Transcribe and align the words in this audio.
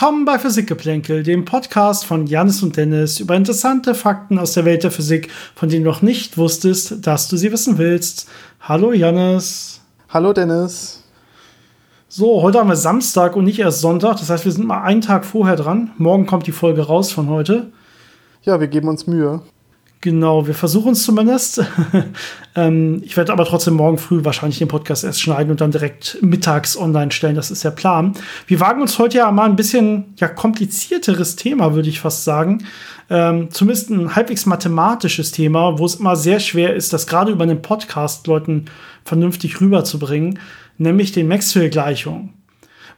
Willkommen 0.00 0.24
bei 0.24 0.38
Physikgeplänkel, 0.38 1.22
dem 1.24 1.44
Podcast 1.44 2.06
von 2.06 2.26
Janis 2.26 2.62
und 2.62 2.78
Dennis 2.78 3.20
über 3.20 3.36
interessante 3.36 3.94
Fakten 3.94 4.38
aus 4.38 4.54
der 4.54 4.64
Welt 4.64 4.82
der 4.82 4.90
Physik, 4.90 5.28
von 5.54 5.68
denen 5.68 5.84
du 5.84 5.90
noch 5.90 6.00
nicht 6.00 6.38
wusstest, 6.38 7.06
dass 7.06 7.28
du 7.28 7.36
sie 7.36 7.52
wissen 7.52 7.76
willst. 7.76 8.26
Hallo 8.62 8.94
Janis. 8.94 9.82
Hallo 10.08 10.32
Dennis. 10.32 11.04
So, 12.08 12.40
heute 12.40 12.60
haben 12.60 12.70
wir 12.70 12.76
Samstag 12.76 13.36
und 13.36 13.44
nicht 13.44 13.58
erst 13.58 13.82
Sonntag. 13.82 14.16
Das 14.16 14.30
heißt, 14.30 14.46
wir 14.46 14.52
sind 14.52 14.66
mal 14.66 14.82
einen 14.84 15.02
Tag 15.02 15.26
vorher 15.26 15.56
dran. 15.56 15.90
Morgen 15.98 16.24
kommt 16.24 16.46
die 16.46 16.52
Folge 16.52 16.80
raus 16.80 17.12
von 17.12 17.28
heute. 17.28 17.70
Ja, 18.40 18.58
wir 18.58 18.68
geben 18.68 18.88
uns 18.88 19.06
Mühe. 19.06 19.42
Genau, 20.02 20.46
wir 20.46 20.54
versuchen 20.54 20.92
es 20.92 21.02
zumindest. 21.02 21.62
ähm, 22.56 23.02
ich 23.04 23.18
werde 23.18 23.32
aber 23.34 23.44
trotzdem 23.44 23.74
morgen 23.74 23.98
früh 23.98 24.24
wahrscheinlich 24.24 24.58
den 24.58 24.68
Podcast 24.68 25.04
erst 25.04 25.20
schneiden 25.20 25.50
und 25.50 25.60
dann 25.60 25.72
direkt 25.72 26.16
mittags 26.22 26.74
online 26.74 27.10
stellen. 27.10 27.34
Das 27.34 27.50
ist 27.50 27.64
der 27.64 27.70
Plan. 27.70 28.14
Wir 28.46 28.60
wagen 28.60 28.80
uns 28.80 28.98
heute 28.98 29.18
ja 29.18 29.30
mal 29.30 29.44
ein 29.44 29.56
bisschen 29.56 30.14
ja, 30.16 30.28
komplizierteres 30.28 31.36
Thema, 31.36 31.74
würde 31.74 31.90
ich 31.90 32.00
fast 32.00 32.24
sagen. 32.24 32.64
Ähm, 33.10 33.50
zumindest 33.50 33.90
ein 33.90 34.16
halbwegs 34.16 34.46
mathematisches 34.46 35.32
Thema, 35.32 35.78
wo 35.78 35.84
es 35.84 35.96
immer 35.96 36.16
sehr 36.16 36.40
schwer 36.40 36.74
ist, 36.74 36.94
das 36.94 37.06
gerade 37.06 37.32
über 37.32 37.42
einen 37.42 37.60
Podcast 37.60 38.26
Leuten 38.26 38.66
vernünftig 39.04 39.60
rüberzubringen, 39.60 40.38
nämlich 40.78 41.12
den 41.12 41.28
Maxwell-Gleichungen. 41.28 42.39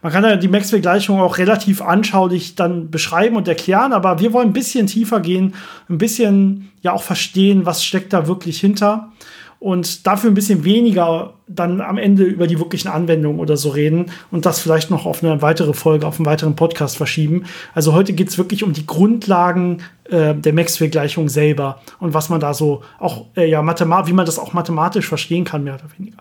Man 0.03 0.11
kann 0.11 0.23
ja 0.25 0.35
die 0.35 0.49
Maxwell-Gleichung 0.49 1.21
auch 1.21 1.37
relativ 1.37 1.81
anschaulich 1.81 2.55
dann 2.55 2.91
beschreiben 2.91 3.37
und 3.37 3.47
erklären, 3.47 3.93
aber 3.93 4.19
wir 4.19 4.33
wollen 4.33 4.49
ein 4.49 4.53
bisschen 4.53 4.85
tiefer 4.85 5.21
gehen, 5.21 5.55
ein 5.89 5.97
bisschen 5.97 6.69
ja 6.81 6.91
auch 6.91 7.03
verstehen, 7.03 7.65
was 7.65 7.85
steckt 7.85 8.11
da 8.11 8.27
wirklich 8.27 8.59
hinter 8.59 9.13
und 9.59 10.05
dafür 10.05 10.29
ein 10.29 10.33
bisschen 10.33 10.65
weniger 10.65 11.35
dann 11.47 11.79
am 11.79 11.97
Ende 11.97 12.25
über 12.25 12.47
die 12.47 12.59
wirklichen 12.59 12.89
Anwendungen 12.89 13.39
oder 13.39 13.55
so 13.55 13.69
reden 13.69 14.07
und 14.29 14.45
das 14.45 14.59
vielleicht 14.59 14.91
noch 14.91 15.05
auf 15.05 15.23
eine 15.23 15.41
weitere 15.41 15.73
Folge, 15.73 16.05
auf 16.05 16.17
einen 16.17 16.25
weiteren 16.25 16.57
Podcast 16.57 16.97
verschieben. 16.97 17.45
Also 17.73 17.93
heute 17.93 18.11
geht 18.11 18.27
es 18.27 18.37
wirklich 18.37 18.65
um 18.65 18.73
die 18.73 18.85
Grundlagen 18.85 19.83
äh, 20.09 20.35
der 20.35 20.51
Maxwell-Gleichung 20.51 21.29
selber 21.29 21.79
und 22.01 22.13
was 22.13 22.27
man 22.27 22.41
da 22.41 22.53
so 22.53 22.83
auch, 22.99 23.27
äh, 23.37 23.49
ja, 23.49 23.61
mathematisch, 23.61 24.09
wie 24.09 24.15
man 24.15 24.25
das 24.25 24.37
auch 24.37 24.51
mathematisch 24.51 25.07
verstehen 25.07 25.45
kann, 25.45 25.63
mehr 25.63 25.75
oder 25.75 25.85
weniger. 25.97 26.17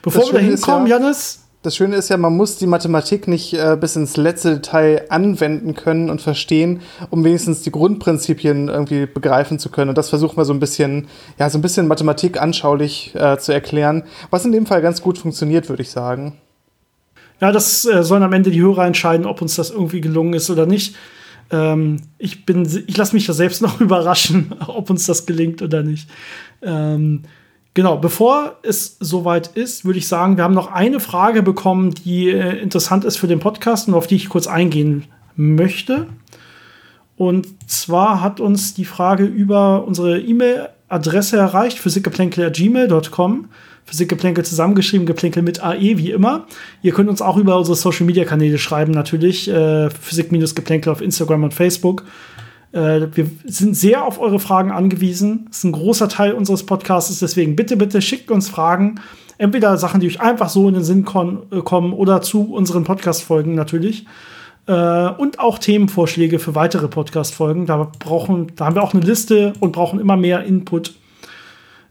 Bevor 0.00 0.26
wir 0.26 0.34
da 0.34 0.38
hinkommen, 0.38 0.86
ja, 0.86 0.98
Janis, 0.98 1.45
das 1.66 1.74
Schöne 1.74 1.96
ist 1.96 2.10
ja, 2.10 2.16
man 2.16 2.36
muss 2.36 2.58
die 2.58 2.68
Mathematik 2.68 3.26
nicht 3.26 3.52
äh, 3.52 3.76
bis 3.78 3.96
ins 3.96 4.16
letzte 4.16 4.54
Detail 4.54 5.04
anwenden 5.08 5.74
können 5.74 6.10
und 6.10 6.22
verstehen, 6.22 6.80
um 7.10 7.24
wenigstens 7.24 7.62
die 7.62 7.72
Grundprinzipien 7.72 8.68
irgendwie 8.68 9.06
begreifen 9.06 9.58
zu 9.58 9.68
können. 9.68 9.88
Und 9.88 9.98
das 9.98 10.08
versuchen 10.08 10.36
wir 10.36 10.44
so 10.44 10.52
ein 10.52 10.60
bisschen, 10.60 11.08
ja, 11.40 11.50
so 11.50 11.58
ein 11.58 11.62
bisschen 11.62 11.88
Mathematik 11.88 12.40
anschaulich 12.40 13.16
äh, 13.16 13.36
zu 13.38 13.52
erklären, 13.52 14.04
was 14.30 14.44
in 14.44 14.52
dem 14.52 14.64
Fall 14.64 14.80
ganz 14.80 15.02
gut 15.02 15.18
funktioniert, 15.18 15.68
würde 15.68 15.82
ich 15.82 15.90
sagen. 15.90 16.34
Ja, 17.40 17.50
das 17.50 17.84
äh, 17.84 18.04
sollen 18.04 18.22
am 18.22 18.32
Ende 18.32 18.52
die 18.52 18.62
Hörer 18.62 18.86
entscheiden, 18.86 19.26
ob 19.26 19.42
uns 19.42 19.56
das 19.56 19.70
irgendwie 19.70 20.00
gelungen 20.00 20.34
ist 20.34 20.48
oder 20.50 20.66
nicht. 20.66 20.94
Ähm, 21.50 21.96
ich 22.16 22.46
bin, 22.46 22.64
ich 22.86 22.96
lasse 22.96 23.16
mich 23.16 23.26
da 23.26 23.32
selbst 23.32 23.60
noch 23.60 23.80
überraschen, 23.80 24.54
ob 24.68 24.88
uns 24.88 25.06
das 25.06 25.26
gelingt 25.26 25.62
oder 25.62 25.82
nicht. 25.82 26.08
Ähm, 26.62 27.22
Genau, 27.76 27.98
bevor 27.98 28.56
es 28.62 28.96
soweit 29.00 29.48
ist, 29.48 29.84
würde 29.84 29.98
ich 29.98 30.08
sagen, 30.08 30.38
wir 30.38 30.44
haben 30.44 30.54
noch 30.54 30.72
eine 30.72 30.98
Frage 30.98 31.42
bekommen, 31.42 31.92
die 31.92 32.30
äh, 32.30 32.58
interessant 32.58 33.04
ist 33.04 33.18
für 33.18 33.26
den 33.26 33.38
Podcast 33.38 33.86
und 33.86 33.92
auf 33.92 34.06
die 34.06 34.16
ich 34.16 34.30
kurz 34.30 34.46
eingehen 34.46 35.04
möchte. 35.36 36.06
Und 37.18 37.46
zwar 37.66 38.22
hat 38.22 38.40
uns 38.40 38.72
die 38.72 38.86
Frage 38.86 39.24
über 39.24 39.86
unsere 39.86 40.18
E-Mail-Adresse 40.18 41.36
erreicht, 41.36 41.78
physikgeplänkel.gmail.com. 41.78 43.48
Physikgeplänkel 43.84 44.42
zusammengeschrieben, 44.42 45.06
Geplänkel 45.06 45.42
mit 45.42 45.62
AE, 45.62 45.98
wie 45.98 46.12
immer. 46.12 46.46
Ihr 46.80 46.94
könnt 46.94 47.10
uns 47.10 47.20
auch 47.20 47.36
über 47.36 47.58
unsere 47.58 47.76
Social-Media-Kanäle 47.76 48.56
schreiben, 48.56 48.92
natürlich. 48.92 49.50
Äh, 49.50 49.90
Physik-Geplänkel 49.90 50.90
auf 50.90 51.02
Instagram 51.02 51.44
und 51.44 51.52
Facebook. 51.52 52.04
Äh, 52.72 53.06
wir 53.14 53.30
sind 53.44 53.76
sehr 53.76 54.04
auf 54.04 54.20
eure 54.20 54.38
Fragen 54.38 54.70
angewiesen. 54.70 55.46
Das 55.48 55.58
ist 55.58 55.64
ein 55.64 55.72
großer 55.72 56.08
Teil 56.08 56.32
unseres 56.32 56.64
Podcasts. 56.64 57.18
Deswegen 57.18 57.56
bitte, 57.56 57.76
bitte 57.76 58.02
schickt 58.02 58.30
uns 58.30 58.48
Fragen. 58.48 59.00
Entweder 59.38 59.76
Sachen, 59.76 60.00
die 60.00 60.06
euch 60.06 60.20
einfach 60.20 60.48
so 60.48 60.68
in 60.68 60.74
den 60.74 60.84
Sinn 60.84 61.06
äh, 61.50 61.60
kommen 61.60 61.92
oder 61.92 62.22
zu 62.22 62.52
unseren 62.52 62.84
Podcast-Folgen 62.84 63.54
natürlich. 63.54 64.06
Äh, 64.66 65.08
und 65.10 65.38
auch 65.38 65.58
Themenvorschläge 65.58 66.38
für 66.38 66.54
weitere 66.54 66.88
Podcast-Folgen. 66.88 67.66
Da, 67.66 67.90
da 67.98 68.66
haben 68.66 68.74
wir 68.74 68.82
auch 68.82 68.94
eine 68.94 69.04
Liste 69.04 69.52
und 69.60 69.72
brauchen 69.72 70.00
immer 70.00 70.16
mehr 70.16 70.44
Input. 70.44 70.94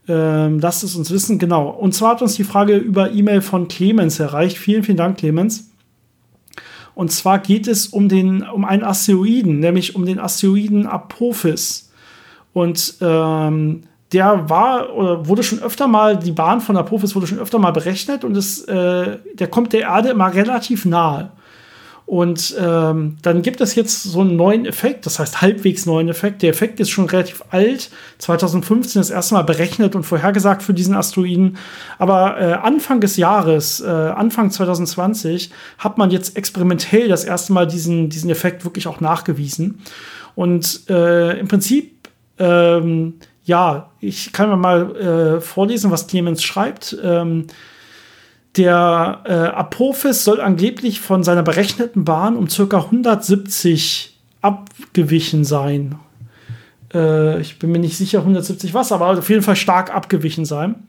Ähm, 0.08 0.60
lasst 0.60 0.84
es 0.84 0.96
uns 0.96 1.10
wissen, 1.10 1.40
genau. 1.40 1.70
Und 1.70 1.94
zwar 1.94 2.12
hat 2.12 2.22
uns 2.22 2.36
die 2.36 2.44
Frage 2.44 2.78
über 2.78 3.12
E-Mail 3.12 3.42
von 3.42 3.68
Clemens 3.68 4.20
erreicht. 4.20 4.58
Vielen, 4.58 4.84
vielen 4.84 4.98
Dank, 4.98 5.18
Clemens. 5.18 5.72
Und 6.96 7.12
zwar 7.12 7.40
geht 7.40 7.68
es 7.68 7.88
um, 7.88 8.10
den, 8.10 8.42
um 8.44 8.66
einen 8.66 8.84
Asteroiden, 8.84 9.60
nämlich 9.60 9.96
um 9.96 10.06
den 10.06 10.20
Asteroiden 10.20 10.88
Apophis. 10.88 11.92
Und 12.54 12.96
ähm, 13.02 13.84
der 14.14 14.50
war 14.50 14.96
oder 14.96 15.28
wurde 15.28 15.44
schon 15.44 15.60
öfter 15.60 15.88
mal, 15.88 16.18
die 16.18 16.32
Bahn 16.32 16.62
von 16.62 16.78
Apophis 16.78 17.16
wurde 17.16 17.28
schon 17.28 17.40
öfter 17.40 17.60
mal 17.60 17.72
berechnet 17.72 18.24
und 18.24 18.38
es, 18.38 18.64
äh, 18.64 19.18
der 19.34 19.48
kommt 19.48 19.74
der 19.74 19.82
Erde 19.82 20.10
immer 20.10 20.34
relativ 20.34 20.86
nahe. 20.86 21.32
Und 22.06 22.56
ähm, 22.60 23.18
dann 23.24 23.42
gibt 23.42 23.62
es 23.62 23.74
jetzt 23.74 24.04
so 24.04 24.22
einen 24.22 24.36
neuen 24.36 24.68
Effekt, 24.68 25.08
das 25.08 25.18
heißt 25.18 25.42
halbwegs 25.42 25.88
neuen 25.88 26.08
Effekt. 26.08 26.44
Der 26.44 26.52
Effekt 26.52 26.80
ist 26.80 26.92
schon 26.92 27.06
relativ 27.06 27.44
alt, 27.50 27.90
2015 28.20 29.00
das 29.00 29.10
erste 29.10 29.34
Mal 29.34 29.42
berechnet 29.42 29.96
und 29.96 30.04
vorhergesagt 30.04 30.62
für 30.62 30.76
diesen 30.76 30.96
Asteroiden. 30.96 31.58
Aber 31.98 32.40
äh, 32.40 32.54
Anfang 32.54 33.02
des 33.02 33.18
Jahres, 33.18 33.82
äh, 33.82 33.88
Anfang 33.88 34.52
2020, 34.52 35.50
hat 35.80 35.98
man 35.98 36.12
jetzt 36.12 36.38
experimentell 36.38 37.08
das 37.08 37.24
erste 37.24 37.54
Mal 37.54 37.66
diesen, 37.66 38.10
diesen 38.10 38.30
Effekt 38.30 38.66
wirklich 38.66 38.88
auch 38.88 39.00
nachgewiesen. 39.00 39.82
Und 40.36 40.88
äh, 40.90 41.40
im 41.40 41.48
Prinzip, 41.48 42.10
ähm, 42.38 43.16
ja, 43.46 43.90
ich 44.00 44.32
kann 44.32 44.60
mal 44.60 44.96
äh, 44.96 45.42
vorlesen, 45.42 45.90
was 45.90 46.06
Clemens 46.06 46.44
schreibt. 46.44 46.96
Ähm, 47.04 47.48
der 48.58 49.22
äh, 49.26 49.32
Apophis 49.32 50.24
soll 50.24 50.40
angeblich 50.40 51.02
von 51.02 51.24
seiner 51.24 51.44
berechneten 51.44 52.06
Bahn 52.06 52.36
um 52.36 52.48
ca. 52.48 52.78
170 52.78 54.18
abgewichen 54.42 55.44
sein. 55.44 55.96
Äh, 56.94 57.42
ich 57.42 57.60
bin 57.60 57.72
mir 57.72 57.80
nicht 57.80 57.98
sicher, 57.98 58.20
170 58.20 58.74
was, 58.74 58.92
aber 58.92 59.18
auf 59.18 59.30
jeden 59.30 59.42
Fall 59.42 59.56
stark 59.56 59.94
abgewichen 59.94 60.46
sein. 60.46 60.88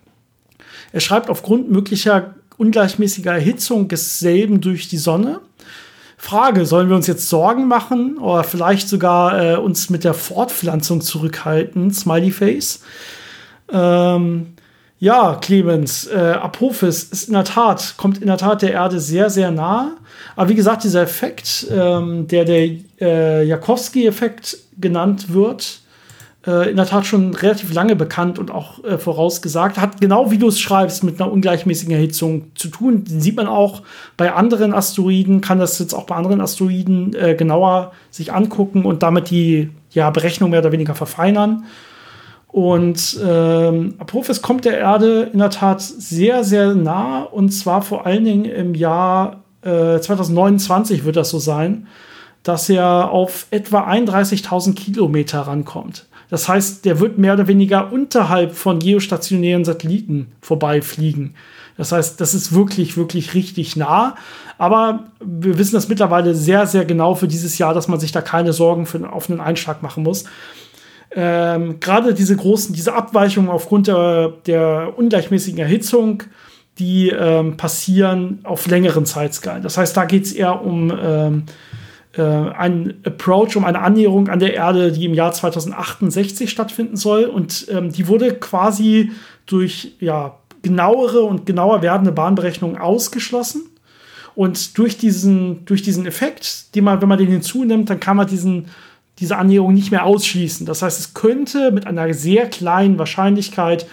Er 0.92 1.00
schreibt 1.00 1.28
aufgrund 1.28 1.70
möglicher 1.70 2.34
ungleichmäßiger 2.56 3.32
Erhitzung 3.32 3.88
desselben 3.88 4.60
durch 4.60 4.88
die 4.88 4.96
Sonne. 4.96 5.40
Frage, 6.16 6.64
sollen 6.64 6.88
wir 6.88 6.96
uns 6.96 7.06
jetzt 7.06 7.28
Sorgen 7.28 7.68
machen 7.68 8.16
oder 8.18 8.42
vielleicht 8.44 8.88
sogar 8.88 9.54
äh, 9.54 9.56
uns 9.56 9.90
mit 9.90 10.04
der 10.04 10.14
Fortpflanzung 10.14 11.00
zurückhalten? 11.02 11.92
Smiley 11.92 12.30
Face. 12.30 12.80
Ähm, 13.70 14.55
ja, 14.98 15.34
Clemens, 15.40 16.06
äh, 16.06 16.16
Apophis 16.16 17.04
ist 17.04 17.28
in 17.28 17.34
der 17.34 17.44
Tat, 17.44 17.94
kommt 17.98 18.18
in 18.18 18.28
der 18.28 18.38
Tat 18.38 18.62
der 18.62 18.72
Erde 18.72 18.98
sehr, 18.98 19.28
sehr 19.28 19.50
nah. 19.50 19.92
Aber 20.36 20.48
wie 20.48 20.54
gesagt, 20.54 20.84
dieser 20.84 21.02
Effekt, 21.02 21.66
ähm, 21.70 22.26
der 22.28 22.44
der 22.46 22.70
äh, 23.00 23.46
Jakowski-Effekt 23.46 24.56
genannt 24.78 25.32
wird, 25.32 25.80
äh, 26.46 26.70
in 26.70 26.76
der 26.76 26.86
Tat 26.86 27.04
schon 27.04 27.34
relativ 27.34 27.74
lange 27.74 27.94
bekannt 27.94 28.38
und 28.38 28.50
auch 28.50 28.82
äh, 28.84 28.96
vorausgesagt, 28.96 29.78
hat 29.78 30.00
genau 30.00 30.30
wie 30.30 30.38
du 30.38 30.48
es 30.48 30.60
schreibst, 30.60 31.04
mit 31.04 31.20
einer 31.20 31.30
ungleichmäßigen 31.30 31.94
Erhitzung 31.94 32.52
zu 32.54 32.68
tun. 32.68 33.04
Den 33.04 33.20
sieht 33.20 33.36
man 33.36 33.48
auch 33.48 33.82
bei 34.16 34.32
anderen 34.32 34.72
Asteroiden, 34.72 35.42
kann 35.42 35.58
das 35.58 35.78
jetzt 35.78 35.92
auch 35.92 36.04
bei 36.04 36.14
anderen 36.14 36.40
Asteroiden 36.40 37.14
äh, 37.14 37.34
genauer 37.34 37.92
sich 38.10 38.32
angucken 38.32 38.86
und 38.86 39.02
damit 39.02 39.28
die 39.28 39.70
ja, 39.90 40.08
Berechnung 40.10 40.50
mehr 40.50 40.60
oder 40.60 40.72
weniger 40.72 40.94
verfeinern. 40.94 41.64
Und 42.56 43.20
ähm, 43.22 43.96
Apophis 43.98 44.40
kommt 44.40 44.64
der 44.64 44.78
Erde 44.78 45.28
in 45.30 45.40
der 45.40 45.50
Tat 45.50 45.82
sehr, 45.82 46.42
sehr 46.42 46.74
nah. 46.74 47.20
Und 47.20 47.50
zwar 47.50 47.82
vor 47.82 48.06
allen 48.06 48.24
Dingen 48.24 48.46
im 48.46 48.74
Jahr 48.74 49.42
äh, 49.60 50.00
2029 50.00 51.04
wird 51.04 51.16
das 51.16 51.28
so 51.28 51.38
sein, 51.38 51.86
dass 52.44 52.70
er 52.70 53.10
auf 53.10 53.46
etwa 53.50 53.86
31.000 53.86 54.74
Kilometer 54.74 55.40
rankommt. 55.40 56.06
Das 56.30 56.48
heißt, 56.48 56.86
der 56.86 56.98
wird 56.98 57.18
mehr 57.18 57.34
oder 57.34 57.46
weniger 57.46 57.92
unterhalb 57.92 58.54
von 58.54 58.78
geostationären 58.78 59.66
Satelliten 59.66 60.32
vorbeifliegen. 60.40 61.34
Das 61.76 61.92
heißt, 61.92 62.18
das 62.22 62.32
ist 62.32 62.54
wirklich, 62.54 62.96
wirklich 62.96 63.34
richtig 63.34 63.76
nah. 63.76 64.14
Aber 64.56 65.08
wir 65.20 65.58
wissen 65.58 65.74
das 65.74 65.90
mittlerweile 65.90 66.34
sehr, 66.34 66.66
sehr 66.66 66.86
genau 66.86 67.16
für 67.16 67.28
dieses 67.28 67.58
Jahr, 67.58 67.74
dass 67.74 67.86
man 67.86 68.00
sich 68.00 68.12
da 68.12 68.22
keine 68.22 68.54
Sorgen 68.54 68.86
für, 68.86 69.12
auf 69.12 69.28
einen 69.28 69.42
Einschlag 69.42 69.82
machen 69.82 70.04
muss 70.04 70.24
ähm, 71.18 71.80
gerade 71.80 72.12
diese 72.12 72.36
großen, 72.36 72.74
diese 72.74 72.92
Abweichungen 72.92 73.48
aufgrund 73.48 73.86
der, 73.86 74.34
der 74.46 74.92
ungleichmäßigen 74.96 75.58
Erhitzung, 75.58 76.22
die 76.78 77.08
ähm, 77.08 77.56
passieren 77.56 78.40
auf 78.44 78.66
längeren 78.66 79.06
Zeitskalen. 79.06 79.62
Das 79.62 79.78
heißt, 79.78 79.96
da 79.96 80.04
geht 80.04 80.26
es 80.26 80.32
eher 80.32 80.62
um 80.62 80.92
ähm, 81.02 81.44
äh, 82.12 82.22
einen 82.22 83.00
Approach, 83.04 83.56
um 83.56 83.64
eine 83.64 83.80
Annäherung 83.80 84.28
an 84.28 84.40
der 84.40 84.52
Erde, 84.52 84.92
die 84.92 85.06
im 85.06 85.14
Jahr 85.14 85.32
2068 85.32 86.50
stattfinden 86.50 86.96
soll. 86.96 87.24
Und 87.24 87.66
ähm, 87.70 87.90
die 87.90 88.08
wurde 88.08 88.34
quasi 88.34 89.10
durch 89.46 89.94
ja, 90.00 90.36
genauere 90.60 91.22
und 91.22 91.46
genauer 91.46 91.80
werdende 91.80 92.12
Bahnberechnungen 92.12 92.76
ausgeschlossen. 92.76 93.62
Und 94.34 94.76
durch 94.76 94.98
diesen, 94.98 95.64
durch 95.64 95.80
diesen 95.80 96.04
Effekt, 96.04 96.74
den 96.74 96.84
man, 96.84 97.00
wenn 97.00 97.08
man 97.08 97.16
den 97.16 97.28
hinzunimmt, 97.28 97.88
dann 97.88 98.00
kann 98.00 98.18
man 98.18 98.26
diesen, 98.26 98.66
diese 99.18 99.36
Annäherung 99.36 99.72
nicht 99.74 99.90
mehr 99.90 100.04
ausschließen. 100.04 100.66
Das 100.66 100.82
heißt, 100.82 101.00
es 101.00 101.14
könnte 101.14 101.72
mit 101.72 101.86
einer 101.86 102.12
sehr 102.12 102.48
kleinen 102.48 102.98
Wahrscheinlichkeit 102.98 103.86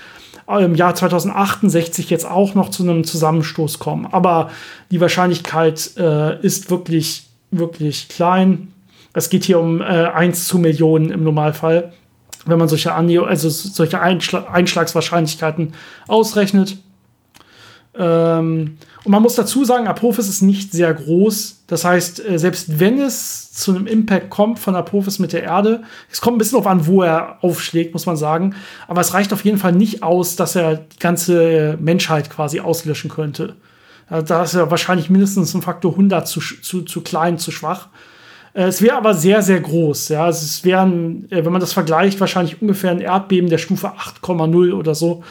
im 0.48 0.75
Jahr 0.75 0.94
2068 0.94 2.10
jetzt 2.10 2.25
auch 2.25 2.54
noch 2.54 2.70
zu 2.70 2.84
einem 2.84 3.06
Zusammenstoß 3.06 3.80
kommen. 3.80 4.08
Aber 4.12 4.52
die 4.92 5.00
Wahrscheinlichkeit 5.00 5.92
äh, 5.98 6.40
ist 6.42 6.70
wirklich, 6.70 7.28
wirklich 7.52 8.10
klein. 8.10 8.74
Es 9.14 9.30
geht 9.30 9.46
hier 9.46 9.60
um 9.60 9.80
äh, 9.80 9.86
1 9.86 10.48
zu 10.48 10.60
Millionen 10.60 11.12
im 11.12 11.24
Normalfall, 11.24 11.94
wenn 12.46 12.60
man 12.60 12.68
solche, 12.68 12.94
Annäher 12.94 13.25
also 13.25 13.50
solche 13.50 14.02
Einschla 14.02 14.48
Einschlagswahrscheinlichkeiten 14.52 15.74
ausrechnet. 16.08 16.78
Ähm, 17.95 18.78
und 19.04 19.12
man 19.12 19.22
muss 19.22 19.36
dazu 19.36 19.66
sagen, 19.66 19.88
Apophis 19.88 20.28
ist 20.28 20.42
nicht 20.42 20.72
sehr 20.72 20.94
groß. 20.94 21.63
Das 21.68 21.86
heißt, 21.86 22.28
äh, 22.28 22.40
selbst 22.40 22.80
wenn 22.80 23.00
es 23.00 23.51
zu 23.51 23.75
einem 23.75 23.88
Impact 23.88 24.30
kommt 24.30 24.60
von 24.60 24.75
Apophis 24.75 25.19
mit 25.19 25.34
der 25.34 25.44
Erde, 25.44 25.84
es 26.12 26.22
kommt 26.22 26.36
ein 26.36 26.38
bisschen 26.40 26.57
darauf 26.57 26.72
an, 26.72 26.88
wo 26.88 27.04
er 27.04 27.44
aufschlägt, 27.44 27.94
muss 27.94 28.06
man 28.06 28.18
sagen. 28.18 28.56
Aber 28.88 29.01
es 29.01 29.13
reicht 29.13 29.31
auf 29.34 29.45
jeden 29.45 29.57
Fall 29.57 29.74
nicht 29.74 30.01
aus, 30.01 30.36
dass 30.36 30.56
er 30.56 30.78
die 30.78 31.00
ganze 31.00 31.78
Menschheit 31.80 32.30
quasi 32.30 32.60
auslöschen 32.60 33.12
könnte. 33.12 33.56
Da 34.10 34.44
ist 34.44 34.54
er 34.54 34.69
wahrscheinlich 34.69 35.10
mindestens 35.10 35.54
ein 35.54 35.62
Faktor 35.62 35.92
100 35.92 36.28
zu, 36.28 36.39
zu, 36.39 36.81
zu 36.81 37.01
klein, 37.01 37.38
zu 37.38 37.51
schwach. 37.51 37.88
Äh, 38.54 38.63
es 38.63 38.81
wäre 38.81 38.96
aber 38.96 39.13
sehr, 39.13 39.42
sehr 39.42 39.60
groß. 39.60 40.10
Ja, 40.10 40.30
es 40.30 40.63
wären, 40.63 41.30
äh, 41.31 41.44
wenn 41.44 41.51
man 41.51 41.62
das 41.62 41.74
vergleicht, 41.74 42.19
wahrscheinlich 42.19 42.62
ungefähr 42.62 42.92
ein 42.92 43.01
Erdbeben 43.01 43.50
der 43.50 43.57
Stufe 43.57 43.94
8,0 43.94 44.74
oder 44.74 44.96
so. 44.96 45.24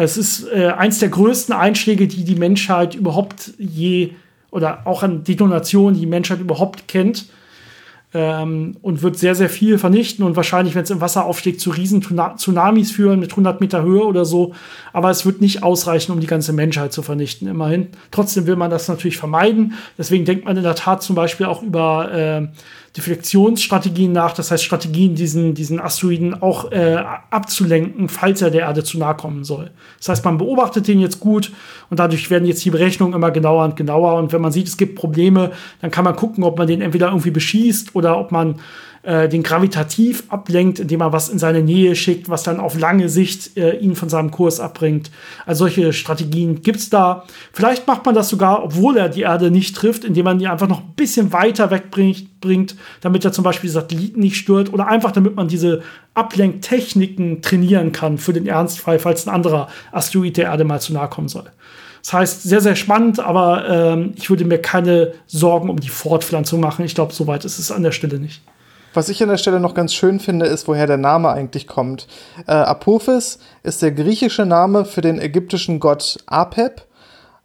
Es 0.00 0.16
ist 0.16 0.46
äh, 0.54 0.68
eins 0.68 1.00
der 1.00 1.08
größten 1.08 1.52
Einschläge, 1.52 2.06
die 2.06 2.22
die 2.22 2.36
Menschheit 2.36 2.94
überhaupt 2.94 3.52
je 3.58 4.10
oder 4.52 4.86
auch 4.86 5.02
an 5.02 5.24
Detonationen, 5.24 5.94
die 5.94 6.02
die 6.02 6.06
Menschheit 6.06 6.38
überhaupt 6.38 6.86
kennt. 6.86 7.26
Ähm, 8.14 8.76
und 8.80 9.02
wird 9.02 9.18
sehr, 9.18 9.34
sehr 9.34 9.50
viel 9.50 9.76
vernichten 9.76 10.24
und 10.24 10.34
wahrscheinlich, 10.34 10.74
wenn 10.74 10.84
es 10.84 10.88
im 10.88 11.02
Wasser 11.02 11.26
aufsteigt, 11.26 11.60
zu 11.60 11.68
riesen 11.68 12.00
Tsunamis 12.00 12.90
führen 12.90 13.20
mit 13.20 13.32
100 13.32 13.60
Meter 13.60 13.82
Höhe 13.82 14.02
oder 14.02 14.24
so. 14.24 14.54
Aber 14.94 15.10
es 15.10 15.26
wird 15.26 15.42
nicht 15.42 15.62
ausreichen, 15.62 16.12
um 16.12 16.20
die 16.20 16.26
ganze 16.26 16.54
Menschheit 16.54 16.94
zu 16.94 17.02
vernichten, 17.02 17.48
immerhin. 17.48 17.88
Trotzdem 18.10 18.46
will 18.46 18.56
man 18.56 18.70
das 18.70 18.88
natürlich 18.88 19.18
vermeiden. 19.18 19.74
Deswegen 19.98 20.24
denkt 20.24 20.46
man 20.46 20.56
in 20.56 20.62
der 20.62 20.74
Tat 20.74 21.02
zum 21.02 21.16
Beispiel 21.16 21.44
auch 21.44 21.62
über 21.62 22.10
äh, 22.10 22.48
Deflektionsstrategien 22.98 24.12
nach, 24.12 24.32
das 24.32 24.50
heißt 24.50 24.64
Strategien, 24.64 25.14
diesen, 25.14 25.54
diesen 25.54 25.80
Asteroiden 25.80 26.42
auch 26.42 26.72
äh, 26.72 26.96
abzulenken, 27.30 28.08
falls 28.08 28.42
er 28.42 28.50
der 28.50 28.62
Erde 28.62 28.82
zu 28.82 28.98
nahe 28.98 29.14
kommen 29.14 29.44
soll. 29.44 29.70
Das 29.98 30.08
heißt, 30.08 30.24
man 30.24 30.36
beobachtet 30.36 30.88
den 30.88 30.98
jetzt 30.98 31.20
gut 31.20 31.52
und 31.90 32.00
dadurch 32.00 32.28
werden 32.28 32.46
jetzt 32.46 32.64
die 32.64 32.70
Berechnungen 32.70 33.14
immer 33.14 33.30
genauer 33.30 33.64
und 33.64 33.76
genauer. 33.76 34.14
Und 34.14 34.32
wenn 34.32 34.40
man 34.40 34.52
sieht, 34.52 34.66
es 34.66 34.76
gibt 34.76 34.96
Probleme, 34.96 35.52
dann 35.80 35.90
kann 35.90 36.04
man 36.04 36.16
gucken, 36.16 36.42
ob 36.42 36.58
man 36.58 36.66
den 36.66 36.80
entweder 36.80 37.06
irgendwie 37.08 37.30
beschießt 37.30 37.94
oder 37.94 38.18
ob 38.18 38.32
man 38.32 38.56
äh, 39.02 39.28
den 39.28 39.42
gravitativ 39.42 40.24
ablenkt, 40.28 40.78
indem 40.78 41.00
er 41.00 41.12
was 41.12 41.28
in 41.28 41.38
seine 41.38 41.62
Nähe 41.62 41.94
schickt, 41.96 42.28
was 42.28 42.42
dann 42.42 42.60
auf 42.60 42.78
lange 42.78 43.08
Sicht 43.08 43.56
äh, 43.56 43.76
ihn 43.76 43.96
von 43.96 44.08
seinem 44.08 44.30
Kurs 44.30 44.60
abbringt. 44.60 45.10
Also 45.46 45.64
solche 45.64 45.92
Strategien 45.92 46.62
gibt 46.62 46.78
es 46.78 46.90
da. 46.90 47.24
Vielleicht 47.52 47.86
macht 47.86 48.04
man 48.06 48.14
das 48.14 48.28
sogar, 48.28 48.62
obwohl 48.64 48.96
er 48.96 49.08
die 49.08 49.22
Erde 49.22 49.50
nicht 49.50 49.76
trifft, 49.76 50.04
indem 50.04 50.24
man 50.24 50.38
die 50.38 50.48
einfach 50.48 50.68
noch 50.68 50.80
ein 50.80 50.94
bisschen 50.96 51.32
weiter 51.32 51.70
wegbringt, 51.70 52.40
bringt, 52.40 52.76
damit 53.00 53.24
er 53.24 53.32
zum 53.32 53.44
Beispiel 53.44 53.70
Satelliten 53.70 54.20
nicht 54.20 54.36
stört 54.36 54.72
oder 54.72 54.86
einfach 54.86 55.12
damit 55.12 55.34
man 55.34 55.48
diese 55.48 55.82
Ablenktechniken 56.14 57.42
trainieren 57.42 57.92
kann 57.92 58.18
für 58.18 58.32
den 58.32 58.46
Ernstfall, 58.46 58.98
falls 58.98 59.26
ein 59.26 59.34
anderer 59.34 59.68
Asteroid 59.92 60.36
der 60.36 60.46
Erde 60.46 60.64
mal 60.64 60.80
zu 60.80 60.92
nahe 60.92 61.08
kommen 61.08 61.28
soll. 61.28 61.50
Das 62.02 62.12
heißt, 62.12 62.42
sehr, 62.44 62.60
sehr 62.60 62.76
spannend, 62.76 63.20
aber 63.20 63.68
ähm, 63.68 64.12
ich 64.16 64.30
würde 64.30 64.44
mir 64.44 64.58
keine 64.58 65.12
Sorgen 65.26 65.68
um 65.68 65.80
die 65.80 65.88
Fortpflanzung 65.88 66.60
machen. 66.60 66.84
Ich 66.84 66.94
glaube, 66.94 67.12
soweit 67.12 67.44
ist 67.44 67.58
es 67.58 67.70
an 67.70 67.82
der 67.82 67.92
Stelle 67.92 68.18
nicht. 68.18 68.42
Was 68.94 69.08
ich 69.08 69.22
an 69.22 69.28
der 69.28 69.36
Stelle 69.36 69.60
noch 69.60 69.74
ganz 69.74 69.92
schön 69.92 70.18
finde, 70.18 70.46
ist, 70.46 70.66
woher 70.66 70.86
der 70.86 70.96
Name 70.96 71.30
eigentlich 71.30 71.66
kommt. 71.66 72.06
Äh, 72.46 72.52
Apophis 72.52 73.38
ist 73.62 73.82
der 73.82 73.92
griechische 73.92 74.46
Name 74.46 74.84
für 74.84 75.02
den 75.02 75.20
ägyptischen 75.20 75.78
Gott 75.78 76.18
Apep. 76.26 76.86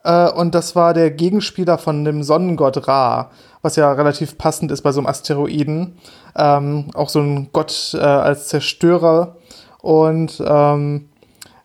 Äh, 0.04 0.30
und 0.30 0.56
das 0.56 0.76
war 0.76 0.94
der 0.94 1.12
Gegenspieler 1.12 1.78
von 1.78 2.06
dem 2.06 2.24
Sonnengott 2.24 2.88
Ra, 2.88 3.32
was 3.62 3.76
ja 3.76 3.92
relativ 3.92 4.38
passend 4.38 4.72
ist 4.72 4.82
bei 4.82 4.92
so 4.92 5.00
einem 5.00 5.08
Asteroiden. 5.08 5.98
Ähm, 6.36 6.88
auch 6.94 7.10
so 7.10 7.20
ein 7.20 7.50
Gott 7.52 7.92
äh, 7.94 8.00
als 8.00 8.48
Zerstörer. 8.48 9.36
Und 9.82 10.42
ähm, 10.46 11.10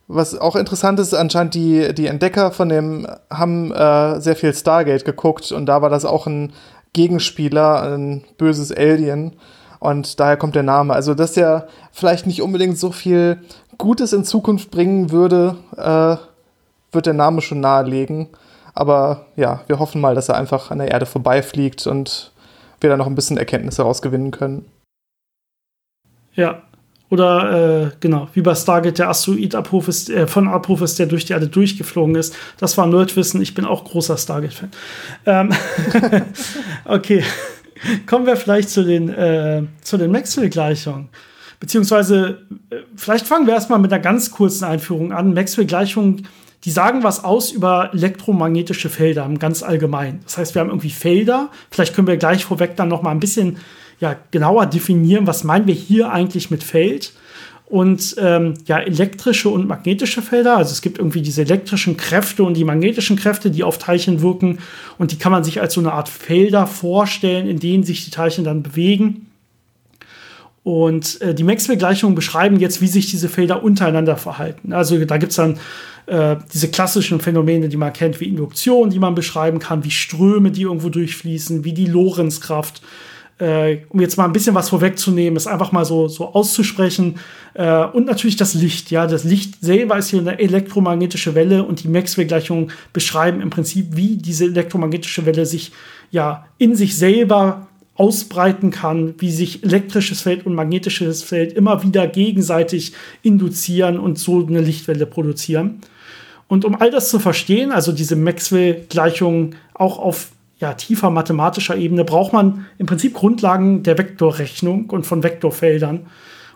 was 0.09 0.37
auch 0.37 0.57
interessant 0.57 0.99
ist, 0.99 1.15
anscheinend 1.15 1.55
die, 1.55 1.95
die 1.95 2.07
Entdecker 2.07 2.51
von 2.51 2.71
dem 2.71 3.07
haben 3.31 3.71
äh, 3.73 4.21
sehr 4.21 4.37
viel 4.37 4.55
Stargate 4.55 5.05
geguckt 5.05 5.53
und 5.53 5.67
da 5.67 5.83
war 5.83 5.91
das 5.91 6.07
auch 6.07 6.27
ein 6.27 6.55
Gegenspieler, 6.95 7.83
ein 7.83 8.25
böses 8.39 8.73
Alien. 8.73 9.37
Und 9.81 10.19
daher 10.21 10.37
kommt 10.37 10.55
der 10.55 10.63
Name. 10.63 10.95
Also, 10.95 11.15
dass 11.15 11.37
er 11.37 11.69
vielleicht 11.93 12.27
nicht 12.27 12.43
unbedingt 12.43 12.79
so 12.79 12.93
viel 12.93 13.39
Gutes 13.77 14.13
in 14.13 14.25
Zukunft 14.25 14.71
bringen 14.71 15.11
würde, 15.11 15.57
äh, 15.77 16.17
wird 16.93 17.07
der 17.07 17.15
Name 17.15 17.41
schon 17.41 17.61
nahelegen. 17.61 18.29
Aber 18.75 19.27
ja, 19.37 19.61
wir 19.67 19.79
hoffen 19.79 20.01
mal, 20.01 20.15
dass 20.15 20.29
er 20.29 20.37
einfach 20.37 20.71
an 20.71 20.79
der 20.79 20.91
Erde 20.91 21.07
vorbeifliegt 21.07 21.87
und 21.87 22.33
wir 22.81 22.91
da 22.91 22.97
noch 22.97 23.07
ein 23.07 23.15
bisschen 23.15 23.37
Erkenntnisse 23.37 23.83
rausgewinnen 23.83 24.31
können. 24.31 24.67
Ja. 26.35 26.63
Oder 27.11 27.87
äh, 27.87 27.91
genau, 28.01 28.29
wie 28.35 28.43
bei 28.43 28.55
Stargate 28.55 28.99
der 28.99 29.09
Asteroid 29.09 29.55
Apophis, 29.55 30.11
äh, 30.11 30.27
von 30.27 30.47
Apophis, 30.47 30.97
der 30.97 31.07
durch 31.07 31.25
die 31.25 31.33
Erde 31.33 31.49
durchgeflogen 31.49 32.15
ist. 32.15 32.37
Das 32.59 32.77
war 32.77 32.87
Nerdwissen. 32.87 33.41
Ich 33.41 33.55
bin 33.55 33.65
auch 33.65 33.85
großer 33.85 34.19
Stargate-Fan. 34.19 34.71
Ähm 35.25 35.55
okay. 36.85 37.25
Kommen 38.07 38.27
wir 38.27 38.37
vielleicht 38.37 38.71
zu 38.71 38.85
den, 38.85 39.09
äh, 39.09 39.63
zu 39.83 39.97
den 39.97 40.11
Maxwell-Gleichungen. 40.11 41.09
Beziehungsweise, 41.61 42.43
äh, 42.71 42.77
vielleicht 42.97 43.27
fangen 43.27 43.47
wir 43.47 43.55
erstmal 43.55 43.79
mit 43.79 43.93
einer 43.93 44.03
ganz 44.03 44.31
kurzen 44.31 44.65
Einführung 44.65 45.13
an. 45.13 45.35
Maxwell-Gleichungen, 45.35 46.29
die 46.65 46.71
sagen 46.71 47.03
was 47.03 47.25
aus 47.25 47.51
über 47.51 47.91
elektromagnetische 47.93 48.89
Felder 48.89 49.25
im 49.25 49.39
ganz 49.39 49.63
allgemein. 49.63 50.21
Das 50.25 50.39
heißt, 50.39 50.55
wir 50.55 50.61
haben 50.61 50.69
irgendwie 50.69 50.91
Felder. 50.91 51.51
Vielleicht 51.71 51.95
können 51.95 52.07
wir 52.07 52.17
gleich 52.17 52.45
vorweg 52.45 52.77
dann 52.77 52.89
noch 52.89 53.03
mal 53.03 53.11
ein 53.11 53.21
bisschen 53.21 53.59
ja, 54.01 54.17
genauer 54.31 54.67
definieren, 54.67 55.27
was 55.27 55.45
meinen 55.45 55.67
wir 55.67 55.75
hier 55.75 56.13
eigentlich 56.13 56.51
mit 56.51 56.63
Feld 56.63 57.13
und 57.69 58.17
ähm, 58.19 58.55
ja, 58.67 58.79
elektrische 58.79 59.51
und 59.51 59.69
magnetische 59.69 60.23
Felder. 60.23 60.57
Also 60.57 60.73
es 60.73 60.81
gibt 60.81 60.99
irgendwie 60.99 61.21
diese 61.21 61.43
elektrischen 61.43 61.97
Kräfte 61.99 62.43
und 62.43 62.55
die 62.55 62.65
magnetischen 62.65 63.17
Kräfte, 63.17 63.51
die 63.51 63.63
auf 63.63 63.77
Teilchen 63.77 64.23
wirken. 64.23 64.59
Und 64.97 65.13
die 65.13 65.19
kann 65.19 65.33
man 65.33 65.45
sich 65.45 65.61
als 65.61 65.75
so 65.75 65.81
eine 65.81 65.93
Art 65.93 66.09
Felder 66.09 66.67
vorstellen, 66.67 67.47
in 67.47 67.59
denen 67.59 67.85
sich 67.85 68.05
die 68.05 68.11
Teilchen 68.11 68.45
dann 68.45 68.63
bewegen. 68.63 69.27
Und 70.63 71.21
äh, 71.21 71.35
die 71.35 71.45
Maxwell-Gleichungen 71.45 72.15
beschreiben 72.15 72.59
jetzt, 72.59 72.81
wie 72.81 72.89
sich 72.89 73.11
diese 73.11 73.29
Felder 73.29 73.63
untereinander 73.63 74.17
verhalten. 74.17 74.73
Also 74.73 75.03
da 75.05 75.19
gibt 75.19 75.31
es 75.31 75.37
dann 75.37 75.59
äh, 76.07 76.37
diese 76.53 76.69
klassischen 76.69 77.21
Phänomene, 77.21 77.69
die 77.69 77.77
man 77.77 77.93
kennt, 77.93 78.19
wie 78.21 78.29
Induktion, 78.29 78.89
die 78.89 78.99
man 78.99 79.15
beschreiben 79.15 79.59
kann, 79.59 79.85
wie 79.85 79.91
Ströme, 79.91 80.51
die 80.51 80.63
irgendwo 80.63 80.89
durchfließen, 80.89 81.65
wie 81.65 81.73
die 81.75 81.87
Lorentzkraft 81.87 82.81
äh, 83.39 83.79
um 83.89 84.01
jetzt 84.01 84.17
mal 84.17 84.25
ein 84.25 84.33
bisschen 84.33 84.55
was 84.55 84.69
vorwegzunehmen, 84.69 85.37
ist 85.37 85.47
einfach 85.47 85.73
mal 85.73 85.85
so, 85.85 86.09
so 86.09 86.33
auszusprechen. 86.35 87.17
Äh, 87.55 87.85
und 87.85 88.07
natürlich 88.07 88.37
das 88.37 88.55
Licht. 88.55 88.91
Ja, 88.91 89.07
das 89.07 89.25
Licht 89.25 89.61
selber 89.61 89.97
ist 89.99 90.11
hier 90.11 90.21
eine 90.21 90.39
elektromagnetische 90.39 91.35
Welle 91.35 91.65
und 91.65 91.85
die 91.85 91.89
Maxwell-Gleichungen 91.89 92.73
beschreiben 92.93 93.41
im 93.41 93.51
Prinzip, 93.51 93.89
wie 93.91 94.17
diese 94.17 94.45
elektromagnetische 94.45 95.25
Welle 95.27 95.47
sich 95.47 95.73
ja 96.11 96.47
in 96.59 96.75
sich 96.75 96.97
selber 96.97 97.69
ausbreiten 97.95 98.71
kann, 98.71 99.15
wie 99.19 99.31
sich 99.31 99.65
elektrisches 99.65 100.23
Feld 100.23 100.47
und 100.47 100.55
magnetisches 100.55 101.25
Feld 101.25 101.53
immer 101.53 101.83
wieder 101.83 102.07
gegenseitig 102.07 102.93
induzieren 103.23 103.99
und 103.99 104.19
so 104.19 104.47
eine 104.47 104.61
Lichtwelle 104.61 105.05
produzieren. 105.05 105.81
Und 106.47 106.65
um 106.65 106.77
all 106.81 106.91
das 106.91 107.11
zu 107.11 107.19
verstehen, 107.19 107.73
also 107.73 107.93
diese 107.93 108.17
Maxwell-Gleichungen 108.17 109.57
auch 109.75 109.99
auf 109.99 110.29
ja, 110.59 110.75
tiefer 110.75 111.11
mathematischer 111.11 111.77
Ebene 111.77 112.05
braucht 112.05 112.33
man 112.33 112.67
im 112.79 112.87
Prinzip 112.87 113.15
Grundlagen 113.15 113.83
der 113.83 113.97
Vektorrechnung 113.97 114.91
und 114.91 115.07
von 115.07 115.23
Vektorfeldern. 115.23 116.07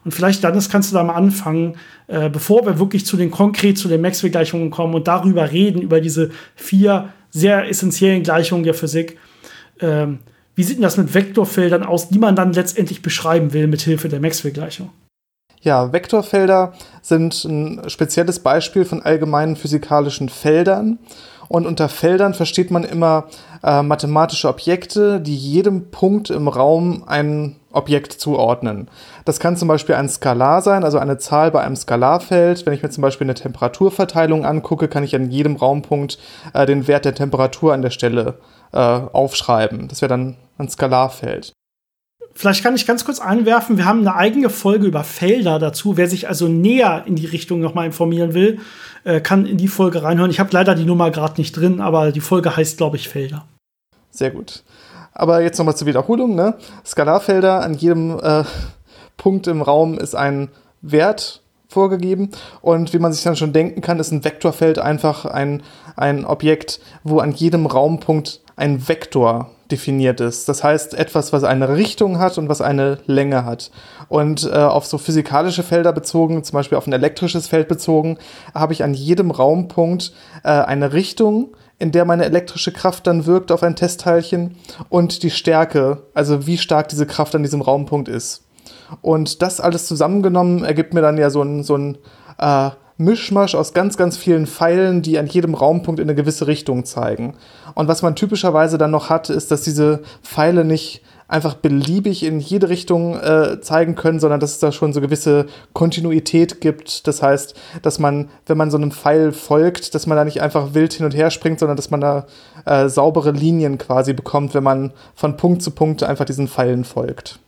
Und 0.04 0.12
vielleicht 0.12 0.42
dann 0.42 0.60
kannst 0.68 0.90
du 0.90 0.94
da 0.96 1.04
mal 1.04 1.14
anfangen, 1.14 1.76
äh, 2.08 2.28
bevor 2.28 2.66
wir 2.66 2.78
wirklich 2.78 3.06
zu 3.06 3.16
den 3.16 3.30
konkret 3.30 3.78
zu 3.78 3.88
den 3.88 4.00
Maxwell-Gleichungen 4.00 4.70
kommen 4.70 4.94
und 4.94 5.06
darüber 5.06 5.52
reden, 5.52 5.80
über 5.80 6.00
diese 6.00 6.30
vier 6.56 7.10
sehr 7.30 7.68
essentiellen 7.68 8.24
Gleichungen 8.24 8.64
der 8.64 8.74
Physik. 8.74 9.18
Ähm, 9.80 10.18
wie 10.54 10.64
sieht 10.64 10.76
denn 10.76 10.82
das 10.82 10.96
mit 10.96 11.14
Vektorfeldern 11.14 11.84
aus, 11.84 12.08
die 12.08 12.18
man 12.18 12.36
dann 12.36 12.52
letztendlich 12.52 13.00
beschreiben 13.00 13.52
will 13.52 13.68
mit 13.68 13.82
Hilfe 13.82 14.08
der 14.08 14.20
Maxwell-Gleichung? 14.20 14.90
Ja, 15.62 15.92
Vektorfelder 15.92 16.74
sind 17.02 17.44
ein 17.44 17.88
spezielles 17.88 18.40
Beispiel 18.40 18.84
von 18.84 19.00
allgemeinen 19.00 19.54
physikalischen 19.54 20.28
Feldern. 20.28 20.98
Und 21.48 21.66
unter 21.66 21.88
Feldern 21.88 22.34
versteht 22.34 22.70
man 22.70 22.84
immer 22.84 23.24
äh, 23.62 23.82
mathematische 23.82 24.48
Objekte, 24.48 25.20
die 25.20 25.36
jedem 25.36 25.90
Punkt 25.90 26.30
im 26.30 26.48
Raum 26.48 27.04
ein 27.06 27.56
Objekt 27.72 28.12
zuordnen. 28.12 28.88
Das 29.24 29.40
kann 29.40 29.56
zum 29.56 29.68
Beispiel 29.68 29.94
ein 29.94 30.08
Skalar 30.08 30.62
sein, 30.62 30.84
also 30.84 30.98
eine 30.98 31.18
Zahl 31.18 31.50
bei 31.50 31.62
einem 31.62 31.76
Skalarfeld. 31.76 32.66
Wenn 32.66 32.74
ich 32.74 32.82
mir 32.82 32.90
zum 32.90 33.02
Beispiel 33.02 33.26
eine 33.26 33.34
Temperaturverteilung 33.34 34.44
angucke, 34.44 34.88
kann 34.88 35.04
ich 35.04 35.14
an 35.14 35.30
jedem 35.30 35.56
Raumpunkt 35.56 36.18
äh, 36.52 36.66
den 36.66 36.86
Wert 36.86 37.04
der 37.04 37.14
Temperatur 37.14 37.72
an 37.72 37.82
der 37.82 37.90
Stelle 37.90 38.38
äh, 38.72 38.78
aufschreiben. 38.78 39.88
Das 39.88 40.02
wäre 40.02 40.10
dann 40.10 40.36
ein 40.58 40.68
Skalarfeld. 40.68 41.52
Vielleicht 42.34 42.62
kann 42.62 42.74
ich 42.74 42.86
ganz 42.86 43.04
kurz 43.04 43.20
einwerfen, 43.20 43.76
wir 43.76 43.84
haben 43.84 44.00
eine 44.00 44.14
eigene 44.14 44.48
Folge 44.48 44.86
über 44.86 45.04
Felder 45.04 45.58
dazu. 45.58 45.96
Wer 45.96 46.08
sich 46.08 46.28
also 46.28 46.48
näher 46.48 47.02
in 47.06 47.14
die 47.14 47.26
Richtung 47.26 47.60
nochmal 47.60 47.86
informieren 47.86 48.32
will, 48.32 48.60
äh, 49.04 49.20
kann 49.20 49.44
in 49.46 49.58
die 49.58 49.68
Folge 49.68 50.02
reinhören. 50.02 50.30
Ich 50.30 50.40
habe 50.40 50.50
leider 50.52 50.74
die 50.74 50.84
Nummer 50.84 51.10
gerade 51.10 51.40
nicht 51.40 51.52
drin, 51.52 51.80
aber 51.80 52.12
die 52.12 52.20
Folge 52.20 52.56
heißt, 52.56 52.78
glaube 52.78 52.96
ich, 52.96 53.08
Felder. 53.08 53.46
Sehr 54.10 54.30
gut. 54.30 54.62
Aber 55.12 55.42
jetzt 55.42 55.58
nochmal 55.58 55.76
zur 55.76 55.86
Wiederholung. 55.86 56.34
Ne? 56.34 56.54
Skalarfelder 56.86 57.62
an 57.62 57.74
jedem 57.74 58.18
äh, 58.18 58.44
Punkt 59.16 59.46
im 59.46 59.60
Raum 59.60 59.98
ist 59.98 60.14
ein 60.14 60.48
Wert 60.80 61.42
vorgegeben. 61.68 62.30
Und 62.60 62.92
wie 62.92 62.98
man 62.98 63.12
sich 63.12 63.22
dann 63.22 63.36
schon 63.36 63.52
denken 63.52 63.80
kann, 63.80 63.98
ist 63.98 64.12
ein 64.12 64.24
Vektorfeld 64.24 64.78
einfach 64.78 65.24
ein, 65.24 65.62
ein 65.96 66.24
Objekt, 66.24 66.80
wo 67.02 67.18
an 67.18 67.32
jedem 67.32 67.66
Raumpunkt 67.66 68.40
ein 68.56 68.88
Vektor 68.88 69.50
definiert 69.72 70.20
ist. 70.20 70.48
Das 70.48 70.62
heißt, 70.62 70.94
etwas, 70.94 71.32
was 71.32 71.42
eine 71.42 71.74
Richtung 71.74 72.18
hat 72.18 72.38
und 72.38 72.48
was 72.48 72.60
eine 72.60 72.98
Länge 73.06 73.44
hat. 73.44 73.70
Und 74.08 74.44
äh, 74.44 74.54
auf 74.54 74.86
so 74.86 74.98
physikalische 74.98 75.62
Felder 75.62 75.92
bezogen, 75.92 76.44
zum 76.44 76.54
Beispiel 76.56 76.78
auf 76.78 76.86
ein 76.86 76.92
elektrisches 76.92 77.48
Feld 77.48 77.66
bezogen, 77.66 78.18
habe 78.54 78.72
ich 78.72 78.84
an 78.84 78.94
jedem 78.94 79.30
Raumpunkt 79.30 80.12
äh, 80.44 80.48
eine 80.50 80.92
Richtung, 80.92 81.56
in 81.78 81.90
der 81.90 82.04
meine 82.04 82.24
elektrische 82.26 82.72
Kraft 82.72 83.06
dann 83.08 83.26
wirkt 83.26 83.50
auf 83.50 83.64
ein 83.64 83.74
Testteilchen 83.74 84.56
und 84.88 85.24
die 85.24 85.30
Stärke, 85.30 86.04
also 86.14 86.46
wie 86.46 86.58
stark 86.58 86.88
diese 86.88 87.06
Kraft 87.06 87.34
an 87.34 87.42
diesem 87.42 87.60
Raumpunkt 87.60 88.08
ist. 88.08 88.44
Und 89.00 89.42
das 89.42 89.58
alles 89.58 89.86
zusammengenommen 89.86 90.64
ergibt 90.64 90.94
mir 90.94 91.00
dann 91.00 91.18
ja 91.18 91.30
so 91.30 91.42
ein, 91.42 91.64
so 91.64 91.76
ein 91.76 91.98
äh, 92.38 92.70
Mischmasch 93.04 93.54
aus 93.54 93.74
ganz, 93.74 93.96
ganz 93.96 94.16
vielen 94.16 94.46
Pfeilen, 94.46 95.02
die 95.02 95.18
an 95.18 95.26
jedem 95.26 95.54
Raumpunkt 95.54 96.00
in 96.00 96.08
eine 96.08 96.14
gewisse 96.14 96.46
Richtung 96.46 96.84
zeigen. 96.84 97.34
Und 97.74 97.88
was 97.88 98.02
man 98.02 98.16
typischerweise 98.16 98.78
dann 98.78 98.90
noch 98.90 99.10
hat, 99.10 99.30
ist, 99.30 99.50
dass 99.50 99.62
diese 99.62 100.02
Pfeile 100.22 100.64
nicht 100.64 101.02
einfach 101.28 101.54
beliebig 101.54 102.24
in 102.24 102.40
jede 102.40 102.68
Richtung 102.68 103.18
äh, 103.18 103.60
zeigen 103.62 103.94
können, 103.94 104.20
sondern 104.20 104.38
dass 104.38 104.52
es 104.52 104.58
da 104.58 104.70
schon 104.70 104.92
so 104.92 105.00
gewisse 105.00 105.46
Kontinuität 105.72 106.60
gibt. 106.60 107.06
Das 107.06 107.22
heißt, 107.22 107.54
dass 107.80 107.98
man, 107.98 108.28
wenn 108.46 108.58
man 108.58 108.70
so 108.70 108.76
einem 108.76 108.92
Pfeil 108.92 109.32
folgt, 109.32 109.94
dass 109.94 110.06
man 110.06 110.16
da 110.16 110.24
nicht 110.24 110.42
einfach 110.42 110.74
wild 110.74 110.92
hin 110.92 111.06
und 111.06 111.16
her 111.16 111.30
springt, 111.30 111.58
sondern 111.58 111.76
dass 111.76 111.90
man 111.90 112.02
da 112.02 112.26
äh, 112.66 112.88
saubere 112.88 113.30
Linien 113.30 113.78
quasi 113.78 114.12
bekommt, 114.12 114.52
wenn 114.52 114.62
man 114.62 114.92
von 115.14 115.38
Punkt 115.38 115.62
zu 115.62 115.70
Punkt 115.70 116.02
einfach 116.02 116.26
diesen 116.26 116.48
Pfeilen 116.48 116.84
folgt 116.84 117.40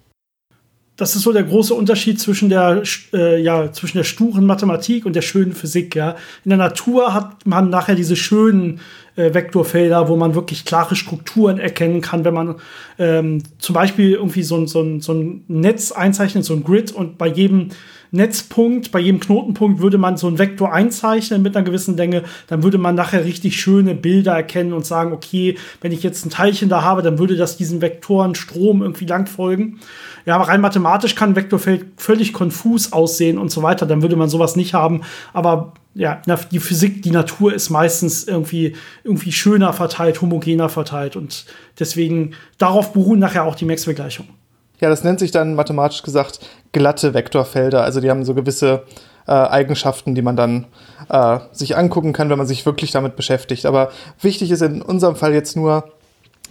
das 0.97 1.17
ist 1.17 1.23
so 1.23 1.33
der 1.33 1.43
große 1.43 1.75
Unterschied 1.75 2.21
zwischen 2.21 2.49
der, 2.49 2.83
äh, 3.13 3.43
ja, 3.43 3.73
zwischen 3.73 3.97
der 3.99 4.05
sturen 4.05 4.47
Mathematik 4.47 5.07
und 5.07 5.17
der 5.17 5.23
schönen 5.23 5.53
Physik. 5.53 5.97
Ja. 5.97 6.17
In 6.45 6.51
der 6.51 6.59
Natur 6.59 7.13
hat 7.13 7.47
man 7.47 7.69
nachher 7.69 7.97
diese 7.97 8.15
schönen 8.15 8.81
äh, 9.17 9.35
Vektorfelder, 9.35 10.09
wo 10.09 10.17
man 10.17 10.37
wirklich 10.37 10.65
klare 10.65 10.95
Strukturen 10.95 11.59
erkennen 11.59 12.01
kann, 12.01 12.25
wenn 12.25 12.35
man 12.35 12.55
ähm, 12.99 13.43
zum 13.59 13.75
Beispiel 13.75 14.13
irgendwie 14.13 14.45
so, 14.45 14.65
so, 14.67 15.01
so 15.01 15.13
ein 15.15 15.45
Netz 15.49 15.91
einzeichnet, 15.91 16.45
so 16.45 16.55
ein 16.55 16.63
Grid 16.63 16.93
und 16.93 17.19
bei 17.19 17.27
jedem 17.27 17.71
Netzpunkt, 18.15 18.93
bei 18.93 19.01
jedem 19.01 19.19
Knotenpunkt 19.19 19.81
würde 19.81 19.99
man 19.99 20.17
so 20.17 20.29
einen 20.29 20.39
Vektor 20.39 20.73
einzeichnen 20.73 21.43
mit 21.43 21.57
einer 21.57 21.65
gewissen 21.65 21.97
Länge, 21.97 22.23
dann 22.47 22.63
würde 22.63 22.79
man 22.79 22.95
nachher 22.95 23.25
richtig 23.25 23.61
schöne 23.61 23.95
Bilder 23.95 24.33
erkennen 24.33 24.73
und 24.73 24.87
sagen, 24.87 25.13
okay, 25.13 25.57
wenn 25.81 25.91
ich 25.91 26.03
jetzt 26.03 26.25
ein 26.25 26.31
Teilchen 26.31 26.69
da 26.69 26.83
habe, 26.83 27.03
dann 27.03 27.19
würde 27.19 27.37
das 27.37 27.57
diesen 27.57 27.81
Vektoren 27.83 28.35
Strom 28.35 28.83
irgendwie 28.83 29.07
lang 29.07 29.27
folgen. 29.27 29.81
Ja, 30.27 30.37
aber 30.37 30.49
rein 30.49 30.61
mathematisch 30.61 31.17
kann 31.17 31.31
ein 31.31 31.37
Vektorfeld 31.37 31.87
völlig 31.97 32.33
konfus 32.33 32.93
aussehen 32.93 33.37
und 33.37 33.51
so 33.51 33.63
weiter. 33.63 33.85
Dann 33.85 34.01
würde 34.01 34.17
man 34.17 34.29
sowas 34.29 34.57
nicht 34.57 34.75
haben. 34.75 35.03
Aber 35.33 35.75
ja, 35.95 36.23
die 36.51 36.61
Physik, 36.61 37.03
die 37.03 37.11
Natur 37.11 37.53
ist 37.53 37.69
meistens 37.69 38.25
irgendwie, 38.25 38.75
irgendwie 39.03 39.33
schöner 39.33 39.73
verteilt, 39.73 40.23
homogener 40.23 40.69
verteilt. 40.69 41.17
Und 41.17 41.45
deswegen 41.79 42.35
darauf 42.59 42.93
beruhen 42.93 43.19
nachher 43.19 43.45
auch 43.45 43.55
die 43.55 43.67
Maxwell-Gleichungen. 43.67 44.44
Ja, 44.81 44.89
das 44.89 45.05
nennt 45.05 45.21
sich 45.21 45.31
dann 45.31 45.55
mathematisch 45.55 46.03
gesagt 46.03 46.41
glatte 46.73 47.15
Vektorfelder. 47.15 47.83
Also 47.83 48.01
die 48.01 48.11
haben 48.11 48.25
so 48.25 48.35
gewisse 48.35 48.83
äh, 49.27 49.33
Eigenschaften, 49.33 50.15
die 50.15 50.23
man 50.23 50.37
dann 50.37 50.67
äh, 51.09 51.39
sich 51.53 51.77
angucken 51.77 52.13
kann, 52.13 52.31
wenn 52.31 52.39
man 52.39 52.47
sich 52.47 52.67
wirklich 52.67 52.91
damit 52.91 53.17
beschäftigt. 53.17 53.67
Aber 53.67 53.91
wichtig 54.21 54.51
ist 54.51 54.63
in 54.63 54.83
unserem 54.83 55.17
Fall 55.17 55.33
jetzt 55.33 55.57
nur, 55.57 55.93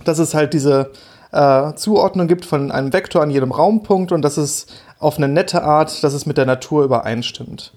dass 0.05 0.19
es 0.19 0.33
halt 0.33 0.53
diese 0.53 0.91
äh, 1.31 1.73
Zuordnung 1.75 2.27
gibt 2.27 2.45
von 2.45 2.71
einem 2.71 2.93
Vektor 2.93 3.21
an 3.21 3.29
jedem 3.29 3.51
Raumpunkt 3.51 4.11
und 4.11 4.21
dass 4.21 4.37
es 4.37 4.67
auf 4.99 5.17
eine 5.17 5.27
nette 5.27 5.63
Art, 5.63 6.03
dass 6.03 6.13
es 6.13 6.25
mit 6.25 6.37
der 6.37 6.45
Natur 6.45 6.83
übereinstimmt. 6.83 7.73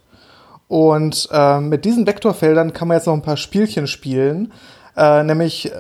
Und 0.69 1.29
äh, 1.33 1.61
mit 1.61 1.85
diesen 1.85 2.07
Vektorfeldern 2.07 2.73
kann 2.73 2.88
man 2.88 2.97
jetzt 2.97 3.07
noch 3.07 3.15
ein 3.15 3.23
paar 3.23 3.37
Spielchen 3.37 3.87
spielen, 3.87 4.53
äh, 4.97 5.23
nämlich 5.23 5.71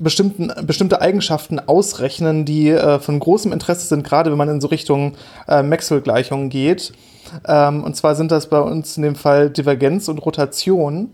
bestimmten, 0.00 0.50
bestimmte 0.66 1.00
Eigenschaften 1.00 1.60
ausrechnen, 1.60 2.44
die 2.44 2.70
äh, 2.70 2.98
von 2.98 3.20
großem 3.20 3.52
Interesse 3.52 3.86
sind, 3.86 4.02
gerade 4.02 4.30
wenn 4.30 4.38
man 4.38 4.48
in 4.48 4.60
so 4.60 4.68
Richtung 4.68 5.14
äh, 5.46 5.62
Maxwell-Gleichungen 5.62 6.48
geht. 6.48 6.92
Ähm, 7.46 7.84
und 7.84 7.94
zwar 7.94 8.16
sind 8.16 8.32
das 8.32 8.48
bei 8.48 8.60
uns 8.60 8.96
in 8.96 9.02
dem 9.02 9.14
Fall 9.14 9.50
Divergenz 9.50 10.08
und 10.08 10.18
Rotation. 10.18 11.10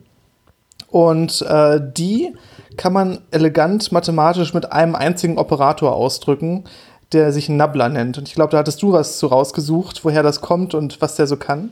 Und 0.88 1.42
äh, 1.42 1.80
die 1.80 2.34
kann 2.76 2.92
man 2.92 3.18
elegant 3.30 3.92
mathematisch 3.92 4.54
mit 4.54 4.72
einem 4.72 4.94
einzigen 4.94 5.38
Operator 5.38 5.94
ausdrücken, 5.94 6.64
der 7.12 7.32
sich 7.32 7.48
Nabla 7.48 7.88
nennt. 7.88 8.18
Und 8.18 8.28
ich 8.28 8.34
glaube, 8.34 8.52
da 8.52 8.58
hattest 8.58 8.82
du 8.82 8.92
was 8.92 9.18
zu 9.18 9.26
rausgesucht, 9.26 10.04
woher 10.04 10.22
das 10.22 10.40
kommt 10.40 10.74
und 10.74 11.00
was 11.00 11.16
der 11.16 11.26
so 11.26 11.36
kann. 11.36 11.70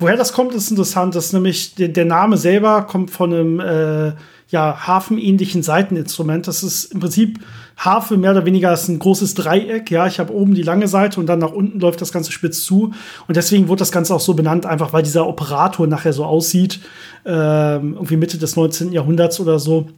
Woher 0.00 0.16
das 0.16 0.32
kommt, 0.32 0.54
ist 0.54 0.70
interessant. 0.70 1.14
Das 1.14 1.26
ist 1.26 1.32
nämlich 1.34 1.74
der, 1.74 1.88
der 1.88 2.06
Name 2.06 2.38
selber 2.38 2.82
kommt 2.82 3.10
von 3.10 3.34
einem 3.34 3.60
äh, 3.60 4.12
ja, 4.48 4.86
hafenähnlichen 4.86 5.62
Seiteninstrument. 5.62 6.48
Das 6.48 6.62
ist 6.62 6.86
im 6.86 7.00
Prinzip 7.00 7.38
Harfe 7.76 8.16
mehr 8.16 8.32
oder 8.32 8.46
weniger 8.46 8.72
ist 8.72 8.88
ein 8.88 8.98
großes 8.98 9.34
Dreieck. 9.34 9.90
Ja, 9.90 10.06
ich 10.06 10.18
habe 10.18 10.34
oben 10.34 10.54
die 10.54 10.62
lange 10.62 10.88
Seite 10.88 11.20
und 11.20 11.26
dann 11.26 11.38
nach 11.38 11.52
unten 11.52 11.80
läuft 11.80 12.00
das 12.00 12.12
Ganze 12.12 12.32
spitz 12.32 12.64
zu. 12.64 12.92
Und 13.28 13.36
deswegen 13.36 13.68
wurde 13.68 13.80
das 13.80 13.92
Ganze 13.92 14.14
auch 14.14 14.20
so 14.20 14.32
benannt, 14.32 14.64
einfach 14.64 14.94
weil 14.94 15.02
dieser 15.02 15.26
Operator 15.26 15.86
nachher 15.86 16.14
so 16.14 16.24
aussieht. 16.24 16.80
Ähm, 17.26 17.94
irgendwie 17.94 18.16
Mitte 18.16 18.38
des 18.38 18.56
19. 18.56 18.92
Jahrhunderts 18.92 19.38
oder 19.38 19.58
so. 19.58 19.88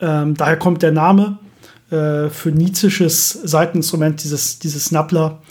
Ähm, 0.00 0.34
daher 0.34 0.58
kommt 0.58 0.82
der 0.82 0.92
Name 0.92 1.38
äh, 1.90 2.30
für 2.30 2.50
nizisches 2.50 3.30
Seiteninstrument, 3.30 4.24
dieses, 4.24 4.58
dieses 4.58 4.90
Nappler. 4.90 5.42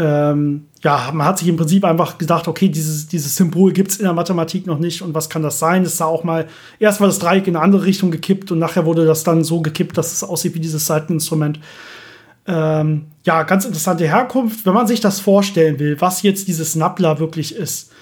Ähm, 0.00 0.68
ja, 0.82 1.10
man 1.12 1.26
hat 1.26 1.38
sich 1.38 1.48
im 1.48 1.58
Prinzip 1.58 1.84
einfach 1.84 2.16
gedacht, 2.16 2.48
okay, 2.48 2.70
dieses, 2.70 3.06
dieses 3.06 3.36
Symbol 3.36 3.70
gibt 3.70 3.90
es 3.90 3.98
in 3.98 4.04
der 4.04 4.14
Mathematik 4.14 4.66
noch 4.66 4.78
nicht 4.78 5.02
und 5.02 5.14
was 5.14 5.28
kann 5.28 5.42
das 5.42 5.58
sein? 5.58 5.82
Es 5.82 5.98
sah 5.98 6.06
auch 6.06 6.24
mal, 6.24 6.46
erst 6.78 7.00
war 7.00 7.06
das 7.06 7.18
Dreieck 7.18 7.46
in 7.46 7.54
eine 7.54 7.62
andere 7.62 7.84
Richtung 7.84 8.10
gekippt 8.10 8.50
und 8.50 8.58
nachher 8.58 8.86
wurde 8.86 9.04
das 9.04 9.24
dann 9.24 9.44
so 9.44 9.60
gekippt, 9.60 9.98
dass 9.98 10.12
es 10.12 10.24
aussieht 10.24 10.54
wie 10.54 10.60
dieses 10.60 10.86
Seiteninstrument. 10.86 11.60
Ähm, 12.46 13.08
ja, 13.24 13.42
ganz 13.42 13.66
interessante 13.66 14.06
Herkunft. 14.06 14.64
Wenn 14.64 14.72
man 14.72 14.86
sich 14.86 15.00
das 15.00 15.20
vorstellen 15.20 15.78
will, 15.78 16.00
was 16.00 16.22
jetzt 16.22 16.48
dieses 16.48 16.76
Nappler 16.76 17.18
wirklich 17.18 17.54
ist, 17.54 17.92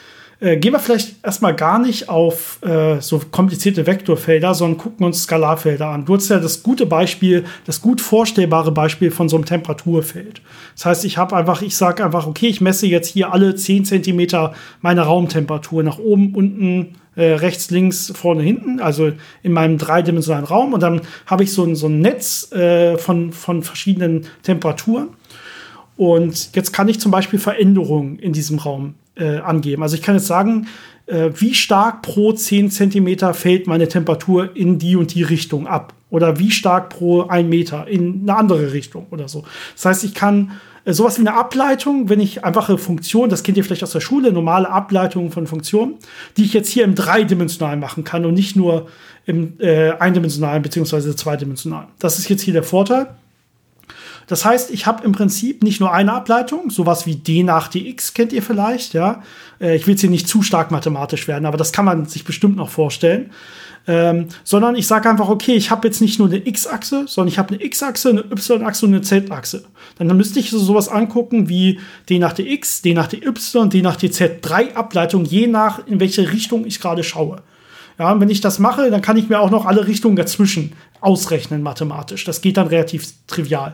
äh, 0.41 0.57
gehen 0.57 0.73
wir 0.73 0.79
vielleicht 0.79 1.25
erstmal 1.25 1.55
gar 1.55 1.79
nicht 1.81 2.09
auf 2.09 2.63
äh, 2.63 3.01
so 3.01 3.21
komplizierte 3.31 3.87
Vektorfelder, 3.87 4.55
sondern 4.55 4.79
gucken 4.79 5.05
uns 5.05 5.25
Skalarfelder 5.25 5.89
an. 5.89 6.05
Du 6.05 6.15
hast 6.15 6.29
ja 6.29 6.39
das 6.39 6.63
gute 6.63 6.87
Beispiel, 6.87 7.45
das 7.67 7.81
gut 7.81 8.01
vorstellbare 8.01 8.71
Beispiel 8.71 9.11
von 9.11 9.29
so 9.29 9.37
einem 9.37 9.47
Temperaturfeld. 9.47 10.41
Das 10.77 10.87
heißt, 10.87 11.05
ich 11.05 11.19
habe 11.19 11.37
einfach, 11.37 11.63
ich 11.63 11.77
sage 11.77 12.05
einfach, 12.05 12.27
okay, 12.29 12.47
ich 12.47 12.61
messe 12.61 12.87
jetzt 12.87 13.09
hier 13.09 13.33
alle 13.33 13.57
10 13.57 13.85
Zentimeter 13.85 14.55
meine 14.81 15.03
Raumtemperatur 15.03 15.83
nach 15.83 15.99
oben, 15.99 16.35
unten, 16.35 16.95
äh, 17.17 17.33
rechts, 17.33 17.71
links, 17.71 18.13
vorne, 18.15 18.45
hinten, 18.45 18.79
also 18.79 19.11
in 19.43 19.51
meinem 19.51 19.77
dreidimensionalen 19.77 20.47
Raum. 20.47 20.73
Und 20.73 20.85
dann 20.85 21.01
habe 21.27 21.43
ich 21.43 21.53
so 21.53 21.65
ein, 21.65 21.75
so 21.75 21.89
ein 21.89 22.01
Netz 22.01 22.53
äh, 22.53 22.97
von, 22.97 23.33
von 23.33 23.65
verschiedenen 23.65 24.27
Temperaturen. 24.45 25.09
Und 25.97 26.55
jetzt 26.55 26.73
kann 26.73 26.89
ich 26.89 27.01
zum 27.01 27.11
Beispiel 27.11 27.41
Veränderungen 27.41 28.21
in 28.21 28.33
diesem 28.33 28.61
Raum 28.61 28.95
äh, 29.19 29.39
angeben. 29.39 29.83
Also 29.83 29.97
ich 29.97 30.03
kann 30.03 30.15
jetzt 30.15 30.27
sagen, 30.27 30.67
äh, 31.07 31.31
wie 31.35 31.55
stark 31.55 32.03
pro 32.03 32.33
10 32.33 32.71
Zentimeter 32.71 33.35
fällt 33.35 33.67
meine 33.67 33.89
Temperatur 33.89 34.55
in 34.57 34.79
die 34.79 34.97
und 34.97 35.15
die 35.15 35.23
Richtung 35.23 35.67
ab. 35.67 35.95
Oder 36.11 36.39
wie 36.39 36.51
stark 36.51 36.89
pro 36.91 37.23
1 37.23 37.49
Meter 37.49 37.87
in 37.87 38.23
eine 38.23 38.37
andere 38.37 38.73
Richtung 38.73 39.07
oder 39.11 39.29
so. 39.29 39.45
Das 39.75 39.85
heißt, 39.85 40.05
ich 40.05 40.15
kann 40.15 40.53
äh, 40.85 40.93
sowas 40.93 41.19
wie 41.19 41.23
eine 41.23 41.35
Ableitung, 41.35 42.09
wenn 42.09 42.21
ich 42.21 42.45
einfache 42.45 42.79
Funktionen, 42.79 43.31
das 43.31 43.43
kennt 43.43 43.57
ihr 43.57 43.65
vielleicht 43.65 43.83
aus 43.83 43.93
der 43.93 44.01
Schule, 44.01 44.33
normale 44.33 44.71
Ableitungen 44.71 45.31
von 45.31 45.47
Funktionen, 45.47 45.95
die 46.37 46.45
ich 46.45 46.53
jetzt 46.53 46.71
hier 46.71 46.85
im 46.85 46.95
dreidimensionalen 46.95 47.81
machen 47.81 48.05
kann 48.05 48.25
und 48.25 48.35
nicht 48.35 48.57
nur 48.57 48.89
im 49.27 49.55
äh, 49.61 49.91
eindimensionalen 49.91 50.63
bzw. 50.63 51.15
zweidimensionalen. 51.15 51.89
Das 51.99 52.19
ist 52.19 52.29
jetzt 52.29 52.43
hier 52.43 52.55
der 52.55 52.63
Vorteil. 52.63 53.09
Das 54.29 54.45
heißt, 54.45 54.71
ich 54.71 54.87
habe 54.87 55.05
im 55.05 55.13
Prinzip 55.13 55.65
nicht 55.65 55.81
nur 55.81 55.93
eine 55.93 56.13
Ableitung, 56.13 56.71
sowas 56.71 57.07
wie 57.07 57.17
d 57.17 57.43
nach 57.43 57.69
dx 57.69 58.15
kennt 58.15 58.33
ihr 58.33 58.43
vielleicht, 58.43 58.95
ja. 58.95 59.23
Äh, 59.61 59.77
ich 59.77 59.87
will 59.87 59.95
jetzt 59.95 60.03
hier 60.03 60.11
nicht 60.11 60.29
zu 60.29 60.43
stark 60.43 60.71
mathematisch 60.71 61.27
werden, 61.27 61.47
aber 61.47 61.57
das 61.57 61.73
kann 61.73 61.87
man 61.87 62.07
sich 62.07 62.25
bestimmt 62.25 62.57
noch 62.57 62.69
vorstellen. 62.69 63.31
Ähm, 63.87 64.29
sondern 64.45 64.77
ich 64.77 64.87
sage 64.87 65.09
einfach, 65.09 65.31
okay, 65.31 65.55
ich 65.55 65.71
habe 65.71 65.89
jetzt 65.89 66.03
nicht 66.03 66.19
nur 66.19 66.29
eine 66.29 66.47
x-Achse, 66.47 67.07
sondern 67.09 67.33
ich 67.33 67.39
habe 67.39 67.55
eine 67.55 67.65
x-Achse, 67.65 68.11
eine 68.11 68.21
y-Achse 68.21 68.85
und 68.85 68.93
eine 68.93 69.01
z-Achse. 69.01 69.65
Dann 69.97 70.15
müsste 70.15 70.41
ich 70.41 70.51
so 70.51 70.59
sowas 70.59 70.91
angucken 70.91 71.49
wie 71.49 71.81
d 72.11 72.19
nach 72.19 72.35
dx, 72.35 72.83
d 72.83 72.93
nach 72.93 73.07
dy, 73.07 73.21
d 73.21 73.83
nach 73.83 73.97
dz. 73.97 74.23
Drei 74.43 74.77
Ableitungen, 74.77 75.27
je 75.27 75.47
nach 75.47 75.87
in 75.87 76.01
welche 76.01 76.31
Richtung 76.31 76.67
ich 76.67 76.81
gerade 76.81 77.03
schaue. 77.03 77.41
Ja, 77.99 78.13
und 78.13 78.21
wenn 78.21 78.29
ich 78.29 78.43
das 78.43 78.59
mache, 78.59 78.91
dann 78.91 79.01
kann 79.01 79.17
ich 79.17 79.31
mir 79.31 79.41
auch 79.41 79.51
noch 79.51 79.65
alle 79.65 79.87
Richtungen 79.87 80.17
dazwischen 80.17 80.75
ausrechnen 81.01 81.63
mathematisch. 81.63 82.25
Das 82.25 82.43
geht 82.43 82.59
dann 82.59 82.67
relativ 82.67 83.07
trivial. 83.27 83.73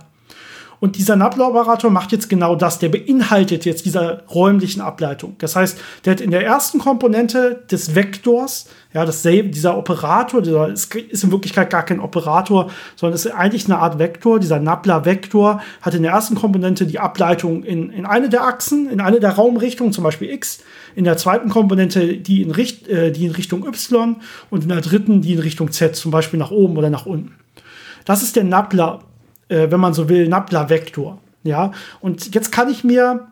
Und 0.84 0.98
dieser 0.98 1.16
Nabla-Operator 1.16 1.90
macht 1.90 2.12
jetzt 2.12 2.28
genau 2.28 2.56
das. 2.56 2.78
Der 2.78 2.90
beinhaltet 2.90 3.64
jetzt 3.64 3.86
dieser 3.86 4.22
räumlichen 4.24 4.82
Ableitung. 4.82 5.34
Das 5.38 5.56
heißt, 5.56 5.80
der 6.04 6.10
hat 6.10 6.20
in 6.20 6.30
der 6.30 6.44
ersten 6.44 6.78
Komponente 6.78 7.64
des 7.70 7.94
Vektors, 7.94 8.66
ja, 8.92 9.06
dasselbe, 9.06 9.48
dieser 9.48 9.78
Operator, 9.78 10.42
dieser 10.42 10.68
ist, 10.68 10.94
ist 10.94 11.24
in 11.24 11.32
Wirklichkeit 11.32 11.70
gar 11.70 11.86
kein 11.86 12.00
Operator, 12.00 12.70
sondern 12.96 13.14
ist 13.14 13.26
eigentlich 13.28 13.64
eine 13.64 13.78
Art 13.78 13.98
Vektor. 13.98 14.38
Dieser 14.38 14.60
Nabla-Vektor 14.60 15.62
hat 15.80 15.94
in 15.94 16.02
der 16.02 16.12
ersten 16.12 16.34
Komponente 16.34 16.84
die 16.84 16.98
Ableitung 16.98 17.64
in, 17.64 17.88
in 17.88 18.04
eine 18.04 18.28
der 18.28 18.44
Achsen, 18.44 18.90
in 18.90 19.00
eine 19.00 19.20
der 19.20 19.30
Raumrichtungen, 19.30 19.94
zum 19.94 20.04
Beispiel 20.04 20.28
x. 20.32 20.62
In 20.94 21.04
der 21.04 21.16
zweiten 21.16 21.48
Komponente 21.48 22.18
die 22.18 22.42
in, 22.42 22.50
Richt, 22.50 22.88
äh, 22.88 23.10
die 23.10 23.24
in 23.24 23.32
Richtung 23.32 23.66
y 23.66 24.16
und 24.50 24.64
in 24.64 24.68
der 24.68 24.82
dritten 24.82 25.22
die 25.22 25.32
in 25.32 25.38
Richtung 25.38 25.72
z, 25.72 25.96
zum 25.96 26.10
Beispiel 26.10 26.38
nach 26.38 26.50
oben 26.50 26.76
oder 26.76 26.90
nach 26.90 27.06
unten. 27.06 27.36
Das 28.04 28.22
ist 28.22 28.36
der 28.36 28.44
Nabla 28.44 29.00
äh, 29.48 29.70
wenn 29.70 29.80
man 29.80 29.94
so 29.94 30.08
will, 30.08 30.28
Nabla-Vektor. 30.28 31.18
Ja, 31.42 31.72
und 32.00 32.34
jetzt 32.34 32.52
kann 32.52 32.70
ich 32.70 32.84
mir 32.84 33.28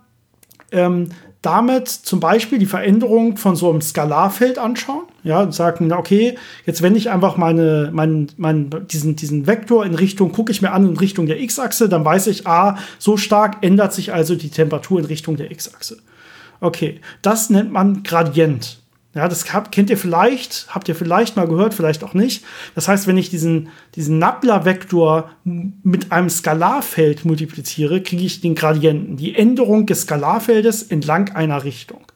ähm, 0.71 1.09
damit 1.41 1.89
zum 1.89 2.21
Beispiel 2.21 2.59
die 2.59 2.67
Veränderung 2.67 3.37
von 3.37 3.57
so 3.57 3.69
einem 3.69 3.81
Skalarfeld 3.81 4.59
anschauen. 4.59 5.05
Ja, 5.25 5.43
und 5.43 5.55
sagen, 5.55 5.93
okay, 5.93 6.37
jetzt 6.67 6.83
wende 6.83 6.99
ich 6.99 7.11
einfach 7.11 7.37
meine, 7.37 7.91
mein, 7.93 8.29
mein, 8.37 8.71
diesen, 8.91 9.17
diesen 9.17 9.47
Vektor 9.47 9.87
in 9.87 9.95
Richtung, 9.95 10.33
gucke 10.33 10.51
ich 10.51 10.63
mir 10.63 10.73
an 10.73 10.89
in 10.89 10.97
Richtung 10.97 11.27
der 11.27 11.41
x-Achse, 11.41 11.89
dann 11.89 12.05
weiß 12.05 12.27
ich, 12.27 12.47
ah, 12.47 12.77
so 12.99 13.17
stark 13.17 13.59
ändert 13.63 13.93
sich 13.93 14.13
also 14.13 14.35
die 14.35 14.51
Temperatur 14.51 14.99
in 14.99 15.05
Richtung 15.05 15.37
der 15.37 15.51
x-Achse. 15.51 15.99
Okay, 16.61 17.01
das 17.23 17.51
nennt 17.51 17.73
man 17.73 18.03
Gradient. 18.03 18.82
Ja, 19.15 19.29
das 19.29 19.45
kennt 19.45 19.91
ihr 19.91 19.99
vielleicht, 19.99 20.69
habt 20.71 20.89
ihr 20.89 20.95
vielleicht 20.95 21.37
mal 21.37 21.47
gehört, 21.47 21.75
vielleicht 21.75 22.03
auch 22.03 22.15
nicht. 22.15 22.45
Das 22.75 22.89
heißt, 22.89 23.07
wenn 23.07 23.19
ich 23.19 23.29
diesen, 23.29 23.69
diesen 23.95 24.19
Nabla-Vektor 24.19 25.31
mit 25.45 26.11
einem 26.11 26.31
Skalarfeld 26.31 27.27
multipliziere, 27.27 28.01
kriege 28.01 28.25
ich 28.25 28.41
den 28.41 28.55
Gradienten, 28.55 29.19
die 29.19 29.35
Änderung 29.35 29.85
des 29.85 30.03
Skalarfeldes 30.03 30.85
entlang 30.85 31.31
einer 31.33 31.63
Richtung. 31.63 32.07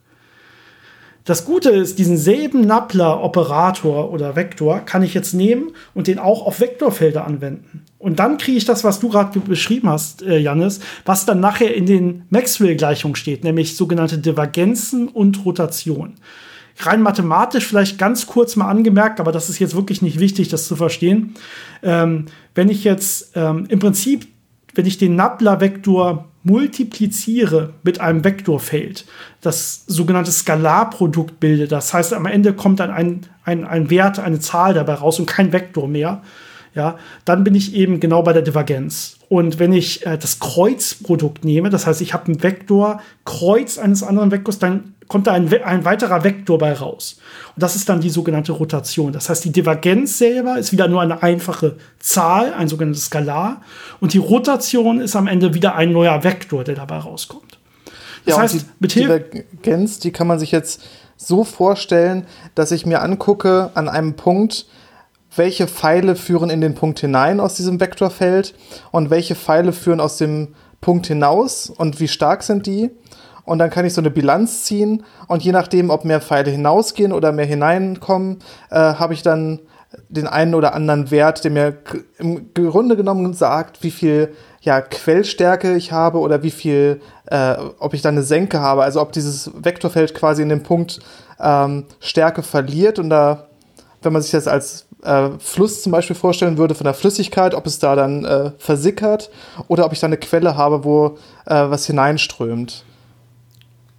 Das 1.26 1.44
Gute 1.44 1.70
ist, 1.70 1.98
diesen 1.98 2.16
selben 2.16 2.62
Nabla-Operator 2.62 4.10
oder 4.10 4.34
Vektor 4.34 4.80
kann 4.80 5.02
ich 5.02 5.12
jetzt 5.12 5.34
nehmen 5.34 5.72
und 5.92 6.06
den 6.06 6.18
auch 6.18 6.46
auf 6.46 6.60
Vektorfelder 6.60 7.26
anwenden. 7.26 7.84
Und 7.98 8.20
dann 8.20 8.38
kriege 8.38 8.56
ich 8.56 8.64
das, 8.64 8.84
was 8.84 9.00
du 9.00 9.10
gerade 9.10 9.38
beschrieben 9.40 9.90
hast, 9.90 10.22
äh, 10.22 10.38
Jannis, 10.38 10.80
was 11.04 11.26
dann 11.26 11.40
nachher 11.40 11.74
in 11.74 11.84
den 11.84 12.22
Maxwell-Gleichungen 12.30 13.16
steht, 13.16 13.44
nämlich 13.44 13.76
sogenannte 13.76 14.18
Divergenzen 14.18 15.08
und 15.08 15.44
Rotation 15.44 16.14
rein 16.78 17.02
mathematisch 17.02 17.66
vielleicht 17.66 17.98
ganz 17.98 18.26
kurz 18.26 18.56
mal 18.56 18.68
angemerkt, 18.68 19.20
aber 19.20 19.32
das 19.32 19.48
ist 19.48 19.58
jetzt 19.58 19.74
wirklich 19.74 20.02
nicht 20.02 20.20
wichtig, 20.20 20.48
das 20.48 20.66
zu 20.66 20.76
verstehen. 20.76 21.34
Ähm, 21.82 22.26
wenn 22.54 22.68
ich 22.68 22.84
jetzt 22.84 23.32
ähm, 23.34 23.66
im 23.68 23.78
Prinzip, 23.78 24.26
wenn 24.74 24.86
ich 24.86 24.98
den 24.98 25.16
Nabla-Vektor 25.16 26.28
multipliziere 26.42 27.72
mit 27.82 28.00
einem 28.00 28.22
Vektorfeld, 28.22 29.06
das 29.40 29.84
sogenannte 29.86 30.30
Skalarprodukt 30.30 31.40
bildet, 31.40 31.72
das 31.72 31.92
heißt, 31.92 32.12
am 32.12 32.26
Ende 32.26 32.52
kommt 32.52 32.80
dann 32.80 32.90
ein, 32.90 33.22
ein, 33.44 33.64
ein 33.64 33.90
Wert, 33.90 34.18
eine 34.18 34.38
Zahl 34.38 34.74
dabei 34.74 34.94
raus 34.94 35.18
und 35.18 35.26
kein 35.26 35.52
Vektor 35.52 35.88
mehr, 35.88 36.22
ja, 36.74 36.98
dann 37.24 37.42
bin 37.42 37.54
ich 37.54 37.74
eben 37.74 38.00
genau 38.00 38.22
bei 38.22 38.34
der 38.34 38.42
Divergenz. 38.42 39.16
Und 39.30 39.58
wenn 39.58 39.72
ich 39.72 40.04
äh, 40.06 40.18
das 40.18 40.38
Kreuzprodukt 40.38 41.42
nehme, 41.42 41.70
das 41.70 41.86
heißt, 41.86 42.02
ich 42.02 42.12
habe 42.12 42.26
einen 42.26 42.42
Vektor 42.42 43.00
Kreuz 43.24 43.78
eines 43.78 44.02
anderen 44.02 44.30
Vektors, 44.30 44.58
dann 44.58 44.94
kommt 45.08 45.26
da 45.26 45.32
ein, 45.32 45.52
ein 45.62 45.84
weiterer 45.84 46.24
Vektor 46.24 46.58
bei 46.58 46.72
raus. 46.72 47.18
Und 47.54 47.62
das 47.62 47.76
ist 47.76 47.88
dann 47.88 48.00
die 48.00 48.10
sogenannte 48.10 48.52
Rotation. 48.52 49.12
Das 49.12 49.28
heißt, 49.28 49.44
die 49.44 49.52
Divergenz 49.52 50.18
selber 50.18 50.58
ist 50.58 50.72
wieder 50.72 50.88
nur 50.88 51.00
eine 51.00 51.22
einfache 51.22 51.76
Zahl, 51.98 52.52
ein 52.54 52.68
sogenanntes 52.68 53.06
Skalar. 53.06 53.62
Und 54.00 54.12
die 54.12 54.18
Rotation 54.18 55.00
ist 55.00 55.16
am 55.16 55.26
Ende 55.26 55.54
wieder 55.54 55.76
ein 55.76 55.92
neuer 55.92 56.24
Vektor, 56.24 56.64
der 56.64 56.74
dabei 56.74 56.98
rauskommt. 56.98 57.58
Das 58.24 58.36
ja, 58.36 58.42
heißt, 58.42 58.66
die 58.80 58.88
Divergenz, 58.88 60.00
die 60.00 60.10
kann 60.10 60.26
man 60.26 60.38
sich 60.38 60.50
jetzt 60.50 60.82
so 61.16 61.44
vorstellen, 61.44 62.26
dass 62.54 62.72
ich 62.72 62.84
mir 62.84 63.00
angucke 63.00 63.70
an 63.74 63.88
einem 63.88 64.14
Punkt, 64.14 64.66
welche 65.34 65.66
Pfeile 65.66 66.16
führen 66.16 66.50
in 66.50 66.60
den 66.60 66.74
Punkt 66.74 67.00
hinein 67.00 67.40
aus 67.40 67.54
diesem 67.54 67.78
Vektorfeld 67.80 68.54
und 68.90 69.10
welche 69.10 69.34
Pfeile 69.34 69.72
führen 69.72 70.00
aus 70.00 70.16
dem 70.16 70.54
Punkt 70.80 71.06
hinaus 71.06 71.70
und 71.70 72.00
wie 72.00 72.08
stark 72.08 72.42
sind 72.42 72.66
die 72.66 72.90
und 73.46 73.58
dann 73.58 73.70
kann 73.70 73.86
ich 73.86 73.94
so 73.94 74.02
eine 74.02 74.10
Bilanz 74.10 74.64
ziehen. 74.64 75.04
Und 75.28 75.42
je 75.42 75.52
nachdem, 75.52 75.88
ob 75.88 76.04
mehr 76.04 76.20
Pfeile 76.20 76.50
hinausgehen 76.50 77.12
oder 77.12 77.32
mehr 77.32 77.46
hineinkommen, 77.46 78.40
äh, 78.70 78.76
habe 78.76 79.14
ich 79.14 79.22
dann 79.22 79.60
den 80.08 80.26
einen 80.26 80.54
oder 80.54 80.74
anderen 80.74 81.10
Wert, 81.10 81.44
der 81.44 81.50
mir 81.50 81.78
im 82.18 82.52
Grunde 82.52 82.96
genommen 82.96 83.32
sagt, 83.32 83.82
wie 83.82 83.90
viel 83.90 84.34
ja, 84.60 84.80
Quellstärke 84.80 85.76
ich 85.76 85.92
habe 85.92 86.18
oder 86.18 86.42
wie 86.42 86.50
viel, 86.50 87.00
äh, 87.26 87.54
ob 87.78 87.94
ich 87.94 88.02
dann 88.02 88.16
eine 88.16 88.24
Senke 88.24 88.60
habe, 88.60 88.82
also 88.82 89.00
ob 89.00 89.12
dieses 89.12 89.50
Vektorfeld 89.54 90.14
quasi 90.14 90.42
in 90.42 90.48
dem 90.48 90.64
Punkt 90.64 90.98
ähm, 91.40 91.84
Stärke 92.00 92.42
verliert. 92.42 92.98
Und 92.98 93.10
da, 93.10 93.46
wenn 94.02 94.12
man 94.12 94.22
sich 94.22 94.32
das 94.32 94.48
als 94.48 94.86
äh, 95.04 95.30
Fluss 95.38 95.82
zum 95.82 95.92
Beispiel 95.92 96.16
vorstellen 96.16 96.58
würde 96.58 96.74
von 96.74 96.84
der 96.84 96.94
Flüssigkeit, 96.94 97.54
ob 97.54 97.66
es 97.66 97.78
da 97.78 97.94
dann 97.94 98.24
äh, 98.24 98.50
versickert 98.58 99.30
oder 99.68 99.86
ob 99.86 99.92
ich 99.92 100.00
da 100.00 100.08
eine 100.08 100.16
Quelle 100.16 100.56
habe, 100.56 100.84
wo 100.84 101.16
äh, 101.46 101.70
was 101.70 101.86
hineinströmt. 101.86 102.84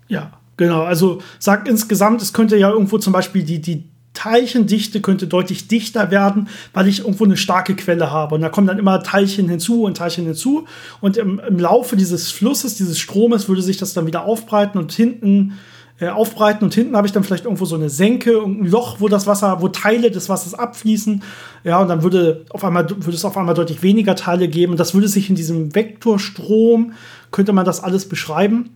Ja, 0.08 0.32
genau. 0.58 0.84
Also 0.84 1.22
sagt 1.40 1.68
insgesamt, 1.68 2.22
es 2.22 2.34
könnte 2.34 2.58
ja 2.58 2.70
irgendwo 2.70 2.98
zum 2.98 3.14
Beispiel 3.14 3.44
die, 3.44 3.62
die 3.62 3.86
Teilchendichte 4.18 5.00
könnte 5.00 5.28
deutlich 5.28 5.68
dichter 5.68 6.10
werden, 6.10 6.50
weil 6.74 6.88
ich 6.88 7.02
irgendwo 7.02 7.24
eine 7.24 7.38
starke 7.38 7.76
Quelle 7.76 8.12
habe. 8.12 8.34
Und 8.34 8.42
da 8.42 8.50
kommen 8.50 8.66
dann 8.66 8.80
immer 8.80 9.04
Teilchen 9.04 9.48
hinzu 9.48 9.84
und 9.84 9.98
Teilchen 9.98 10.26
hinzu. 10.26 10.66
Und 11.02 11.18
im, 11.18 11.40
im 11.40 11.60
Laufe 11.60 11.96
dieses 11.96 12.32
Flusses, 12.32 12.76
dieses 12.76 12.98
Stromes, 12.98 13.48
würde 13.48 13.62
sich 13.62 13.78
das 13.78 13.94
dann 13.94 14.08
wieder 14.08 14.26
aufbreiten 14.26 14.80
und 14.80 14.92
hinten 14.92 15.54
äh, 16.00 16.08
aufbreiten. 16.08 16.64
Und 16.64 16.74
hinten 16.74 16.98
habe 16.98 17.06
ich 17.06 17.14
dann 17.14 17.24
vielleicht 17.24 17.46
irgendwo 17.46 17.66
so 17.66 17.76
eine 17.76 17.92
Senke, 17.92 18.42
ein 18.42 18.66
Loch, 18.66 19.00
wo 19.00 19.08
das 19.08 19.28
Wasser, 19.28 19.62
wo 19.62 19.68
Teile 19.68 20.10
des 20.10 20.30
Wassers 20.30 20.56
abfließen. 20.56 21.22
Ja, 21.64 21.80
und 21.80 21.88
dann 21.88 22.02
würde 22.02 22.46
auf 22.50 22.64
einmal, 22.64 22.90
würde 22.90 23.12
es 23.12 23.24
auf 23.24 23.38
einmal 23.38 23.54
deutlich 23.54 23.84
weniger 23.84 24.16
Teile 24.16 24.48
geben. 24.48 24.72
Und 24.72 24.80
das 24.80 24.96
würde 24.96 25.10
sich 25.10 25.30
in 25.30 25.36
diesem 25.36 25.76
Vektorstrom, 25.76 26.94
könnte 27.30 27.54
man 27.54 27.66
das 27.66 27.84
alles 27.84 28.10
beschreiben. 28.10 28.72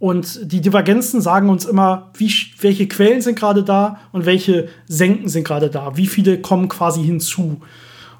Und 0.00 0.50
die 0.50 0.62
Divergenzen 0.62 1.20
sagen 1.20 1.50
uns 1.50 1.66
immer, 1.66 2.10
wie, 2.14 2.32
welche 2.60 2.88
Quellen 2.88 3.20
sind 3.20 3.38
gerade 3.38 3.62
da 3.62 4.00
und 4.12 4.24
welche 4.24 4.68
Senken 4.88 5.28
sind 5.28 5.44
gerade 5.44 5.68
da. 5.68 5.96
Wie 5.96 6.06
viele 6.06 6.40
kommen 6.40 6.70
quasi 6.70 7.04
hinzu. 7.04 7.60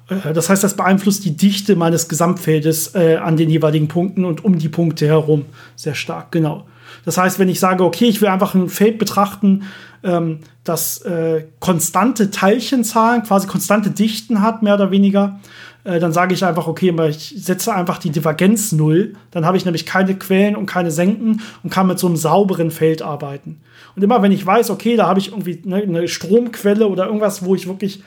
Äh, 0.07 0.31
das 0.33 0.47
heißt, 0.47 0.63
das 0.63 0.75
beeinflusst 0.75 1.25
die 1.25 1.35
Dichte 1.35 1.75
meines 1.75 2.07
Gesamtfeldes 2.07 2.93
äh, 2.93 3.15
an 3.15 3.35
den 3.35 3.49
jeweiligen 3.49 3.87
Punkten 3.87 4.25
und 4.25 4.45
um 4.45 4.59
die 4.59 4.69
Punkte 4.69 5.07
herum 5.07 5.45
sehr 5.75 5.95
stark. 5.95 6.31
Genau. 6.31 6.67
Das 7.03 7.17
heißt, 7.17 7.39
wenn 7.39 7.49
ich 7.49 7.59
sage, 7.59 7.83
okay, 7.83 8.05
ich 8.05 8.21
will 8.21 8.29
einfach 8.29 8.53
ein 8.53 8.69
Feld 8.69 8.99
betrachten, 8.99 9.63
ähm, 10.03 10.41
das 10.63 10.99
äh, 10.99 11.45
konstante 11.59 12.29
Teilchenzahlen, 12.29 13.23
quasi 13.23 13.47
konstante 13.47 13.89
Dichten 13.89 14.43
hat, 14.43 14.61
mehr 14.61 14.75
oder 14.75 14.91
weniger, 14.91 15.39
äh, 15.83 15.99
dann 15.99 16.11
sage 16.11 16.33
ich 16.33 16.45
einfach, 16.45 16.67
okay, 16.67 16.93
ich 17.09 17.33
setze 17.37 17.73
einfach 17.73 17.97
die 17.97 18.11
Divergenz 18.11 18.71
null. 18.71 19.13
Dann 19.31 19.45
habe 19.45 19.57
ich 19.57 19.65
nämlich 19.65 19.85
keine 19.85 20.15
Quellen 20.15 20.55
und 20.55 20.65
keine 20.65 20.91
Senken 20.91 21.41
und 21.63 21.69
kann 21.69 21.87
mit 21.87 21.99
so 21.99 22.07
einem 22.07 22.17
sauberen 22.17 22.71
Feld 22.71 23.01
arbeiten. 23.01 23.61
Und 23.95 24.03
immer 24.03 24.21
wenn 24.21 24.31
ich 24.31 24.45
weiß, 24.45 24.69
okay, 24.69 24.95
da 24.95 25.07
habe 25.07 25.19
ich 25.19 25.29
irgendwie 25.29 25.61
ne, 25.65 25.77
eine 25.77 26.07
Stromquelle 26.07 26.87
oder 26.87 27.05
irgendwas, 27.05 27.43
wo 27.43 27.55
ich 27.55 27.67
wirklich 27.67 28.03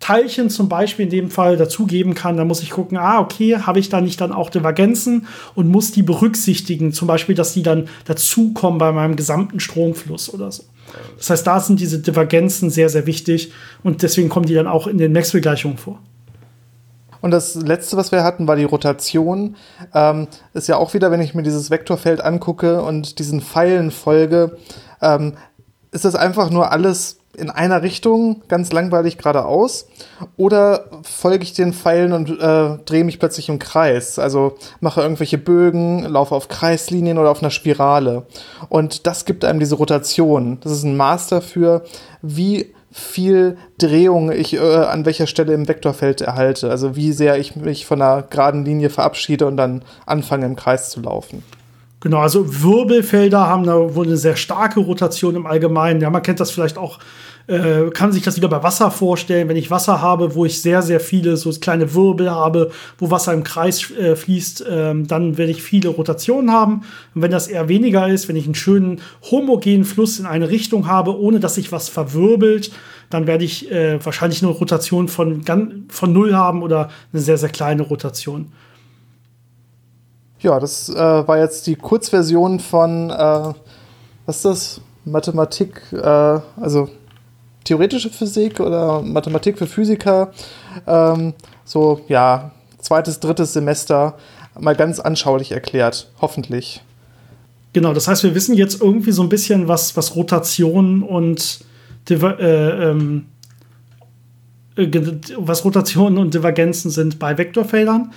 Teilchen 0.00 0.48
zum 0.48 0.70
Beispiel 0.70 1.04
in 1.04 1.10
dem 1.10 1.30
Fall 1.30 1.58
dazugeben 1.58 2.14
kann, 2.14 2.38
dann 2.38 2.48
muss 2.48 2.62
ich 2.62 2.70
gucken, 2.70 2.96
ah, 2.96 3.20
okay, 3.20 3.58
habe 3.58 3.78
ich 3.78 3.90
da 3.90 4.00
nicht 4.00 4.18
dann 4.20 4.32
auch 4.32 4.48
Divergenzen 4.48 5.26
und 5.54 5.68
muss 5.68 5.92
die 5.92 6.02
berücksichtigen, 6.02 6.92
zum 6.94 7.06
Beispiel, 7.06 7.34
dass 7.34 7.52
die 7.52 7.62
dann 7.62 7.86
dazukommen 8.06 8.78
bei 8.78 8.92
meinem 8.92 9.14
gesamten 9.14 9.60
Stromfluss 9.60 10.32
oder 10.32 10.50
so. 10.50 10.64
Das 11.18 11.28
heißt, 11.28 11.46
da 11.46 11.60
sind 11.60 11.80
diese 11.80 12.00
Divergenzen 12.00 12.70
sehr, 12.70 12.88
sehr 12.88 13.06
wichtig 13.06 13.52
und 13.82 14.02
deswegen 14.02 14.30
kommen 14.30 14.46
die 14.46 14.54
dann 14.54 14.66
auch 14.66 14.86
in 14.86 14.96
den 14.96 15.12
Maxwell-Gleichungen 15.12 15.76
vor. 15.76 16.00
Und 17.20 17.30
das 17.30 17.54
letzte, 17.54 17.96
was 17.96 18.12
wir 18.12 18.24
hatten, 18.24 18.46
war 18.48 18.56
die 18.56 18.64
Rotation. 18.64 19.56
Ähm, 19.94 20.28
ist 20.54 20.68
ja 20.68 20.76
auch 20.76 20.94
wieder, 20.94 21.10
wenn 21.10 21.20
ich 21.20 21.34
mir 21.34 21.42
dieses 21.42 21.70
Vektorfeld 21.70 22.20
angucke 22.22 22.82
und 22.82 23.18
diesen 23.18 23.40
Pfeilen 23.40 23.90
folge, 23.90 24.56
ähm, 25.02 25.34
ist 25.92 26.04
das 26.04 26.14
einfach 26.14 26.50
nur 26.50 26.72
alles 26.72 27.20
in 27.36 27.48
einer 27.48 27.82
Richtung, 27.82 28.42
ganz 28.48 28.72
langweilig 28.72 29.16
geradeaus? 29.16 29.86
Oder 30.36 30.86
folge 31.02 31.44
ich 31.44 31.52
den 31.52 31.72
Pfeilen 31.72 32.12
und 32.12 32.30
äh, 32.30 32.78
drehe 32.84 33.04
mich 33.04 33.18
plötzlich 33.18 33.48
im 33.48 33.58
Kreis? 33.58 34.18
Also 34.18 34.56
mache 34.80 35.00
irgendwelche 35.00 35.38
Bögen, 35.38 36.04
laufe 36.04 36.34
auf 36.34 36.48
Kreislinien 36.48 37.18
oder 37.18 37.30
auf 37.30 37.42
einer 37.42 37.50
Spirale. 37.50 38.26
Und 38.68 39.06
das 39.06 39.24
gibt 39.24 39.44
einem 39.44 39.60
diese 39.60 39.76
Rotation. 39.76 40.58
Das 40.60 40.72
ist 40.72 40.84
ein 40.84 40.96
Maß 40.96 41.28
dafür, 41.28 41.84
wie 42.20 42.74
viel 42.92 43.56
Drehung 43.78 44.32
ich 44.32 44.54
äh, 44.54 44.58
an 44.58 45.04
welcher 45.06 45.26
Stelle 45.26 45.54
im 45.54 45.68
Vektorfeld 45.68 46.20
erhalte. 46.20 46.70
Also 46.70 46.96
wie 46.96 47.12
sehr 47.12 47.38
ich 47.38 47.56
mich 47.56 47.86
von 47.86 48.02
einer 48.02 48.22
geraden 48.22 48.64
Linie 48.64 48.90
verabschiede 48.90 49.46
und 49.46 49.56
dann 49.56 49.82
anfange 50.06 50.46
im 50.46 50.56
Kreis 50.56 50.90
zu 50.90 51.00
laufen. 51.00 51.42
Genau, 52.02 52.20
also 52.20 52.62
Wirbelfelder 52.62 53.46
haben 53.46 53.64
da 53.64 53.94
wohl 53.94 54.06
eine 54.06 54.16
sehr 54.16 54.36
starke 54.36 54.80
Rotation 54.80 55.36
im 55.36 55.46
Allgemeinen. 55.46 56.00
Ja, 56.00 56.08
man 56.08 56.22
kennt 56.22 56.40
das 56.40 56.50
vielleicht 56.50 56.78
auch, 56.78 56.98
äh, 57.46 57.90
kann 57.92 58.10
sich 58.10 58.22
das 58.22 58.36
wieder 58.36 58.48
bei 58.48 58.62
Wasser 58.62 58.90
vorstellen. 58.90 59.50
Wenn 59.50 59.56
ich 59.58 59.70
Wasser 59.70 60.00
habe, 60.00 60.34
wo 60.34 60.46
ich 60.46 60.62
sehr, 60.62 60.80
sehr 60.80 60.98
viele 60.98 61.36
so 61.36 61.50
kleine 61.50 61.94
Wirbel 61.94 62.30
habe, 62.30 62.70
wo 62.98 63.10
Wasser 63.10 63.34
im 63.34 63.44
Kreis 63.44 63.90
äh, 63.90 64.16
fließt, 64.16 64.62
äh, 64.62 64.94
dann 64.94 65.36
werde 65.36 65.52
ich 65.52 65.62
viele 65.62 65.90
Rotationen 65.90 66.50
haben. 66.50 66.84
Und 67.14 67.20
wenn 67.20 67.30
das 67.30 67.48
eher 67.48 67.68
weniger 67.68 68.08
ist, 68.08 68.28
wenn 68.28 68.36
ich 68.36 68.46
einen 68.46 68.54
schönen 68.54 69.02
homogenen 69.30 69.84
Fluss 69.84 70.18
in 70.18 70.24
eine 70.24 70.48
Richtung 70.48 70.88
habe, 70.88 71.18
ohne 71.20 71.38
dass 71.38 71.56
sich 71.56 71.70
was 71.70 71.90
verwirbelt, 71.90 72.72
dann 73.10 73.26
werde 73.26 73.44
ich 73.44 73.70
äh, 73.70 74.02
wahrscheinlich 74.02 74.42
eine 74.42 74.52
Rotation 74.52 75.08
von, 75.08 75.42
von 75.88 76.12
null 76.14 76.34
haben 76.34 76.62
oder 76.62 76.88
eine 77.12 77.20
sehr, 77.20 77.36
sehr 77.36 77.50
kleine 77.50 77.82
Rotation. 77.82 78.52
Ja, 80.40 80.58
das 80.58 80.88
äh, 80.88 80.94
war 80.94 81.38
jetzt 81.38 81.66
die 81.66 81.76
Kurzversion 81.76 82.60
von, 82.60 83.10
äh, 83.10 83.52
was 84.26 84.36
ist 84.36 84.44
das? 84.44 84.80
Mathematik, 85.04 85.80
äh, 85.92 85.98
also 85.98 86.90
theoretische 87.64 88.10
Physik 88.10 88.60
oder 88.60 89.02
Mathematik 89.02 89.58
für 89.58 89.66
Physiker. 89.66 90.32
Ähm, 90.86 91.34
so, 91.64 92.00
ja, 92.08 92.52
zweites, 92.78 93.20
drittes 93.20 93.52
Semester 93.52 94.16
mal 94.58 94.76
ganz 94.76 95.00
anschaulich 95.00 95.52
erklärt, 95.52 96.10
hoffentlich. 96.20 96.82
Genau, 97.72 97.92
das 97.92 98.08
heißt, 98.08 98.24
wir 98.24 98.34
wissen 98.34 98.56
jetzt 98.56 98.80
irgendwie 98.80 99.12
so 99.12 99.22
ein 99.22 99.28
bisschen, 99.28 99.68
was, 99.68 99.96
was 99.96 100.16
Rotation 100.16 101.02
und 101.02 101.60
äh, 102.08 102.14
ähm, 102.14 103.26
äh, 104.76 104.88
was 105.36 105.64
Rotationen 105.64 106.18
und 106.18 106.34
Divergenzen 106.34 106.90
sind 106.90 107.18
bei 107.18 107.38
Vektorfeldern. 107.38 108.12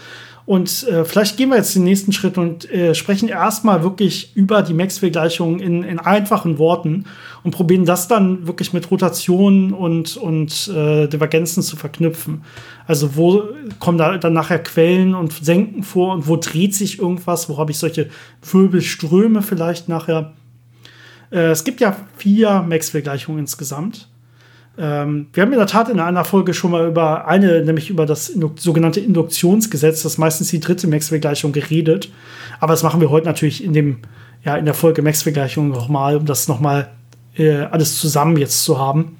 Und 0.45 0.85
äh, 0.89 1.05
vielleicht 1.05 1.37
gehen 1.37 1.49
wir 1.49 1.57
jetzt 1.57 1.73
den 1.73 1.85
nächsten 1.85 2.11
Schritt 2.11 2.37
und 2.37 2.69
äh, 2.69 2.93
sprechen 2.95 3.29
erstmal 3.29 3.81
wirklich 3.81 4.35
über 4.35 4.61
die 4.61 4.73
Maxwell-Gleichungen 4.73 5.61
in, 5.61 5.83
in 5.83 5.99
einfachen 5.99 6.57
Worten 6.57 7.05
und 7.43 7.51
probieren 7.51 7.85
das 7.85 8.09
dann 8.09 8.45
wirklich 8.45 8.73
mit 8.73 8.91
Rotationen 8.91 9.71
und, 9.71 10.17
und 10.17 10.67
äh, 10.67 11.07
Divergenzen 11.07 11.63
zu 11.63 11.77
verknüpfen. 11.77 12.43
Also 12.87 13.15
wo 13.15 13.43
kommen 13.79 13.97
da 13.97 14.17
dann 14.17 14.33
nachher 14.33 14.59
Quellen 14.59 15.15
und 15.15 15.31
Senken 15.31 15.83
vor 15.83 16.13
und 16.13 16.27
wo 16.27 16.35
dreht 16.35 16.75
sich 16.75 16.99
irgendwas, 16.99 17.47
wo 17.47 17.57
habe 17.57 17.71
ich 17.71 17.77
solche 17.77 18.09
Wirbelströme 18.41 19.41
vielleicht 19.43 19.87
nachher. 19.87 20.33
Äh, 21.31 21.51
es 21.51 21.63
gibt 21.63 21.79
ja 21.79 21.95
vier 22.17 22.65
Maxwell-Gleichungen 22.67 23.39
insgesamt. 23.39 24.09
Ähm, 24.77 25.27
wir 25.33 25.43
haben 25.43 25.53
in 25.53 25.59
der 25.59 25.67
Tat 25.67 25.89
in 25.89 25.99
einer 25.99 26.25
Folge 26.25 26.53
schon 26.53 26.71
mal 26.71 26.87
über 26.87 27.27
eine, 27.27 27.63
nämlich 27.63 27.89
über 27.89 28.05
das 28.05 28.29
Induk 28.29 28.59
sogenannte 28.59 28.99
Induktionsgesetz, 28.99 30.03
das 30.03 30.13
ist 30.13 30.17
meistens 30.17 30.49
die 30.49 30.59
dritte 30.59 30.87
Maxwell-Gleichung, 30.87 31.51
geredet. 31.51 32.11
Aber 32.59 32.73
das 32.73 32.81
machen 32.81 32.99
wir 32.99 33.09
heute 33.09 33.27
natürlich 33.27 33.63
in 33.63 33.73
dem, 33.73 33.99
ja, 34.43 34.55
in 34.55 34.65
der 34.65 34.73
Folge 34.73 35.01
Maxwell-Gleichung 35.01 35.69
nochmal, 35.69 36.17
um 36.17 36.25
das 36.25 36.47
nochmal 36.47 36.89
äh, 37.37 37.61
alles 37.61 37.99
zusammen 37.99 38.37
jetzt 38.37 38.63
zu 38.63 38.79
haben. 38.79 39.17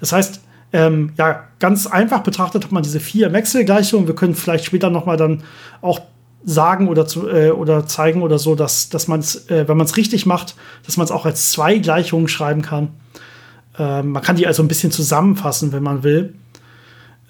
Das 0.00 0.12
heißt, 0.12 0.40
ähm, 0.74 1.12
ja, 1.16 1.44
ganz 1.60 1.86
einfach 1.86 2.22
betrachtet 2.22 2.64
hat 2.64 2.72
man 2.72 2.82
diese 2.82 3.00
vier 3.00 3.30
Maxwell-Gleichungen. 3.30 4.06
Wir 4.06 4.14
können 4.14 4.34
vielleicht 4.34 4.66
später 4.66 4.90
nochmal 4.90 5.16
dann 5.16 5.42
auch 5.80 6.00
sagen 6.44 6.88
oder, 6.88 7.06
zu, 7.06 7.28
äh, 7.28 7.50
oder 7.50 7.86
zeigen 7.86 8.22
oder 8.22 8.38
so, 8.38 8.54
dass, 8.54 8.90
dass 8.90 9.08
man 9.08 9.20
es, 9.20 9.48
äh, 9.48 9.66
wenn 9.68 9.76
man 9.76 9.86
es 9.86 9.96
richtig 9.96 10.26
macht, 10.26 10.56
dass 10.84 10.96
man 10.96 11.04
es 11.04 11.10
auch 11.10 11.24
als 11.24 11.50
zwei 11.50 11.78
Gleichungen 11.78 12.28
schreiben 12.28 12.60
kann. 12.60 12.88
Ähm, 13.78 14.10
man 14.10 14.22
kann 14.22 14.36
die 14.36 14.46
also 14.46 14.62
ein 14.62 14.68
bisschen 14.68 14.92
zusammenfassen, 14.92 15.72
wenn 15.72 15.82
man 15.82 16.02
will. 16.02 16.34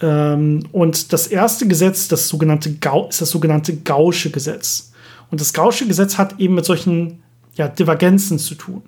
Ähm, 0.01 0.65
und 0.73 1.13
das 1.13 1.27
erste 1.27 1.67
Gesetz, 1.69 2.09
das 2.09 2.29
sogenannte 2.29 2.75
Gau 2.75 3.09
ist 3.09 3.21
das 3.21 3.31
sogenannte 3.31 3.77
Gausche 3.77 4.31
Gesetz. 4.31 4.93
Und 5.31 5.41
das 5.41 5.53
Gausche 5.53 5.87
Gesetz 5.87 6.19
hat 6.19 6.39
eben 6.41 6.55
mit 6.55 6.65
solchen 6.65 7.23
ja, 7.55 7.69
Divergenzen 7.69 8.39
zu 8.39 8.55
tun. 8.55 8.83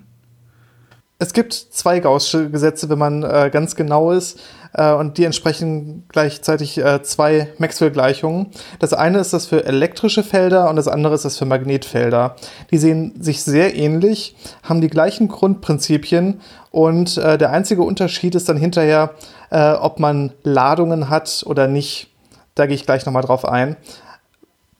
Es 1.19 1.33
gibt 1.33 1.55
zwei 1.55 2.01
Gaußsche 2.01 2.51
Gesetze, 2.51 2.91
wenn 2.91 2.99
man 2.99 3.23
äh, 3.23 3.49
ganz 3.51 3.75
genau 3.75 4.13
ist, 4.13 4.39
äh, 4.75 4.93
und 4.93 5.17
die 5.17 5.25
entsprechen 5.25 6.05
gleichzeitig 6.09 6.77
äh, 6.77 7.03
zwei 7.03 7.49
Maxwell-Gleichungen. 7.57 8.49
Das 8.79 8.93
eine 8.93 9.19
ist 9.19 9.33
das 9.33 9.47
für 9.47 9.65
elektrische 9.65 10.23
Felder 10.23 10.69
und 10.69 10.77
das 10.77 10.89
andere 10.89 11.15
ist 11.15 11.25
das 11.25 11.39
für 11.39 11.47
Magnetfelder. 11.47 12.37
Die 12.71 12.77
sehen 12.77 13.15
sich 13.19 13.43
sehr 13.43 13.75
ähnlich, 13.77 14.37
haben 14.63 14.83
die 14.83 14.91
gleichen 14.91 15.29
Grundprinzipien 15.29 16.43
und 16.71 17.17
äh, 17.17 17.39
der 17.39 17.51
einzige 17.51 17.83
Unterschied 17.83 18.35
ist 18.35 18.51
dann 18.51 18.59
hinterher, 18.59 19.15
äh, 19.51 19.73
ob 19.73 19.99
man 19.99 20.33
Ladungen 20.43 21.09
hat 21.09 21.45
oder 21.47 21.67
nicht. 21.67 22.11
Da 22.55 22.67
gehe 22.67 22.75
ich 22.75 22.85
gleich 22.85 23.07
nochmal 23.07 23.23
drauf 23.23 23.47
ein. 23.47 23.77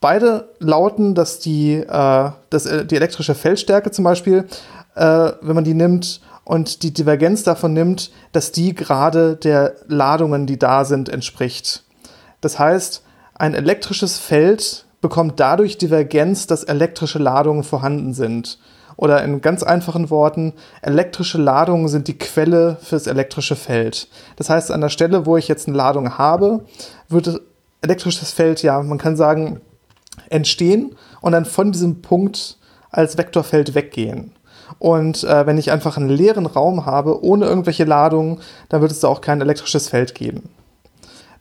Beide 0.01 0.49
lauten, 0.59 1.15
dass 1.15 1.39
die, 1.39 1.77
äh, 1.77 2.29
dass, 2.51 2.63
die 2.63 2.95
elektrische 2.95 3.33
Feldstärke 3.33 3.89
zum 3.89 4.03
Beispiel, 4.03 4.45
wenn 4.99 5.53
man 5.53 5.63
die 5.63 5.75
nimmt, 5.75 6.21
und 6.47 6.83
die 6.83 6.93
Divergenz 6.93 7.43
davon 7.43 7.73
nimmt, 7.73 8.09
dass 8.31 8.53
die 8.53 8.73
gerade 8.73 9.35
der 9.35 9.75
Ladungen, 9.87 10.47
die 10.47 10.57
da 10.57 10.85
sind, 10.85 11.09
entspricht. 11.09 11.83
Das 12.39 12.57
heißt, 12.57 13.03
ein 13.35 13.53
elektrisches 13.53 14.17
Feld 14.17 14.85
bekommt 15.01 15.41
dadurch 15.41 15.77
Divergenz, 15.77 16.47
dass 16.47 16.63
elektrische 16.63 17.19
Ladungen 17.19 17.65
vorhanden 17.65 18.13
sind. 18.13 18.59
Oder 18.95 19.25
in 19.25 19.41
ganz 19.41 19.61
einfachen 19.61 20.09
Worten, 20.09 20.53
elektrische 20.81 21.37
Ladungen 21.37 21.89
sind 21.89 22.07
die 22.07 22.17
Quelle 22.17 22.77
fürs 22.81 23.07
elektrische 23.07 23.57
Feld. 23.57 24.07
Das 24.37 24.49
heißt, 24.49 24.71
an 24.71 24.79
der 24.79 24.87
Stelle, 24.87 25.25
wo 25.25 25.35
ich 25.35 25.49
jetzt 25.49 25.67
eine 25.67 25.75
Ladung 25.75 26.17
habe, 26.17 26.63
wird 27.09 27.41
elektrisches 27.81 28.31
Feld, 28.31 28.63
ja, 28.63 28.81
man 28.81 28.97
kann 28.97 29.17
sagen, 29.17 29.59
entstehen 30.29 30.95
und 31.19 31.33
dann 31.33 31.43
von 31.43 31.73
diesem 31.73 32.01
Punkt 32.01 32.57
als 32.89 33.17
Vektorfeld 33.17 33.75
weggehen. 33.75 34.31
Und 34.79 35.23
äh, 35.23 35.45
wenn 35.45 35.57
ich 35.57 35.71
einfach 35.71 35.97
einen 35.97 36.09
leeren 36.09 36.45
Raum 36.45 36.85
habe, 36.85 37.23
ohne 37.23 37.45
irgendwelche 37.45 37.83
Ladungen, 37.83 38.39
dann 38.69 38.81
wird 38.81 38.91
es 38.91 38.99
da 38.99 39.07
auch 39.07 39.21
kein 39.21 39.41
elektrisches 39.41 39.89
Feld 39.89 40.13
geben. 40.15 40.49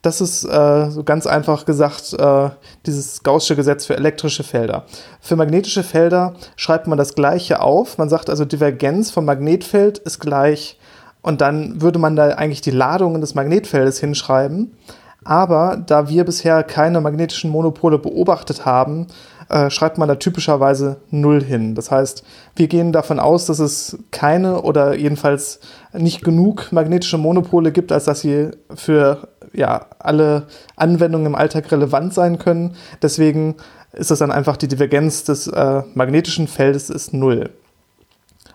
Das 0.02 0.20
ist 0.20 0.44
äh, 0.44 0.90
so 0.90 1.02
ganz 1.02 1.26
einfach 1.26 1.64
gesagt 1.64 2.12
äh, 2.12 2.50
dieses 2.86 3.22
Gaußsche 3.22 3.56
Gesetz 3.56 3.86
für 3.86 3.96
elektrische 3.96 4.44
Felder. 4.44 4.84
Für 5.20 5.36
magnetische 5.36 5.82
Felder 5.82 6.34
schreibt 6.54 6.86
man 6.86 6.96
das 6.96 7.14
gleiche 7.14 7.60
auf. 7.60 7.98
Man 7.98 8.08
sagt 8.08 8.30
also, 8.30 8.44
Divergenz 8.44 9.10
vom 9.10 9.24
Magnetfeld 9.24 9.98
ist 9.98 10.20
gleich 10.20 10.78
und 11.22 11.40
dann 11.40 11.82
würde 11.82 11.98
man 11.98 12.14
da 12.14 12.28
eigentlich 12.28 12.60
die 12.60 12.70
Ladungen 12.70 13.20
des 13.20 13.34
Magnetfeldes 13.34 13.98
hinschreiben. 13.98 14.76
Aber 15.24 15.76
da 15.84 16.08
wir 16.08 16.24
bisher 16.24 16.62
keine 16.62 17.00
magnetischen 17.00 17.50
Monopole 17.50 17.98
beobachtet 17.98 18.64
haben, 18.64 19.08
äh, 19.48 19.70
schreibt 19.70 19.98
man 19.98 20.08
da 20.08 20.16
typischerweise 20.16 20.96
0 21.10 21.42
hin. 21.42 21.74
Das 21.74 21.90
heißt, 21.90 22.24
wir 22.54 22.68
gehen 22.68 22.92
davon 22.92 23.20
aus, 23.20 23.46
dass 23.46 23.58
es 23.58 23.98
keine 24.10 24.62
oder 24.62 24.94
jedenfalls 24.94 25.60
nicht 25.92 26.22
genug 26.24 26.72
magnetische 26.72 27.18
Monopole 27.18 27.72
gibt, 27.72 27.92
als 27.92 28.04
dass 28.04 28.20
sie 28.20 28.50
für 28.74 29.28
ja, 29.52 29.86
alle 29.98 30.46
Anwendungen 30.76 31.26
im 31.26 31.34
Alltag 31.34 31.70
relevant 31.72 32.12
sein 32.12 32.38
können. 32.38 32.76
Deswegen 33.02 33.56
ist 33.92 34.10
das 34.10 34.18
dann 34.18 34.30
einfach 34.30 34.56
die 34.56 34.68
Divergenz 34.68 35.24
des 35.24 35.46
äh, 35.46 35.82
magnetischen 35.94 36.48
Feldes 36.48 36.90
ist 36.90 37.12
0. 37.12 37.50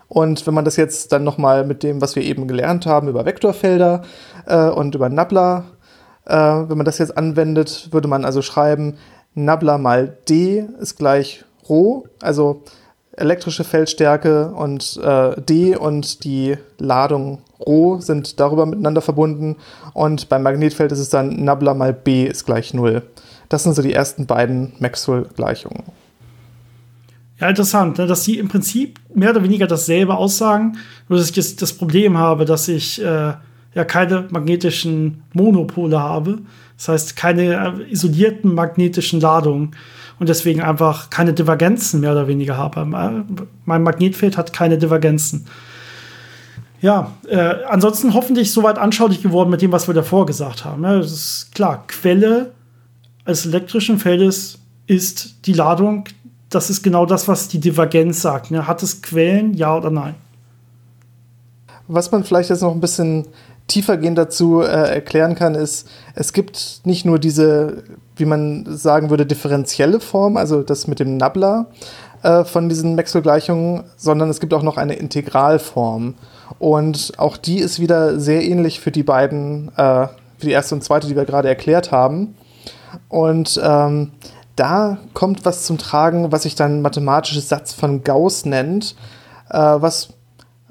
Und 0.08 0.46
wenn 0.46 0.54
man 0.54 0.64
das 0.66 0.76
jetzt 0.76 1.10
dann 1.12 1.24
nochmal 1.24 1.64
mit 1.64 1.82
dem, 1.82 2.00
was 2.02 2.16
wir 2.16 2.22
eben 2.22 2.46
gelernt 2.46 2.86
haben 2.86 3.08
über 3.08 3.24
Vektorfelder 3.24 4.02
äh, 4.46 4.68
und 4.68 4.94
über 4.94 5.08
Nabla, 5.08 5.64
äh, 6.26 6.36
wenn 6.36 6.76
man 6.76 6.84
das 6.84 6.98
jetzt 6.98 7.16
anwendet, 7.16 7.88
würde 7.92 8.08
man 8.08 8.24
also 8.24 8.42
schreiben, 8.42 8.98
Nabla 9.34 9.78
mal 9.78 10.16
D 10.28 10.64
ist 10.80 10.96
gleich 10.96 11.44
Rho, 11.68 12.06
also 12.20 12.62
elektrische 13.16 13.64
Feldstärke 13.64 14.48
und 14.48 14.98
äh, 15.02 15.40
D 15.40 15.76
und 15.76 16.24
die 16.24 16.56
Ladung 16.78 17.42
Rho 17.60 17.98
sind 18.00 18.40
darüber 18.40 18.66
miteinander 18.66 19.00
verbunden 19.00 19.56
und 19.92 20.28
beim 20.28 20.42
Magnetfeld 20.42 20.92
ist 20.92 20.98
es 20.98 21.08
dann 21.08 21.44
Nabla 21.44 21.74
mal 21.74 21.92
B 21.92 22.24
ist 22.24 22.44
gleich 22.44 22.74
0. 22.74 23.02
Das 23.48 23.64
sind 23.64 23.74
so 23.74 23.82
die 23.82 23.92
ersten 23.92 24.26
beiden 24.26 24.72
Maxwell-Gleichungen. 24.78 25.84
Ja, 27.38 27.48
interessant, 27.48 27.98
ne? 27.98 28.06
dass 28.06 28.24
sie 28.24 28.38
im 28.38 28.48
Prinzip 28.48 29.00
mehr 29.14 29.30
oder 29.30 29.42
weniger 29.42 29.66
dasselbe 29.66 30.14
aussagen, 30.14 30.78
nur 31.08 31.18
dass 31.18 31.28
ich 31.28 31.34
das, 31.34 31.56
das 31.56 31.72
Problem 31.72 32.16
habe, 32.16 32.44
dass 32.44 32.68
ich 32.68 33.02
äh, 33.02 33.34
ja 33.74 33.84
keine 33.84 34.28
magnetischen 34.30 35.24
Monopole 35.32 35.98
habe. 35.98 36.38
Das 36.82 36.88
heißt, 36.88 37.16
keine 37.16 37.76
äh, 37.78 37.92
isolierten 37.92 38.54
magnetischen 38.54 39.20
Ladungen 39.20 39.76
und 40.18 40.28
deswegen 40.28 40.62
einfach 40.62 41.10
keine 41.10 41.32
Divergenzen 41.32 42.00
mehr 42.00 42.10
oder 42.10 42.26
weniger 42.26 42.56
habe. 42.56 42.80
Äh, 42.80 43.34
mein 43.64 43.84
Magnetfeld 43.84 44.36
hat 44.36 44.52
keine 44.52 44.78
Divergenzen. 44.78 45.46
Ja, 46.80 47.12
äh, 47.28 47.36
ansonsten 47.68 48.14
hoffentlich 48.14 48.50
soweit 48.50 48.78
anschaulich 48.78 49.22
geworden 49.22 49.48
mit 49.48 49.62
dem, 49.62 49.70
was 49.70 49.86
wir 49.86 49.94
davor 49.94 50.26
gesagt 50.26 50.64
haben. 50.64 50.82
Ja, 50.82 50.98
das 50.98 51.12
ist 51.12 51.54
klar, 51.54 51.84
Quelle 51.86 52.50
eines 53.24 53.46
elektrischen 53.46 54.00
Feldes 54.00 54.58
ist 54.88 55.46
die 55.46 55.52
Ladung. 55.52 56.06
Das 56.50 56.68
ist 56.68 56.82
genau 56.82 57.06
das, 57.06 57.28
was 57.28 57.46
die 57.46 57.60
Divergenz 57.60 58.22
sagt. 58.22 58.50
Ne? 58.50 58.66
Hat 58.66 58.82
es 58.82 59.02
Quellen, 59.02 59.54
ja 59.54 59.76
oder 59.76 59.92
nein? 59.92 60.16
Was 61.86 62.10
man 62.10 62.24
vielleicht 62.24 62.50
jetzt 62.50 62.62
noch 62.62 62.72
ein 62.72 62.80
bisschen 62.80 63.28
tiefergehend 63.66 64.18
dazu 64.18 64.60
äh, 64.60 64.66
erklären 64.66 65.34
kann, 65.34 65.54
ist, 65.54 65.88
es 66.14 66.32
gibt 66.32 66.80
nicht 66.84 67.04
nur 67.04 67.18
diese, 67.18 67.84
wie 68.16 68.24
man 68.24 68.66
sagen 68.68 69.10
würde, 69.10 69.26
differenzielle 69.26 70.00
Form, 70.00 70.36
also 70.36 70.62
das 70.62 70.86
mit 70.86 71.00
dem 71.00 71.16
Nabla 71.16 71.66
äh, 72.22 72.44
von 72.44 72.68
diesen 72.68 72.94
Maxwell-Gleichungen, 72.94 73.84
sondern 73.96 74.30
es 74.30 74.40
gibt 74.40 74.54
auch 74.54 74.62
noch 74.62 74.76
eine 74.76 74.94
Integralform. 74.94 76.14
Und 76.58 77.12
auch 77.18 77.36
die 77.36 77.58
ist 77.58 77.80
wieder 77.80 78.20
sehr 78.20 78.42
ähnlich 78.44 78.80
für 78.80 78.90
die 78.90 79.02
beiden, 79.02 79.68
äh, 79.76 80.06
für 80.38 80.46
die 80.46 80.50
erste 80.50 80.74
und 80.74 80.84
zweite, 80.84 81.06
die 81.06 81.16
wir 81.16 81.24
gerade 81.24 81.48
erklärt 81.48 81.92
haben. 81.92 82.34
Und 83.08 83.60
ähm, 83.62 84.12
da 84.56 84.98
kommt 85.14 85.44
was 85.44 85.64
zum 85.64 85.78
Tragen, 85.78 86.30
was 86.30 86.42
sich 86.42 86.54
dann 86.54 86.82
mathematisches 86.82 87.48
Satz 87.48 87.72
von 87.72 88.04
Gauss 88.04 88.44
nennt, 88.44 88.96
äh, 89.50 89.58
was 89.58 90.10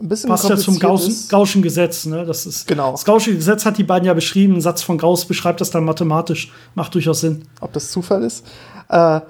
ein 0.02 0.10
bisschen 0.10 0.30
Passt 0.30 0.50
ja 0.50 0.58
zum 0.58 0.80
Gauss, 0.80 1.28
Gaußschen 1.30 1.62
Gesetz. 1.62 2.06
Ne? 2.06 2.26
Das, 2.26 2.46
ist, 2.46 2.68
genau. 2.68 2.92
das 2.92 3.06
Gaußsche 3.06 3.36
Gesetz 3.36 3.66
hat 3.66 3.78
die 3.78 3.84
beiden 3.84 4.06
ja 4.06 4.14
beschrieben. 4.14 4.56
Ein 4.56 4.62
Satz 4.62 4.82
von 4.82 4.98
Gauss 4.98 5.26
beschreibt 5.26 5.62
das 5.62 5.72
dann 5.72 5.86
mathematisch. 5.86 6.52
Macht 6.76 6.96
durchaus 6.96 7.22
Sinn. 7.22 7.44
Ob 7.60 7.74
das 7.74 7.92
Zufall 7.92 8.24
ist? 8.24 8.46
Äh, 8.90 9.22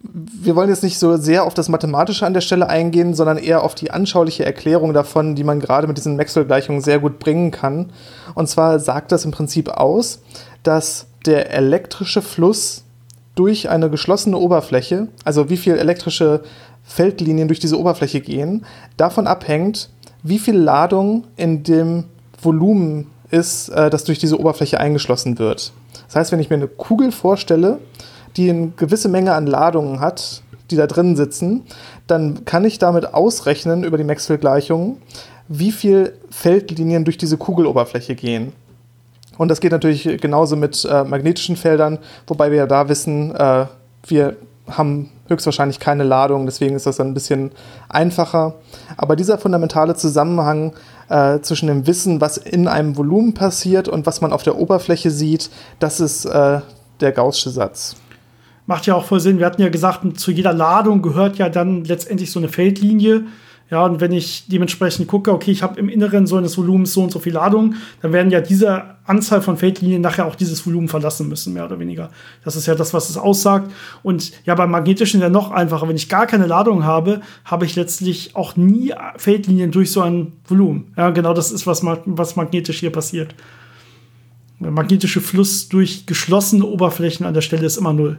wir 0.00 0.54
wollen 0.56 0.68
jetzt 0.68 0.82
nicht 0.82 0.98
so 0.98 1.16
sehr 1.16 1.44
auf 1.44 1.54
das 1.54 1.68
Mathematische 1.68 2.26
an 2.26 2.34
der 2.34 2.40
Stelle 2.40 2.68
eingehen, 2.68 3.14
sondern 3.14 3.38
eher 3.38 3.62
auf 3.62 3.74
die 3.74 3.90
anschauliche 3.90 4.44
Erklärung 4.44 4.92
davon, 4.92 5.34
die 5.34 5.44
man 5.44 5.60
gerade 5.60 5.86
mit 5.86 5.96
diesen 5.96 6.16
Maxwell-Gleichungen 6.16 6.80
sehr 6.80 6.98
gut 6.98 7.18
bringen 7.18 7.50
kann. 7.50 7.92
Und 8.34 8.48
zwar 8.48 8.78
sagt 8.78 9.12
das 9.12 9.24
im 9.24 9.32
Prinzip 9.32 9.68
aus, 9.68 10.20
dass 10.62 11.06
der 11.24 11.50
elektrische 11.52 12.22
Fluss 12.22 12.84
durch 13.34 13.68
eine 13.68 13.90
geschlossene 13.90 14.38
Oberfläche, 14.38 15.08
also 15.24 15.50
wie 15.50 15.56
viel 15.56 15.76
elektrische 15.76 16.42
Feldlinien 16.84 17.48
durch 17.48 17.58
diese 17.58 17.78
Oberfläche 17.78 18.20
gehen, 18.20 18.64
davon 18.96 19.26
abhängt, 19.26 19.90
wie 20.28 20.38
viel 20.38 20.56
Ladung 20.56 21.24
in 21.36 21.62
dem 21.62 22.04
Volumen 22.40 23.06
ist, 23.30 23.68
äh, 23.68 23.90
das 23.90 24.04
durch 24.04 24.18
diese 24.18 24.38
Oberfläche 24.38 24.78
eingeschlossen 24.80 25.38
wird. 25.38 25.72
Das 26.06 26.16
heißt, 26.16 26.32
wenn 26.32 26.40
ich 26.40 26.50
mir 26.50 26.56
eine 26.56 26.68
Kugel 26.68 27.12
vorstelle, 27.12 27.78
die 28.36 28.50
eine 28.50 28.72
gewisse 28.76 29.08
Menge 29.08 29.32
an 29.32 29.46
Ladungen 29.46 30.00
hat, 30.00 30.42
die 30.70 30.76
da 30.76 30.86
drin 30.86 31.16
sitzen, 31.16 31.62
dann 32.06 32.44
kann 32.44 32.64
ich 32.64 32.78
damit 32.78 33.14
ausrechnen 33.14 33.84
über 33.84 33.98
die 33.98 34.04
Maxwell-Gleichungen, 34.04 34.98
wie 35.48 35.72
viel 35.72 36.12
Feldlinien 36.30 37.04
durch 37.04 37.18
diese 37.18 37.36
Kugeloberfläche 37.36 38.14
gehen. 38.14 38.52
Und 39.38 39.48
das 39.48 39.60
geht 39.60 39.72
natürlich 39.72 40.20
genauso 40.20 40.56
mit 40.56 40.84
äh, 40.84 41.04
magnetischen 41.04 41.56
Feldern, 41.56 41.98
wobei 42.26 42.50
wir 42.50 42.58
ja 42.58 42.66
da 42.66 42.88
wissen, 42.88 43.34
äh, 43.34 43.66
wir 44.06 44.36
haben 44.68 45.10
höchstwahrscheinlich 45.28 45.80
keine 45.80 46.04
Ladung, 46.04 46.46
deswegen 46.46 46.76
ist 46.76 46.86
das 46.86 46.96
dann 46.96 47.08
ein 47.08 47.14
bisschen 47.14 47.52
einfacher. 47.88 48.54
Aber 48.96 49.16
dieser 49.16 49.38
fundamentale 49.38 49.94
Zusammenhang 49.94 50.72
äh, 51.08 51.40
zwischen 51.40 51.68
dem 51.68 51.86
Wissen, 51.86 52.20
was 52.20 52.36
in 52.36 52.68
einem 52.68 52.96
Volumen 52.96 53.34
passiert 53.34 53.88
und 53.88 54.06
was 54.06 54.20
man 54.20 54.32
auf 54.32 54.42
der 54.42 54.58
Oberfläche 54.58 55.10
sieht, 55.10 55.50
das 55.78 56.00
ist 56.00 56.24
äh, 56.24 56.60
der 57.00 57.12
Gaußsche 57.12 57.50
Satz. 57.50 57.96
Macht 58.66 58.86
ja 58.86 58.94
auch 58.94 59.04
voll 59.04 59.20
Sinn. 59.20 59.38
Wir 59.38 59.46
hatten 59.46 59.62
ja 59.62 59.68
gesagt, 59.68 60.18
zu 60.18 60.32
jeder 60.32 60.52
Ladung 60.52 61.00
gehört 61.00 61.38
ja 61.38 61.48
dann 61.48 61.84
letztendlich 61.84 62.32
so 62.32 62.40
eine 62.40 62.48
Feldlinie. 62.48 63.22
Ja, 63.68 63.84
und 63.84 64.00
wenn 64.00 64.12
ich 64.12 64.46
dementsprechend 64.46 65.08
gucke, 65.08 65.32
okay, 65.32 65.50
ich 65.50 65.62
habe 65.64 65.78
im 65.80 65.88
Inneren 65.88 66.28
so 66.28 66.36
eines 66.36 66.56
Volumens 66.56 66.92
so 66.92 67.02
und 67.02 67.10
so 67.10 67.18
viel 67.18 67.32
Ladung, 67.32 67.74
dann 68.00 68.12
werden 68.12 68.30
ja 68.30 68.40
diese 68.40 68.96
Anzahl 69.04 69.42
von 69.42 69.56
Feldlinien 69.56 70.00
nachher 70.00 70.26
auch 70.26 70.36
dieses 70.36 70.64
Volumen 70.64 70.86
verlassen 70.86 71.28
müssen, 71.28 71.52
mehr 71.52 71.64
oder 71.64 71.80
weniger. 71.80 72.10
Das 72.44 72.54
ist 72.54 72.66
ja 72.66 72.76
das, 72.76 72.94
was 72.94 73.10
es 73.10 73.16
aussagt. 73.16 73.72
Und 74.04 74.32
ja, 74.44 74.54
beim 74.54 74.70
Magnetischen 74.70 75.20
ja 75.20 75.28
noch 75.28 75.50
einfacher. 75.50 75.88
Wenn 75.88 75.96
ich 75.96 76.08
gar 76.08 76.28
keine 76.28 76.46
Ladung 76.46 76.84
habe, 76.84 77.22
habe 77.44 77.64
ich 77.64 77.74
letztlich 77.74 78.36
auch 78.36 78.54
nie 78.54 78.94
Feldlinien 79.16 79.72
durch 79.72 79.90
so 79.90 80.00
ein 80.00 80.34
Volumen. 80.46 80.92
Ja, 80.96 81.10
genau 81.10 81.34
das 81.34 81.50
ist, 81.50 81.66
was, 81.66 81.84
was 81.84 82.36
magnetisch 82.36 82.78
hier 82.78 82.92
passiert. 82.92 83.34
Der 84.60 84.70
magnetische 84.70 85.20
Fluss 85.20 85.68
durch 85.68 86.06
geschlossene 86.06 86.64
Oberflächen 86.64 87.26
an 87.26 87.34
der 87.34 87.42
Stelle 87.42 87.66
ist 87.66 87.76
immer 87.76 87.92
null. 87.92 88.18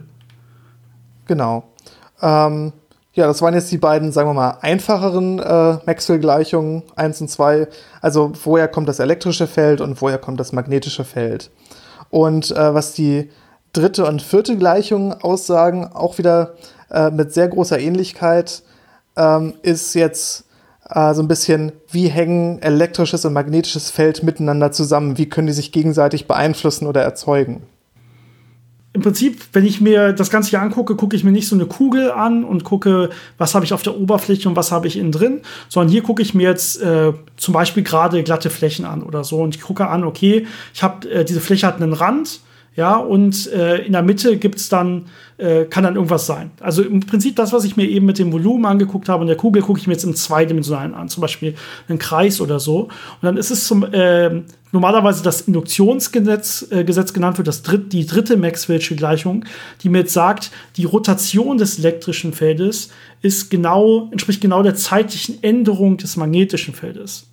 Genau. 1.26 1.72
Ähm 2.20 2.72
ja, 3.18 3.26
das 3.26 3.42
waren 3.42 3.52
jetzt 3.52 3.72
die 3.72 3.78
beiden, 3.78 4.12
sagen 4.12 4.28
wir 4.28 4.34
mal, 4.34 4.58
einfacheren 4.60 5.40
äh, 5.40 5.78
Maxwell-Gleichungen 5.86 6.84
1 6.94 7.20
und 7.22 7.28
2. 7.28 7.66
Also 8.00 8.32
woher 8.44 8.68
kommt 8.68 8.88
das 8.88 9.00
elektrische 9.00 9.48
Feld 9.48 9.80
und 9.80 10.00
woher 10.00 10.18
kommt 10.18 10.38
das 10.38 10.52
magnetische 10.52 11.04
Feld. 11.04 11.50
Und 12.10 12.52
äh, 12.52 12.74
was 12.74 12.92
die 12.92 13.28
dritte 13.72 14.06
und 14.06 14.22
vierte 14.22 14.56
Gleichung 14.56 15.12
aussagen, 15.14 15.84
auch 15.84 16.18
wieder 16.18 16.54
äh, 16.92 17.10
mit 17.10 17.34
sehr 17.34 17.48
großer 17.48 17.80
Ähnlichkeit, 17.80 18.62
ähm, 19.16 19.54
ist 19.62 19.94
jetzt 19.94 20.44
äh, 20.88 21.12
so 21.12 21.20
ein 21.20 21.28
bisschen, 21.28 21.72
wie 21.90 22.06
hängen 22.06 22.62
elektrisches 22.62 23.24
und 23.24 23.32
magnetisches 23.32 23.90
Feld 23.90 24.22
miteinander 24.22 24.70
zusammen? 24.70 25.18
Wie 25.18 25.28
können 25.28 25.48
die 25.48 25.52
sich 25.54 25.72
gegenseitig 25.72 26.28
beeinflussen 26.28 26.86
oder 26.86 27.02
erzeugen? 27.02 27.66
Im 28.98 29.02
Prinzip, 29.02 29.40
wenn 29.52 29.64
ich 29.64 29.80
mir 29.80 30.12
das 30.12 30.28
Ganze 30.28 30.50
hier 30.50 30.60
angucke, 30.60 30.96
gucke 30.96 31.14
ich 31.14 31.22
mir 31.22 31.30
nicht 31.30 31.46
so 31.46 31.54
eine 31.54 31.66
Kugel 31.66 32.10
an 32.10 32.42
und 32.42 32.64
gucke, 32.64 33.10
was 33.38 33.54
habe 33.54 33.64
ich 33.64 33.72
auf 33.72 33.84
der 33.84 33.96
Oberfläche 33.96 34.48
und 34.48 34.56
was 34.56 34.72
habe 34.72 34.88
ich 34.88 34.96
innen 34.96 35.12
drin, 35.12 35.40
sondern 35.68 35.92
hier 35.92 36.02
gucke 36.02 36.20
ich 36.20 36.34
mir 36.34 36.48
jetzt 36.48 36.82
äh, 36.82 37.12
zum 37.36 37.54
Beispiel 37.54 37.84
gerade 37.84 38.24
glatte 38.24 38.50
Flächen 38.50 38.84
an 38.84 39.04
oder 39.04 39.22
so. 39.22 39.40
Und 39.40 39.54
ich 39.54 39.62
gucke 39.62 39.86
an, 39.86 40.02
okay, 40.02 40.48
ich 40.74 40.82
habe 40.82 41.08
äh, 41.08 41.24
diese 41.24 41.40
Fläche 41.40 41.68
hat 41.68 41.80
einen 41.80 41.92
Rand 41.92 42.40
ja, 42.78 42.94
und 42.96 43.52
äh, 43.52 43.78
in 43.78 43.90
der 43.90 44.04
Mitte 44.04 44.36
gibt's 44.36 44.68
dann, 44.68 45.06
äh, 45.36 45.64
kann 45.64 45.82
dann 45.82 45.96
irgendwas 45.96 46.26
sein. 46.26 46.52
Also 46.60 46.84
im 46.84 47.00
Prinzip 47.00 47.34
das, 47.34 47.52
was 47.52 47.64
ich 47.64 47.76
mir 47.76 47.88
eben 47.88 48.06
mit 48.06 48.20
dem 48.20 48.32
Volumen 48.32 48.66
angeguckt 48.66 49.08
habe 49.08 49.22
und 49.22 49.26
der 49.26 49.36
Kugel, 49.36 49.62
gucke 49.62 49.80
ich 49.80 49.88
mir 49.88 49.94
jetzt 49.94 50.04
im 50.04 50.14
Zweidimensionalen 50.14 50.94
an, 50.94 51.08
zum 51.08 51.20
Beispiel 51.20 51.56
einen 51.88 51.98
Kreis 51.98 52.40
oder 52.40 52.60
so. 52.60 52.82
Und 52.82 53.22
dann 53.22 53.36
ist 53.36 53.50
es 53.50 53.66
zum, 53.66 53.82
äh, 53.82 54.42
normalerweise 54.70 55.24
das 55.24 55.40
Induktionsgesetz 55.40 56.68
äh, 56.70 56.84
Gesetz 56.84 57.12
genannt 57.12 57.36
wird, 57.38 57.48
das 57.48 57.62
dritt, 57.62 57.92
die 57.92 58.06
dritte 58.06 58.36
Maxwell'sche 58.36 58.94
Gleichung, 58.94 59.44
die 59.82 59.88
mir 59.88 60.02
jetzt 60.02 60.12
sagt, 60.12 60.52
die 60.76 60.84
Rotation 60.84 61.58
des 61.58 61.80
elektrischen 61.80 62.32
Feldes 62.32 62.90
ist 63.22 63.50
genau, 63.50 64.08
entspricht 64.12 64.40
genau 64.40 64.62
der 64.62 64.76
zeitlichen 64.76 65.42
Änderung 65.42 65.96
des 65.96 66.16
magnetischen 66.16 66.74
Feldes. 66.74 67.27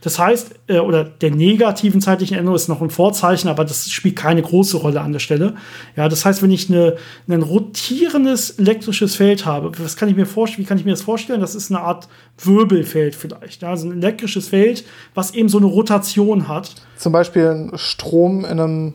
Das 0.00 0.18
heißt, 0.18 0.54
äh, 0.68 0.78
oder 0.78 1.04
der 1.04 1.30
negativen 1.30 2.00
zeitlichen 2.00 2.36
Änderung 2.36 2.56
ist 2.56 2.68
noch 2.68 2.80
ein 2.80 2.90
Vorzeichen, 2.90 3.48
aber 3.48 3.64
das 3.64 3.90
spielt 3.90 4.16
keine 4.16 4.42
große 4.42 4.76
Rolle 4.76 5.00
an 5.00 5.12
der 5.12 5.18
Stelle. 5.18 5.54
Ja, 5.96 6.08
das 6.08 6.24
heißt, 6.24 6.42
wenn 6.42 6.50
ich 6.50 6.68
eine, 6.68 6.96
ein 7.28 7.42
rotierendes 7.42 8.50
elektrisches 8.50 9.16
Feld 9.16 9.46
habe, 9.46 9.72
was 9.78 9.96
kann 9.96 10.08
ich 10.08 10.16
mir 10.16 10.26
vorstellen, 10.26 10.64
wie 10.64 10.68
kann 10.68 10.78
ich 10.78 10.84
mir 10.84 10.92
das 10.92 11.02
vorstellen? 11.02 11.40
Das 11.40 11.54
ist 11.54 11.70
eine 11.70 11.80
Art 11.80 12.08
Wirbelfeld 12.38 13.14
vielleicht. 13.14 13.62
Ja, 13.62 13.70
also 13.70 13.88
ein 13.88 13.98
elektrisches 13.98 14.48
Feld, 14.48 14.84
was 15.14 15.32
eben 15.32 15.48
so 15.48 15.58
eine 15.58 15.66
Rotation 15.66 16.48
hat. 16.48 16.74
Zum 16.96 17.12
Beispiel 17.12 17.46
ein 17.46 17.72
Strom 17.76 18.44
in 18.44 18.60
einem 18.60 18.94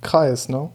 Kreis, 0.00 0.48
ne? 0.48 0.70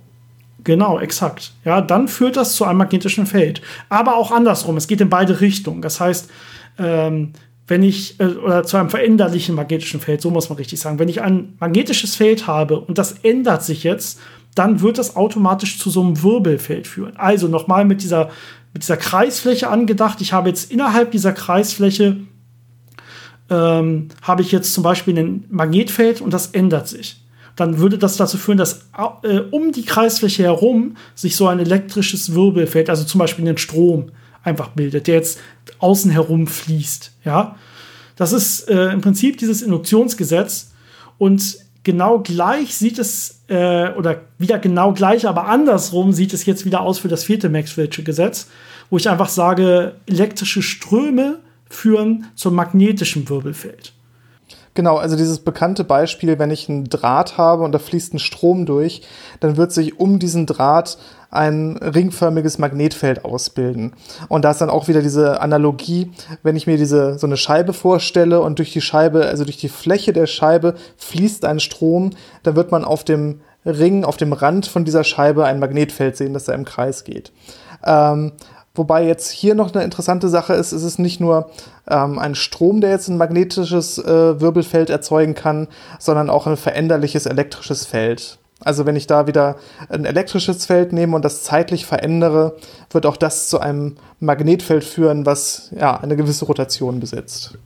Genau, 0.63 0.99
exakt. 0.99 1.53
Ja, 1.63 1.79
dann 1.79 2.09
führt 2.09 2.35
das 2.35 2.55
zu 2.55 2.65
einem 2.65 2.79
magnetischen 2.79 3.25
Feld. 3.25 3.61
Aber 3.87 4.17
auch 4.17 4.31
andersrum. 4.31 4.75
Es 4.75 4.87
geht 4.87 4.99
in 4.99 5.09
beide 5.09 5.39
Richtungen. 5.39 5.81
Das 5.81 6.01
heißt, 6.01 6.29
ähm, 6.77 7.31
wenn 7.67 7.83
ich, 7.83 8.19
äh, 8.19 8.25
oder 8.25 8.63
zu 8.63 8.77
einem 8.77 8.89
veränderlichen 8.89 9.55
magnetischen 9.55 9.99
Feld, 9.99 10.21
so 10.21 10.31
muss 10.31 10.49
man 10.49 10.57
richtig 10.57 10.79
sagen, 10.79 10.99
wenn 10.99 11.09
ich 11.09 11.21
ein 11.21 11.55
magnetisches 11.59 12.15
Feld 12.15 12.47
habe 12.47 12.79
und 12.79 12.97
das 12.97 13.13
ändert 13.23 13.63
sich 13.63 13.83
jetzt, 13.83 14.19
dann 14.55 14.81
wird 14.81 14.97
das 14.97 15.15
automatisch 15.15 15.77
zu 15.77 15.89
so 15.89 16.01
einem 16.01 16.23
Wirbelfeld 16.23 16.87
führen. 16.87 17.15
Also 17.17 17.47
nochmal 17.47 17.85
mit 17.85 18.01
dieser, 18.01 18.29
mit 18.73 18.81
dieser 18.83 18.97
Kreisfläche 18.97 19.69
angedacht. 19.69 20.19
Ich 20.21 20.33
habe 20.33 20.49
jetzt 20.49 20.71
innerhalb 20.71 21.11
dieser 21.11 21.33
Kreisfläche 21.33 22.17
ähm, 23.49 24.07
habe 24.21 24.41
ich 24.41 24.51
jetzt 24.51 24.73
zum 24.73 24.83
Beispiel 24.83 25.17
ein 25.17 25.45
Magnetfeld 25.49 26.21
und 26.21 26.33
das 26.33 26.47
ändert 26.47 26.87
sich. 26.87 27.21
Dann 27.55 27.79
würde 27.79 27.97
das 27.97 28.17
dazu 28.17 28.37
führen, 28.37 28.57
dass 28.57 28.87
äh, 29.23 29.39
um 29.51 29.71
die 29.71 29.85
Kreisfläche 29.85 30.43
herum 30.43 30.95
sich 31.15 31.35
so 31.35 31.47
ein 31.47 31.59
elektrisches 31.59 32.33
Wirbelfeld, 32.33 32.89
also 32.89 33.03
zum 33.03 33.19
Beispiel 33.19 33.47
einen 33.47 33.57
Strom, 33.57 34.11
einfach 34.47 34.69
bildet, 34.69 35.07
der 35.07 35.15
jetzt 35.15 35.39
außen 35.79 36.09
herum 36.09 36.47
fließt. 36.47 37.11
Ja, 37.25 37.55
das 38.15 38.33
ist 38.33 38.67
äh, 38.69 38.91
im 38.91 39.01
Prinzip 39.01 39.37
dieses 39.37 39.61
Induktionsgesetz 39.61 40.71
und 41.17 41.57
genau 41.83 42.19
gleich 42.19 42.75
sieht 42.75 42.97
es 42.97 43.41
äh, 43.47 43.91
oder 43.91 44.21
wieder 44.37 44.57
genau 44.57 44.93
gleich, 44.93 45.27
aber 45.27 45.45
andersrum 45.45 46.13
sieht 46.13 46.33
es 46.33 46.45
jetzt 46.45 46.65
wieder 46.65 46.81
aus 46.81 46.99
für 46.99 47.07
das 47.07 47.23
vierte 47.23 47.49
Maxwell'sche 47.49 48.03
Gesetz, 48.03 48.47
wo 48.89 48.97
ich 48.97 49.09
einfach 49.09 49.29
sage, 49.29 49.95
elektrische 50.05 50.61
Ströme 50.61 51.39
führen 51.69 52.27
zum 52.35 52.55
magnetischen 52.55 53.29
Wirbelfeld. 53.29 53.93
Genau, 54.73 54.97
also 54.97 55.15
dieses 55.17 55.39
bekannte 55.39 55.83
Beispiel, 55.83 56.37
wenn 56.37 56.51
ich 56.51 56.69
einen 56.69 56.87
Draht 56.87 57.37
habe 57.37 57.63
und 57.63 57.71
da 57.71 57.79
fließt 57.79 58.13
ein 58.13 58.19
Strom 58.19 58.67
durch, 58.67 59.01
dann 59.39 59.57
wird 59.57 59.71
sich 59.71 59.99
um 59.99 60.19
diesen 60.19 60.45
Draht 60.45 60.99
ein 61.29 61.77
ringförmiges 61.77 62.57
Magnetfeld 62.57 63.25
ausbilden. 63.25 63.93
Und 64.29 64.45
da 64.45 64.51
ist 64.51 64.61
dann 64.61 64.69
auch 64.69 64.87
wieder 64.87 65.01
diese 65.01 65.41
Analogie, 65.41 66.11
wenn 66.43 66.55
ich 66.55 66.67
mir 66.67 66.77
diese 66.77 67.19
so 67.19 67.27
eine 67.27 67.37
Scheibe 67.37 67.73
vorstelle 67.73 68.41
und 68.41 68.59
durch 68.59 68.71
die 68.71 68.81
Scheibe, 68.81 69.25
also 69.25 69.43
durch 69.43 69.57
die 69.57 69.69
Fläche 69.69 70.13
der 70.13 70.27
Scheibe 70.27 70.75
fließt 70.97 71.45
ein 71.45 71.59
Strom, 71.59 72.11
dann 72.43 72.55
wird 72.55 72.71
man 72.71 72.85
auf 72.85 73.03
dem 73.03 73.41
Ring, 73.65 74.05
auf 74.05 74.17
dem 74.17 74.31
Rand 74.31 74.67
von 74.67 74.85
dieser 74.85 75.03
Scheibe 75.03 75.45
ein 75.45 75.59
Magnetfeld 75.59 76.15
sehen, 76.15 76.33
das 76.33 76.45
da 76.45 76.53
im 76.53 76.65
Kreis 76.65 77.03
geht. 77.03 77.31
Ähm, 77.83 78.31
Wobei 78.77 79.07
jetzt 79.07 79.31
hier 79.31 79.55
noch 79.55 79.73
eine 79.73 79.83
interessante 79.83 80.29
Sache 80.29 80.53
ist, 80.53 80.71
es 80.71 80.83
ist 80.83 80.99
nicht 80.99 81.19
nur 81.19 81.49
ähm, 81.89 82.19
ein 82.19 82.35
Strom, 82.35 82.79
der 82.79 82.91
jetzt 82.91 83.07
ein 83.07 83.17
magnetisches 83.17 83.97
äh, 83.97 84.39
Wirbelfeld 84.39 84.91
erzeugen 84.91 85.33
kann, 85.33 85.67
sondern 85.97 86.29
auch 86.29 86.45
ein 86.45 86.57
veränderliches 86.57 87.25
elektrisches 87.25 87.87
Feld. 87.87 88.37
Also 88.63 88.85
wenn 88.85 88.95
ich 88.95 89.05
da 89.05 89.27
wieder 89.27 89.57
ein 89.89 90.05
elektrisches 90.05 90.65
Feld 90.65 90.91
nehme 90.91 91.15
und 91.15 91.23
das 91.23 91.43
zeitlich 91.43 91.85
verändere, 91.85 92.57
wird 92.89 93.05
auch 93.05 93.17
das 93.17 93.49
zu 93.49 93.59
einem 93.59 93.95
Magnetfeld 94.19 94.83
führen, 94.83 95.25
was 95.25 95.71
ja 95.79 95.97
eine 95.97 96.15
gewisse 96.15 96.45
Rotation 96.45 96.99
besitzt. 96.99 97.57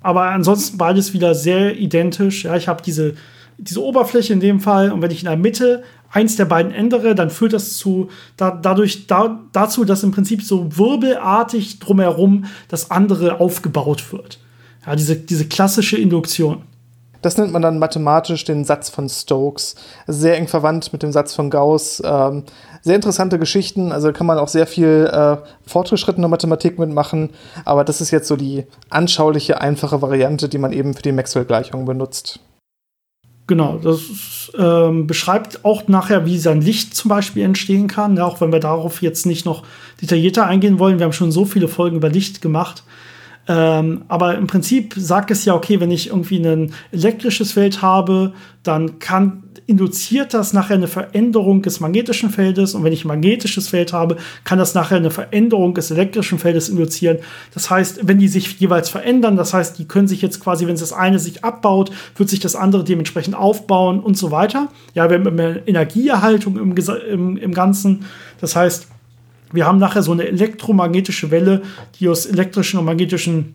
Aber 0.00 0.22
ansonsten 0.22 0.78
beides 0.78 1.12
wieder 1.12 1.34
sehr 1.34 1.76
identisch. 1.76 2.44
Ja, 2.44 2.56
ich 2.56 2.68
habe 2.68 2.82
diese, 2.82 3.14
diese 3.58 3.82
Oberfläche 3.82 4.32
in 4.32 4.40
dem 4.40 4.60
Fall 4.60 4.90
und 4.90 5.02
wenn 5.02 5.10
ich 5.10 5.20
in 5.20 5.28
der 5.28 5.36
Mitte 5.36 5.82
eins 6.10 6.36
der 6.36 6.46
beiden 6.46 6.72
ändere, 6.72 7.14
dann 7.14 7.28
führt 7.28 7.52
das 7.52 7.76
zu, 7.76 8.08
da, 8.36 8.50
dadurch 8.50 9.06
da, 9.06 9.40
dazu, 9.52 9.84
dass 9.84 10.02
im 10.02 10.12
Prinzip 10.12 10.42
so 10.42 10.78
wirbelartig 10.78 11.78
drumherum 11.78 12.46
das 12.68 12.90
andere 12.90 13.40
aufgebaut 13.40 14.12
wird. 14.12 14.38
Ja, 14.86 14.96
diese, 14.96 15.16
diese 15.16 15.46
klassische 15.46 15.98
Induktion. 15.98 16.62
Das 17.20 17.36
nennt 17.36 17.52
man 17.52 17.62
dann 17.62 17.78
mathematisch 17.78 18.44
den 18.44 18.64
Satz 18.64 18.90
von 18.90 19.08
Stokes. 19.08 19.74
Sehr 20.06 20.36
eng 20.36 20.46
verwandt 20.46 20.92
mit 20.92 21.02
dem 21.02 21.12
Satz 21.12 21.34
von 21.34 21.50
Gauss. 21.50 22.00
Ähm, 22.04 22.44
sehr 22.82 22.94
interessante 22.94 23.38
Geschichten. 23.38 23.90
Also 23.90 24.12
kann 24.12 24.26
man 24.26 24.38
auch 24.38 24.48
sehr 24.48 24.66
viel 24.66 25.10
äh, 25.12 25.36
fortgeschrittene 25.66 26.28
Mathematik 26.28 26.78
mitmachen. 26.78 27.30
Aber 27.64 27.84
das 27.84 28.00
ist 28.00 28.10
jetzt 28.12 28.28
so 28.28 28.36
die 28.36 28.66
anschauliche, 28.88 29.60
einfache 29.60 30.00
Variante, 30.00 30.48
die 30.48 30.58
man 30.58 30.72
eben 30.72 30.94
für 30.94 31.02
die 31.02 31.12
Maxwell-Gleichung 31.12 31.84
benutzt. 31.84 32.40
Genau, 33.48 33.78
das 33.82 34.52
ähm, 34.58 35.06
beschreibt 35.06 35.64
auch 35.64 35.88
nachher, 35.88 36.26
wie 36.26 36.38
sein 36.38 36.60
Licht 36.60 36.94
zum 36.94 37.08
Beispiel 37.08 37.44
entstehen 37.44 37.88
kann. 37.88 38.18
Ja, 38.18 38.26
auch 38.26 38.42
wenn 38.42 38.52
wir 38.52 38.60
darauf 38.60 39.00
jetzt 39.00 39.24
nicht 39.24 39.46
noch 39.46 39.64
detaillierter 40.02 40.46
eingehen 40.46 40.78
wollen. 40.78 40.98
Wir 40.98 41.04
haben 41.04 41.14
schon 41.14 41.32
so 41.32 41.46
viele 41.46 41.66
Folgen 41.66 41.96
über 41.96 42.10
Licht 42.10 42.42
gemacht. 42.42 42.84
Ähm, 43.48 44.02
aber 44.08 44.36
im 44.36 44.46
Prinzip 44.46 44.94
sagt 44.96 45.30
es 45.30 45.46
ja, 45.46 45.54
okay, 45.54 45.80
wenn 45.80 45.90
ich 45.90 46.08
irgendwie 46.08 46.38
ein 46.38 46.72
elektrisches 46.92 47.52
Feld 47.52 47.80
habe, 47.80 48.34
dann 48.62 48.98
kann 48.98 49.44
induziert 49.68 50.32
das 50.32 50.54
nachher 50.54 50.76
eine 50.76 50.88
Veränderung 50.88 51.60
des 51.60 51.80
magnetischen 51.80 52.30
Feldes 52.30 52.74
und 52.74 52.84
wenn 52.84 52.92
ich 52.92 53.04
ein 53.04 53.08
magnetisches 53.08 53.68
Feld 53.68 53.92
habe, 53.92 54.16
kann 54.44 54.58
das 54.58 54.74
nachher 54.74 54.96
eine 54.96 55.10
Veränderung 55.10 55.74
des 55.74 55.90
elektrischen 55.90 56.38
Feldes 56.38 56.70
induzieren. 56.70 57.18
Das 57.52 57.70
heißt, 57.70 58.00
wenn 58.08 58.18
die 58.18 58.28
sich 58.28 58.58
jeweils 58.60 58.88
verändern, 58.88 59.36
das 59.36 59.52
heißt, 59.52 59.78
die 59.78 59.86
können 59.86 60.08
sich 60.08 60.22
jetzt 60.22 60.40
quasi, 60.40 60.66
wenn 60.66 60.76
das 60.76 60.94
eine 60.94 61.18
sich 61.18 61.44
abbaut, 61.44 61.90
wird 62.16 62.30
sich 62.30 62.40
das 62.40 62.56
andere 62.56 62.82
dementsprechend 62.82 63.34
aufbauen 63.34 64.00
und 64.00 64.16
so 64.16 64.30
weiter. 64.30 64.68
Ja, 64.94 65.10
wir 65.10 65.18
haben 65.18 65.38
Energieerhaltung 65.66 66.56
im, 66.56 66.74
im, 67.10 67.36
im 67.36 67.52
Ganzen. 67.52 68.06
Das 68.40 68.56
heißt, 68.56 68.88
wir 69.52 69.66
haben 69.66 69.78
nachher 69.78 70.02
so 70.02 70.12
eine 70.12 70.26
elektromagnetische 70.26 71.30
Welle, 71.30 71.62
die 71.98 72.08
aus 72.08 72.26
elektrischen 72.26 72.78
und 72.78 72.84
magnetischen 72.84 73.54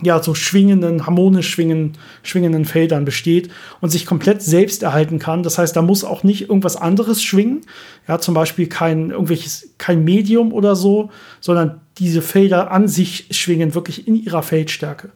ja, 0.00 0.22
so 0.22 0.34
schwingenden, 0.34 1.06
harmonisch 1.06 1.50
schwingen, 1.50 1.94
schwingenden 2.22 2.64
Feldern 2.64 3.04
besteht 3.04 3.50
und 3.80 3.90
sich 3.90 4.06
komplett 4.06 4.42
selbst 4.42 4.84
erhalten 4.84 5.18
kann. 5.18 5.42
Das 5.42 5.58
heißt, 5.58 5.74
da 5.74 5.82
muss 5.82 6.04
auch 6.04 6.22
nicht 6.22 6.42
irgendwas 6.42 6.76
anderes 6.76 7.22
schwingen. 7.22 7.62
Ja, 8.06 8.20
zum 8.20 8.34
Beispiel 8.34 8.68
kein, 8.68 9.10
irgendwelches, 9.10 9.74
kein 9.76 10.04
Medium 10.04 10.52
oder 10.52 10.76
so, 10.76 11.10
sondern 11.40 11.80
diese 11.98 12.22
Felder 12.22 12.70
an 12.70 12.86
sich 12.86 13.26
schwingen 13.32 13.74
wirklich 13.74 14.06
in 14.06 14.14
ihrer 14.14 14.42
Feldstärke. 14.44 15.10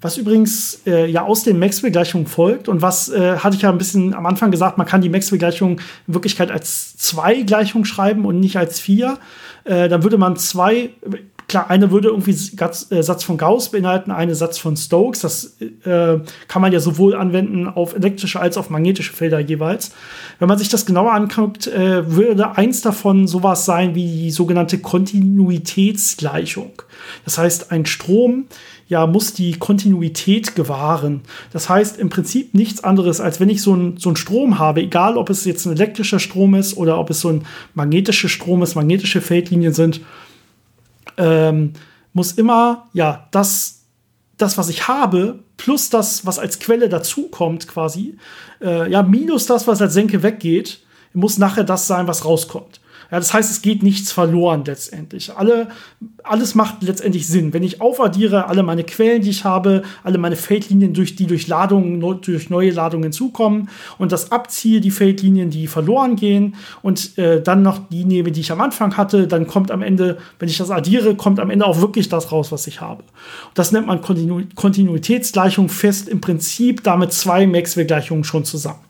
Was 0.00 0.16
übrigens 0.16 0.82
äh, 0.86 1.10
ja 1.10 1.24
aus 1.24 1.42
den 1.42 1.58
Maxwell-Gleichungen 1.58 2.28
folgt 2.28 2.68
und 2.68 2.82
was 2.82 3.08
äh, 3.08 3.38
hatte 3.38 3.56
ich 3.56 3.62
ja 3.62 3.70
ein 3.70 3.78
bisschen 3.78 4.14
am 4.14 4.26
Anfang 4.26 4.52
gesagt, 4.52 4.78
man 4.78 4.86
kann 4.86 5.00
die 5.00 5.08
Maxwell-Gleichung 5.08 5.80
in 6.06 6.14
Wirklichkeit 6.14 6.52
als 6.52 6.96
zwei 6.96 7.42
Gleichungen 7.42 7.84
schreiben 7.84 8.24
und 8.24 8.38
nicht 8.38 8.56
als 8.56 8.78
vier. 8.78 9.18
Äh, 9.64 9.88
dann 9.88 10.04
würde 10.04 10.16
man 10.16 10.36
zwei, 10.36 10.90
klar, 11.48 11.68
eine 11.68 11.90
würde 11.90 12.10
irgendwie 12.10 12.30
äh, 12.30 13.02
Satz 13.02 13.24
von 13.24 13.38
Gauss 13.38 13.72
beinhalten, 13.72 14.12
eine 14.12 14.36
Satz 14.36 14.58
von 14.58 14.76
Stokes. 14.76 15.22
Das 15.22 15.56
äh, 15.84 16.20
kann 16.46 16.62
man 16.62 16.72
ja 16.72 16.78
sowohl 16.78 17.16
anwenden 17.16 17.66
auf 17.66 17.96
elektrische 17.96 18.38
als 18.38 18.56
auch 18.56 18.60
auf 18.60 18.70
magnetische 18.70 19.12
Felder 19.12 19.40
jeweils. 19.40 19.90
Wenn 20.38 20.46
man 20.46 20.58
sich 20.58 20.68
das 20.68 20.86
genauer 20.86 21.12
anguckt, 21.12 21.66
äh, 21.66 22.08
würde 22.08 22.56
eins 22.56 22.82
davon 22.82 23.26
sowas 23.26 23.64
sein 23.64 23.96
wie 23.96 24.06
die 24.06 24.30
sogenannte 24.30 24.78
Kontinuitätsgleichung. 24.78 26.82
Das 27.24 27.36
heißt, 27.36 27.72
ein 27.72 27.84
Strom 27.84 28.46
ja, 28.88 29.06
muss 29.06 29.34
die 29.34 29.52
Kontinuität 29.52 30.56
gewahren. 30.56 31.20
Das 31.52 31.68
heißt 31.68 31.98
im 31.98 32.08
Prinzip 32.08 32.54
nichts 32.54 32.82
anderes, 32.82 33.20
als 33.20 33.38
wenn 33.38 33.50
ich 33.50 33.60
so 33.60 33.74
einen 33.74 33.98
so 33.98 34.14
Strom 34.14 34.58
habe, 34.58 34.80
egal 34.80 35.18
ob 35.18 35.28
es 35.28 35.44
jetzt 35.44 35.66
ein 35.66 35.72
elektrischer 35.72 36.18
Strom 36.18 36.54
ist 36.54 36.76
oder 36.76 36.98
ob 36.98 37.10
es 37.10 37.20
so 37.20 37.28
ein 37.28 37.44
magnetischer 37.74 38.30
Strom 38.30 38.62
ist, 38.62 38.74
magnetische 38.74 39.20
Feldlinien 39.20 39.74
sind, 39.74 40.00
ähm, 41.18 41.74
muss 42.14 42.32
immer, 42.32 42.88
ja, 42.94 43.28
das, 43.30 43.82
das, 44.38 44.56
was 44.56 44.70
ich 44.70 44.88
habe, 44.88 45.40
plus 45.58 45.90
das, 45.90 46.24
was 46.24 46.38
als 46.38 46.58
Quelle 46.58 46.88
dazukommt, 46.88 47.68
quasi, 47.68 48.16
äh, 48.62 48.90
ja, 48.90 49.02
minus 49.02 49.46
das, 49.46 49.66
was 49.66 49.82
als 49.82 49.92
Senke 49.92 50.22
weggeht, 50.22 50.80
muss 51.12 51.36
nachher 51.36 51.64
das 51.64 51.86
sein, 51.86 52.06
was 52.06 52.24
rauskommt. 52.24 52.80
Ja, 53.10 53.18
das 53.18 53.32
heißt, 53.32 53.50
es 53.50 53.62
geht 53.62 53.82
nichts 53.82 54.12
verloren 54.12 54.64
letztendlich. 54.66 55.34
Alle, 55.34 55.68
alles 56.22 56.54
macht 56.54 56.82
letztendlich 56.82 57.26
Sinn. 57.26 57.54
Wenn 57.54 57.62
ich 57.62 57.80
aufaddiere, 57.80 58.48
alle 58.48 58.62
meine 58.62 58.84
Quellen, 58.84 59.22
die 59.22 59.30
ich 59.30 59.44
habe, 59.44 59.82
alle 60.04 60.18
meine 60.18 60.36
Feldlinien, 60.36 60.92
durch, 60.92 61.16
die 61.16 61.26
durch 61.26 61.48
Ladungen, 61.48 62.00
durch 62.20 62.50
neue 62.50 62.70
Ladungen 62.70 63.04
hinzukommen 63.04 63.70
und 63.96 64.12
das 64.12 64.30
abziehe, 64.30 64.82
die 64.82 64.90
Feldlinien, 64.90 65.48
die 65.48 65.68
verloren 65.68 66.16
gehen 66.16 66.56
und 66.82 67.16
äh, 67.16 67.42
dann 67.42 67.62
noch 67.62 67.88
die 67.88 68.04
nehme, 68.04 68.30
die 68.30 68.40
ich 68.40 68.52
am 68.52 68.60
Anfang 68.60 68.98
hatte, 68.98 69.26
dann 69.26 69.46
kommt 69.46 69.70
am 69.70 69.80
Ende, 69.80 70.18
wenn 70.38 70.50
ich 70.50 70.58
das 70.58 70.70
addiere, 70.70 71.14
kommt 71.14 71.40
am 71.40 71.48
Ende 71.48 71.64
auch 71.64 71.80
wirklich 71.80 72.10
das 72.10 72.30
raus, 72.30 72.52
was 72.52 72.66
ich 72.66 72.82
habe. 72.82 73.04
Das 73.54 73.72
nennt 73.72 73.86
man 73.86 74.02
Kontinu 74.02 74.42
Kontinuitätsgleichung 74.54 75.70
fest 75.70 76.08
im 76.08 76.20
Prinzip 76.20 76.82
damit 76.82 77.12
zwei 77.14 77.46
Maxwell-Gleichungen 77.46 78.24
schon 78.24 78.44
zusammen. 78.44 78.80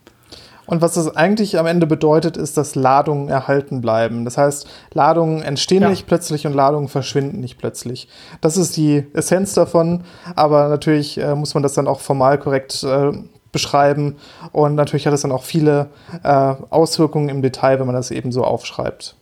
Und 0.68 0.82
was 0.82 0.92
das 0.92 1.16
eigentlich 1.16 1.58
am 1.58 1.64
Ende 1.64 1.86
bedeutet, 1.86 2.36
ist, 2.36 2.58
dass 2.58 2.74
Ladungen 2.74 3.30
erhalten 3.30 3.80
bleiben. 3.80 4.26
Das 4.26 4.36
heißt, 4.36 4.68
Ladungen 4.92 5.42
entstehen 5.42 5.82
ja. 5.82 5.88
nicht 5.88 6.06
plötzlich 6.06 6.46
und 6.46 6.52
Ladungen 6.52 6.88
verschwinden 6.88 7.40
nicht 7.40 7.56
plötzlich. 7.56 8.06
Das 8.42 8.58
ist 8.58 8.76
die 8.76 9.06
Essenz 9.14 9.54
davon, 9.54 10.04
aber 10.36 10.68
natürlich 10.68 11.18
äh, 11.18 11.34
muss 11.34 11.54
man 11.54 11.62
das 11.62 11.72
dann 11.72 11.88
auch 11.88 12.00
formal 12.00 12.36
korrekt 12.38 12.84
äh, 12.84 13.12
beschreiben 13.50 14.16
und 14.52 14.74
natürlich 14.74 15.06
hat 15.06 15.14
es 15.14 15.22
dann 15.22 15.32
auch 15.32 15.42
viele 15.42 15.88
äh, 16.22 16.28
Auswirkungen 16.68 17.30
im 17.30 17.40
Detail, 17.40 17.80
wenn 17.80 17.86
man 17.86 17.96
das 17.96 18.10
eben 18.10 18.30
so 18.30 18.44
aufschreibt. 18.44 19.16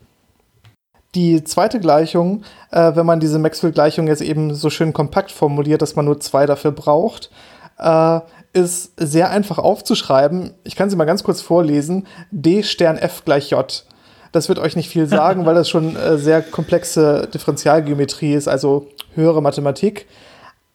Die 1.15 1.45
zweite 1.45 1.79
Gleichung, 1.79 2.43
äh, 2.73 2.97
wenn 2.97 3.07
man 3.07 3.21
diese 3.21 3.39
Maxwell-Gleichung 3.39 4.09
jetzt 4.09 4.21
eben 4.21 4.53
so 4.53 4.69
schön 4.69 4.93
kompakt 4.93 5.31
formuliert, 5.31 5.81
dass 5.81 5.95
man 5.95 6.07
nur 6.07 6.19
zwei 6.19 6.45
dafür 6.45 6.73
braucht, 6.73 7.31
äh, 7.79 8.21
ist 8.57 8.93
sehr 8.97 9.31
einfach 9.31 9.59
aufzuschreiben. 9.59 10.55
Ich 10.65 10.75
kann 10.75 10.89
sie 10.89 10.97
mal 10.97 11.05
ganz 11.05 11.23
kurz 11.23 11.43
vorlesen. 11.43 12.07
D 12.31 12.63
Stern 12.63 12.97
F 12.97 13.25
gleich 13.25 13.51
J. 13.51 13.85
Das 14.33 14.49
wird 14.49 14.59
euch 14.59 14.77
nicht 14.77 14.89
viel 14.89 15.07
sagen, 15.07 15.47
weil 15.47 15.55
das 15.55 15.69
schon 15.69 15.95
äh, 15.95 16.19
sehr 16.19 16.43
komplexe 16.43 17.29
Differentialgeometrie 17.33 18.33
ist, 18.35 18.49
also 18.49 18.89
höhere 19.15 19.43
Mathematik. 19.43 20.07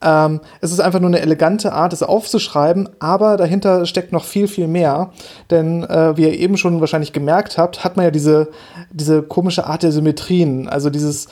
Ähm, 0.01 0.41
es 0.61 0.71
ist 0.71 0.79
einfach 0.79 0.99
nur 0.99 1.09
eine 1.09 1.21
elegante 1.21 1.73
Art, 1.73 1.93
es 1.93 2.03
aufzuschreiben, 2.03 2.89
aber 2.99 3.37
dahinter 3.37 3.85
steckt 3.85 4.11
noch 4.11 4.25
viel, 4.25 4.47
viel 4.47 4.67
mehr. 4.67 5.11
Denn 5.49 5.83
äh, 5.83 6.15
wie 6.17 6.23
ihr 6.23 6.39
eben 6.39 6.57
schon 6.57 6.79
wahrscheinlich 6.79 7.13
gemerkt 7.13 7.57
habt, 7.57 7.83
hat 7.83 7.97
man 7.97 8.05
ja 8.05 8.11
diese, 8.11 8.49
diese 8.91 9.21
komische 9.23 9.65
Art 9.65 9.83
der 9.83 9.91
Symmetrien. 9.91 10.69
Also 10.69 10.89
dieses, 10.89 11.27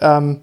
ähm, 0.00 0.40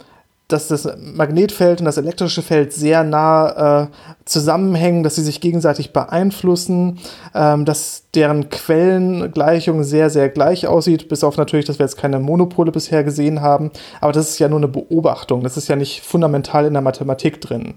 dass 0.49 0.67
das 0.67 0.89
Magnetfeld 0.97 1.79
und 1.79 1.85
das 1.85 1.97
elektrische 1.97 2.41
Feld 2.41 2.73
sehr 2.73 3.03
nah 3.03 3.83
äh, 3.83 3.87
zusammenhängen, 4.25 5.03
dass 5.03 5.15
sie 5.15 5.23
sich 5.23 5.41
gegenseitig 5.41 5.93
beeinflussen, 5.93 6.99
ähm, 7.35 7.65
dass 7.65 8.05
deren 8.15 8.49
Quellengleichung 8.49 9.83
sehr, 9.83 10.09
sehr 10.09 10.27
gleich 10.27 10.65
aussieht, 10.65 11.07
bis 11.07 11.23
auf 11.23 11.37
natürlich, 11.37 11.67
dass 11.67 11.77
wir 11.77 11.85
jetzt 11.85 11.97
keine 11.97 12.19
Monopole 12.19 12.71
bisher 12.71 13.03
gesehen 13.03 13.41
haben. 13.41 13.69
Aber 14.01 14.11
das 14.11 14.29
ist 14.29 14.39
ja 14.39 14.49
nur 14.49 14.57
eine 14.57 14.67
Beobachtung, 14.67 15.43
das 15.43 15.55
ist 15.55 15.67
ja 15.67 15.75
nicht 15.75 16.01
fundamental 16.01 16.65
in 16.65 16.73
der 16.73 16.81
Mathematik 16.81 17.39
drin. 17.41 17.75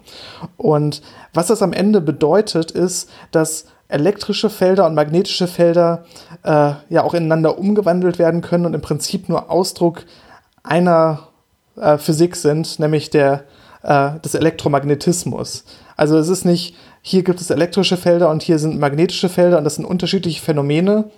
Und 0.57 1.03
was 1.35 1.49
das 1.49 1.61
am 1.61 1.75
Ende 1.75 2.01
bedeutet, 2.01 2.71
ist, 2.71 3.11
dass 3.33 3.67
elektrische 3.89 4.49
Felder 4.49 4.87
und 4.87 4.95
magnetische 4.95 5.47
Felder 5.47 6.07
äh, 6.43 6.73
ja 6.89 7.03
auch 7.03 7.13
ineinander 7.13 7.59
umgewandelt 7.59 8.19
werden 8.19 8.41
können 8.41 8.65
und 8.65 8.73
im 8.73 8.81
Prinzip 8.81 9.29
nur 9.29 9.51
Ausdruck 9.51 10.07
einer 10.63 11.29
äh, 11.77 11.99
Physik 11.99 12.37
sind, 12.37 12.79
nämlich 12.79 13.11
der, 13.11 13.45
äh, 13.83 14.19
des 14.21 14.35
Elektromagnetismus. 14.35 15.65
Also 15.97 16.19
es 16.19 16.29
ist 16.29 16.45
nicht, 16.45 16.75
hier 17.03 17.23
gibt 17.23 17.41
es 17.41 17.51
elektrische 17.51 17.97
Felder 17.97 18.31
und 18.31 18.43
hier 18.43 18.59
sind 18.59 18.79
magnetische 18.79 19.29
Felder 19.29 19.59
und 19.59 19.65
das 19.65 19.77
sind 19.77 19.85
unterschiedliche 19.85 20.43
Phänomene, 20.43 21.11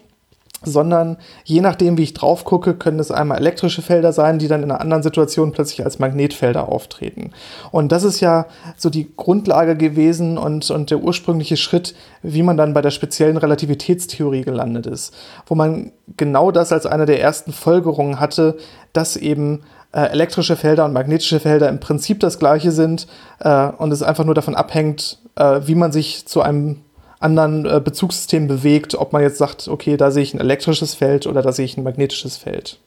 sondern 0.66 1.18
je 1.44 1.60
nachdem, 1.60 1.98
wie 1.98 2.02
ich 2.02 2.14
drauf 2.14 2.44
gucke, 2.44 2.74
können 2.74 2.98
es 2.98 3.10
einmal 3.10 3.38
elektrische 3.38 3.82
Felder 3.82 4.12
sein, 4.12 4.38
die 4.38 4.48
dann 4.48 4.62
in 4.62 4.70
einer 4.70 4.80
anderen 4.80 5.02
Situation 5.02 5.52
plötzlich 5.52 5.84
als 5.84 5.98
Magnetfelder 5.98 6.68
auftreten. 6.68 7.30
Und 7.70 7.92
das 7.92 8.04
ist 8.04 8.20
ja 8.20 8.46
so 8.76 8.90
die 8.90 9.14
Grundlage 9.16 9.76
gewesen 9.76 10.38
und, 10.38 10.70
und 10.70 10.90
der 10.90 11.00
ursprüngliche 11.00 11.56
Schritt, 11.56 11.94
wie 12.22 12.42
man 12.42 12.56
dann 12.56 12.74
bei 12.74 12.82
der 12.82 12.90
speziellen 12.90 13.36
Relativitätstheorie 13.36 14.42
gelandet 14.42 14.86
ist, 14.86 15.14
wo 15.46 15.54
man 15.54 15.92
genau 16.16 16.50
das 16.50 16.72
als 16.72 16.86
eine 16.86 17.06
der 17.06 17.20
ersten 17.20 17.52
Folgerungen 17.52 18.20
hatte, 18.20 18.56
dass 18.92 19.16
eben 19.16 19.60
äh, 19.94 20.10
elektrische 20.10 20.56
Felder 20.56 20.84
und 20.84 20.92
magnetische 20.92 21.40
Felder 21.40 21.68
im 21.68 21.80
Prinzip 21.80 22.20
das 22.20 22.38
gleiche 22.38 22.72
sind 22.72 23.06
äh, 23.38 23.68
und 23.68 23.92
es 23.92 24.02
einfach 24.02 24.24
nur 24.24 24.34
davon 24.34 24.54
abhängt, 24.54 25.18
äh, 25.36 25.60
wie 25.64 25.76
man 25.76 25.92
sich 25.92 26.26
zu 26.26 26.42
einem 26.42 26.80
anderen 27.20 27.64
äh, 27.64 27.80
Bezugssystem 27.82 28.48
bewegt, 28.48 28.94
ob 28.96 29.12
man 29.12 29.22
jetzt 29.22 29.38
sagt, 29.38 29.68
okay, 29.68 29.96
da 29.96 30.10
sehe 30.10 30.24
ich 30.24 30.34
ein 30.34 30.40
elektrisches 30.40 30.94
Feld 30.94 31.26
oder 31.26 31.42
da 31.42 31.52
sehe 31.52 31.64
ich 31.64 31.76
ein 31.76 31.84
magnetisches 31.84 32.36
Feld. 32.36 32.78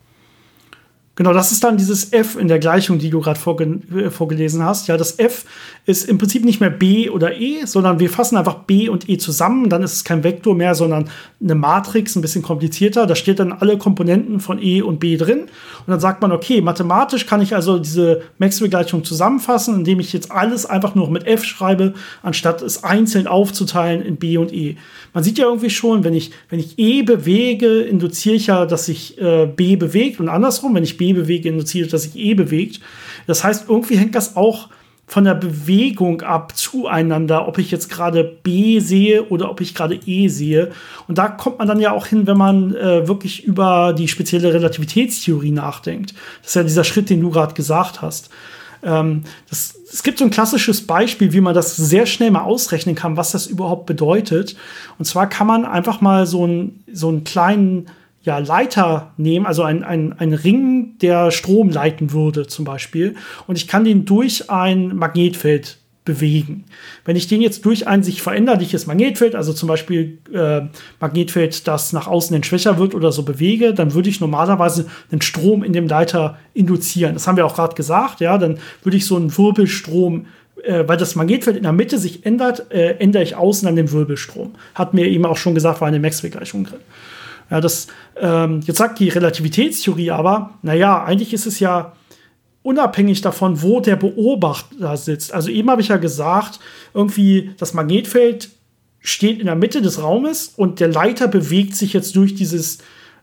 Genau, 1.17 1.33
das 1.33 1.51
ist 1.51 1.63
dann 1.63 1.77
dieses 1.77 2.13
F 2.13 2.35
in 2.35 2.47
der 2.47 2.59
Gleichung, 2.59 2.99
die 2.99 3.09
du 3.09 3.19
gerade 3.21 3.39
vorge 3.39 3.79
äh, 3.91 4.11
vorgelesen 4.11 4.63
hast. 4.63 4.87
Ja, 4.87 4.97
das 4.97 5.17
F 5.17 5.45
ist 5.87 6.07
im 6.07 6.19
Prinzip 6.19 6.45
nicht 6.45 6.61
mehr 6.61 6.69
B 6.69 7.09
oder 7.09 7.35
E, 7.39 7.65
sondern 7.65 7.99
wir 7.99 8.11
fassen 8.11 8.37
einfach 8.37 8.53
B 8.65 8.87
und 8.87 9.09
E 9.09 9.17
zusammen. 9.17 9.67
Dann 9.67 9.81
ist 9.81 9.93
es 9.93 10.03
kein 10.03 10.23
Vektor 10.23 10.53
mehr, 10.53 10.75
sondern 10.75 11.09
eine 11.41 11.55
Matrix, 11.55 12.15
ein 12.15 12.21
bisschen 12.21 12.43
komplizierter. 12.43 13.07
Da 13.07 13.15
steht 13.15 13.39
dann 13.39 13.51
alle 13.51 13.79
Komponenten 13.79 14.39
von 14.39 14.61
E 14.61 14.83
und 14.83 14.99
B 14.99 15.17
drin. 15.17 15.39
Und 15.39 15.87
dann 15.87 15.99
sagt 15.99 16.21
man, 16.21 16.31
okay, 16.31 16.61
mathematisch 16.61 17.25
kann 17.25 17.41
ich 17.41 17.55
also 17.55 17.79
diese 17.79 18.21
Maxwell-Gleichung 18.37 19.03
zusammenfassen, 19.03 19.73
indem 19.73 19.99
ich 19.99 20.13
jetzt 20.13 20.31
alles 20.31 20.67
einfach 20.67 20.93
nur 20.93 21.09
mit 21.09 21.25
F 21.25 21.43
schreibe, 21.43 21.95
anstatt 22.21 22.61
es 22.61 22.83
einzeln 22.83 23.25
aufzuteilen 23.25 24.03
in 24.03 24.17
B 24.17 24.37
und 24.37 24.53
E. 24.53 24.77
Man 25.15 25.23
sieht 25.23 25.39
ja 25.39 25.45
irgendwie 25.45 25.71
schon, 25.71 26.03
wenn 26.03 26.13
ich, 26.13 26.29
wenn 26.49 26.59
ich 26.59 26.77
E 26.77 27.01
bewege, 27.01 27.81
induziere 27.81 28.35
ich 28.35 28.45
ja, 28.45 28.67
dass 28.67 28.85
sich 28.85 29.19
äh, 29.19 29.47
B 29.47 29.77
bewegt 29.77 30.19
und 30.19 30.29
andersrum, 30.29 30.75
wenn 30.75 30.83
ich 30.83 30.97
B 30.97 31.06
bewege, 31.13 31.49
induziert, 31.49 31.93
dass 31.93 32.03
sich 32.03 32.15
E 32.15 32.33
bewegt. 32.33 32.81
Das 33.25 33.43
heißt, 33.43 33.65
irgendwie 33.69 33.97
hängt 33.97 34.15
das 34.15 34.35
auch 34.35 34.69
von 35.09 35.23
der 35.23 35.35
Bewegung 35.35 36.21
ab 36.21 36.57
zueinander, 36.57 37.47
ob 37.47 37.57
ich 37.59 37.71
jetzt 37.71 37.89
gerade 37.89 38.25
B 38.43 38.79
sehe 38.79 39.23
oder 39.29 39.49
ob 39.49 39.61
ich 39.61 39.73
gerade 39.73 39.95
E 40.05 40.27
sehe. 40.27 40.71
Und 41.07 41.17
da 41.17 41.29
kommt 41.29 41.59
man 41.59 41.67
dann 41.67 41.79
ja 41.79 41.93
auch 41.93 42.07
hin, 42.07 42.27
wenn 42.27 42.37
man 42.37 42.75
äh, 42.75 43.07
wirklich 43.07 43.45
über 43.45 43.93
die 43.97 44.09
spezielle 44.09 44.53
Relativitätstheorie 44.53 45.51
nachdenkt. 45.51 46.13
Das 46.41 46.49
ist 46.49 46.55
ja 46.55 46.63
dieser 46.63 46.83
Schritt, 46.83 47.09
den 47.09 47.21
du 47.21 47.29
gerade 47.31 47.53
gesagt 47.53 48.01
hast. 48.01 48.29
Ähm, 48.83 49.23
das, 49.49 49.75
es 49.89 50.03
gibt 50.03 50.19
so 50.19 50.25
ein 50.25 50.29
klassisches 50.29 50.85
Beispiel, 50.85 51.31
wie 51.31 51.41
man 51.41 51.55
das 51.55 51.77
sehr 51.77 52.05
schnell 52.05 52.31
mal 52.31 52.43
ausrechnen 52.43 52.95
kann, 52.95 53.15
was 53.15 53.31
das 53.31 53.47
überhaupt 53.47 53.85
bedeutet. 53.85 54.57
Und 54.99 55.05
zwar 55.05 55.29
kann 55.29 55.47
man 55.47 55.63
einfach 55.63 56.01
mal 56.01 56.25
so, 56.27 56.45
ein, 56.45 56.83
so 56.91 57.07
einen 57.07 57.23
kleinen 57.23 57.87
ja, 58.27 58.39
Leiter 58.39 59.13
nehmen, 59.15 59.45
also 59.45 59.63
ein, 59.63 59.83
ein, 59.83 60.33
Ring, 60.33 60.97
der 61.01 61.31
Strom 61.31 61.69
leiten 61.69 62.11
würde 62.11 62.45
zum 62.45 62.65
Beispiel. 62.65 63.15
Und 63.47 63.55
ich 63.55 63.69
kann 63.69 63.85
den 63.85 64.03
durch 64.03 64.49
ein 64.49 64.97
Magnetfeld 64.97 65.77
bewegen. 66.03 66.65
Wenn 67.05 67.15
ich 67.15 67.27
den 67.27 67.41
jetzt 67.41 67.63
durch 67.63 67.87
ein 67.87 68.03
sich 68.03 68.21
veränderliches 68.21 68.85
Magnetfeld, 68.85 69.33
also 69.33 69.53
zum 69.53 69.69
Beispiel 69.69 70.19
äh, 70.33 70.63
Magnetfeld, 70.99 71.69
das 71.69 71.93
nach 71.93 72.07
außen 72.07 72.33
hin 72.33 72.43
schwächer 72.43 72.77
wird 72.77 72.93
oder 72.93 73.13
so 73.13 73.23
bewege, 73.23 73.73
dann 73.73 73.93
würde 73.93 74.09
ich 74.09 74.19
normalerweise 74.19 74.87
einen 75.09 75.21
Strom 75.21 75.63
in 75.63 75.71
dem 75.71 75.87
Leiter 75.87 76.37
induzieren. 76.53 77.13
Das 77.13 77.27
haben 77.27 77.37
wir 77.37 77.45
auch 77.45 77.55
gerade 77.55 77.75
gesagt, 77.75 78.19
ja, 78.19 78.37
dann 78.37 78.59
würde 78.83 78.97
ich 78.97 79.05
so 79.05 79.15
einen 79.15 79.35
Wirbelstrom 79.37 80.25
äh, 80.63 80.85
weil 80.85 80.97
das 80.97 81.15
Magnetfeld 81.15 81.55
in 81.55 81.63
der 81.63 81.71
Mitte 81.71 81.97
sich 81.97 82.25
ändert, 82.25 82.71
äh, 82.73 82.95
ändere 82.97 83.23
ich 83.23 83.35
außen 83.35 83.67
an 83.67 83.77
den 83.77 83.91
Wirbelstrom. 83.91 84.53
Hat 84.75 84.93
mir 84.93 85.05
eben 85.05 85.25
auch 85.25 85.37
schon 85.37 85.55
gesagt, 85.55 85.79
war 85.79 85.87
eine 85.87 85.99
Maxwell-Gleichung 85.99 86.65
drin. 86.65 86.79
Ja, 87.49 87.61
das, 87.61 87.87
ähm, 88.19 88.61
jetzt 88.65 88.77
sagt 88.77 88.99
die 88.99 89.09
Relativitätstheorie 89.09 90.11
aber, 90.11 90.51
naja, 90.61 91.03
eigentlich 91.03 91.33
ist 91.33 91.45
es 91.45 91.59
ja 91.59 91.93
unabhängig 92.61 93.21
davon, 93.21 93.61
wo 93.61 93.79
der 93.79 93.95
Beobachter 93.95 94.97
sitzt. 94.97 95.33
Also 95.33 95.49
eben 95.49 95.69
habe 95.69 95.81
ich 95.81 95.87
ja 95.87 95.97
gesagt, 95.97 96.59
irgendwie 96.93 97.51
das 97.57 97.73
Magnetfeld 97.73 98.49
steht 98.99 99.39
in 99.39 99.45
der 99.45 99.55
Mitte 99.55 99.81
des 99.81 100.03
Raumes 100.03 100.53
und 100.57 100.81
der 100.81 100.89
Leiter 100.89 101.29
bewegt 101.29 101.75
sich 101.75 101.93
jetzt 101.93 102.15
durch 102.17 102.35
dieses 102.35 102.79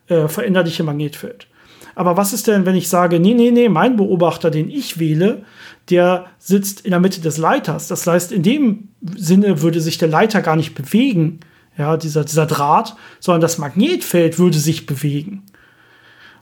äh, 0.07 0.29
veränderliche 0.29 0.83
Magnetfeld. 0.83 1.47
Aber 1.95 2.17
was 2.17 2.33
ist 2.33 2.47
denn, 2.47 2.67
wenn 2.67 2.75
ich 2.75 2.89
sage, 2.89 3.21
nee, 3.21 3.35
nee, 3.35 3.51
nee, 3.51 3.69
mein 3.69 3.97
Beobachter, 3.97 4.51
den 4.51 4.71
ich 4.71 4.99
wähle, 4.99 5.45
der 5.91 6.27
sitzt 6.39 6.81
in 6.81 6.91
der 6.91 7.01
Mitte 7.01 7.21
des 7.21 7.37
Leiters. 7.37 7.89
Das 7.89 8.07
heißt, 8.07 8.33
in 8.33 8.43
dem 8.43 8.89
Sinne 9.17 9.63
würde 9.63 9.81
sich 9.81 9.99
der 9.99 10.09
Leiter 10.09 10.41
gar 10.41 10.57
nicht 10.57 10.75
bewegen, 10.75 11.41
ja, 11.77 11.97
dieser, 11.97 12.25
dieser 12.25 12.47
Draht, 12.47 12.97
sondern 13.21 13.41
das 13.41 13.59
Magnetfeld 13.59 14.39
würde 14.39 14.59
sich 14.59 14.87
bewegen. 14.87 15.43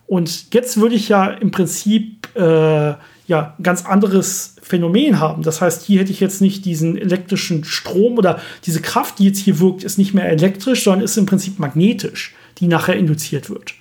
Und 0.06 0.52
jetzt 0.52 0.76
würde 0.76 0.94
ich 0.94 1.08
ja 1.08 1.26
im 1.26 1.50
Prinzip 1.50 2.28
äh, 2.36 2.94
ja 3.26 3.54
ein 3.58 3.62
ganz 3.62 3.86
anderes 3.86 4.56
Phänomen 4.62 5.20
haben. 5.20 5.42
Das 5.42 5.60
heißt, 5.60 5.84
hier 5.84 6.00
hätte 6.00 6.12
ich 6.12 6.20
jetzt 6.20 6.40
nicht 6.40 6.64
diesen 6.64 6.98
elektrischen 6.98 7.64
Strom 7.64 8.18
oder 8.18 8.40
diese 8.66 8.82
Kraft, 8.82 9.18
die 9.18 9.24
jetzt 9.24 9.38
hier 9.38 9.58
wirkt, 9.58 9.84
ist 9.84 9.98
nicht 9.98 10.12
mehr 10.12 10.28
elektrisch, 10.28 10.84
sondern 10.84 11.04
ist 11.04 11.16
im 11.16 11.26
Prinzip 11.26 11.58
magnetisch, 11.58 12.34
die 12.58 12.66
nachher 12.66 12.96
induziert 12.96 13.48
wird. 13.48 13.74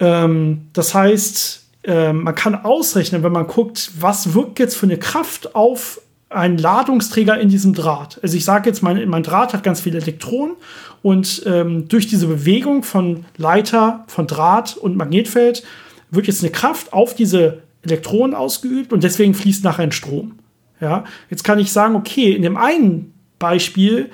Ähm, 0.00 0.68
das 0.72 0.94
heißt, 0.94 1.64
äh, 1.84 2.12
man 2.12 2.34
kann 2.34 2.54
ausrechnen, 2.54 3.22
wenn 3.22 3.32
man 3.32 3.46
guckt, 3.46 3.90
was 3.98 4.34
wirkt 4.34 4.58
jetzt 4.58 4.76
für 4.76 4.86
eine 4.86 4.98
Kraft 4.98 5.54
auf 5.54 6.00
ein 6.34 6.58
Ladungsträger 6.58 7.38
in 7.38 7.48
diesem 7.48 7.74
Draht. 7.74 8.18
Also 8.22 8.36
ich 8.36 8.44
sage 8.44 8.68
jetzt, 8.68 8.82
mein, 8.82 9.08
mein 9.08 9.22
Draht 9.22 9.52
hat 9.52 9.62
ganz 9.62 9.80
viele 9.80 9.98
Elektronen 9.98 10.56
und 11.02 11.42
ähm, 11.46 11.88
durch 11.88 12.06
diese 12.06 12.26
Bewegung 12.26 12.82
von 12.82 13.24
Leiter, 13.36 14.04
von 14.08 14.26
Draht 14.26 14.76
und 14.76 14.96
Magnetfeld 14.96 15.64
wird 16.10 16.26
jetzt 16.26 16.42
eine 16.42 16.52
Kraft 16.52 16.92
auf 16.92 17.14
diese 17.14 17.62
Elektronen 17.82 18.34
ausgeübt 18.34 18.92
und 18.92 19.04
deswegen 19.04 19.34
fließt 19.34 19.64
nachher 19.64 19.82
ein 19.82 19.92
Strom. 19.92 20.38
Ja, 20.80 21.04
jetzt 21.30 21.44
kann 21.44 21.58
ich 21.58 21.72
sagen, 21.72 21.94
okay, 21.94 22.32
in 22.32 22.42
dem 22.42 22.56
einen 22.56 23.14
Beispiel, 23.38 24.10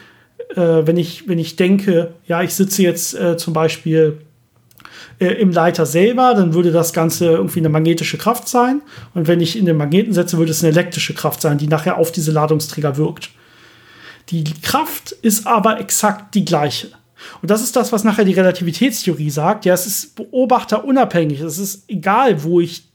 äh, 0.55 0.57
wenn, 0.57 0.97
ich, 0.97 1.29
wenn 1.29 1.39
ich 1.39 1.57
denke, 1.57 2.15
ja, 2.27 2.43
ich 2.43 2.55
sitze 2.55 2.83
jetzt 2.83 3.19
äh, 3.19 3.37
zum 3.37 3.55
Beispiel 3.55 4.19
äh, 5.21 5.27
im 5.35 5.53
Leiter 5.53 5.87
selber, 5.87 6.35
dann 6.35 6.55
würde 6.55 6.73
das 6.73 6.93
Ganze 6.93 7.27
irgendwie 7.27 7.61
eine 7.61 7.69
magnetische 7.69 8.19
Kraft 8.19 8.49
sein. 8.49 8.83
Und 9.15 9.29
wenn 9.29 9.41
ich 9.41 9.57
in 9.57 9.67
den 9.67 9.77
Magneten 9.77 10.13
setze, 10.13 10.39
würde 10.39 10.51
es 10.51 10.65
eine 10.65 10.73
elektrische 10.73 11.15
Kraft 11.15 11.41
sein, 11.41 11.59
die 11.59 11.69
nachher 11.69 11.99
auf 11.99 12.11
diese 12.11 12.33
Ladungsträger 12.33 12.97
wirkt. 12.97 13.31
Die 14.31 14.45
Kraft 14.63 15.13
ist 15.13 15.47
aber 15.47 15.79
exakt 15.81 16.35
die 16.35 16.45
gleiche. 16.45 16.89
Und 17.43 17.51
das 17.51 17.63
ist 17.63 17.77
das, 17.77 17.93
was 17.93 18.03
nachher 18.05 18.25
die 18.25 18.33
Relativitätstheorie 18.33 19.31
sagt. 19.31 19.65
Ja, 19.67 19.75
es 19.75 19.87
ist 19.87 20.17
beobachterunabhängig. 20.17 21.41
Es 21.41 21.59
ist 21.59 21.85
egal, 21.89 22.43
wo 22.43 22.61
ich 22.61 22.90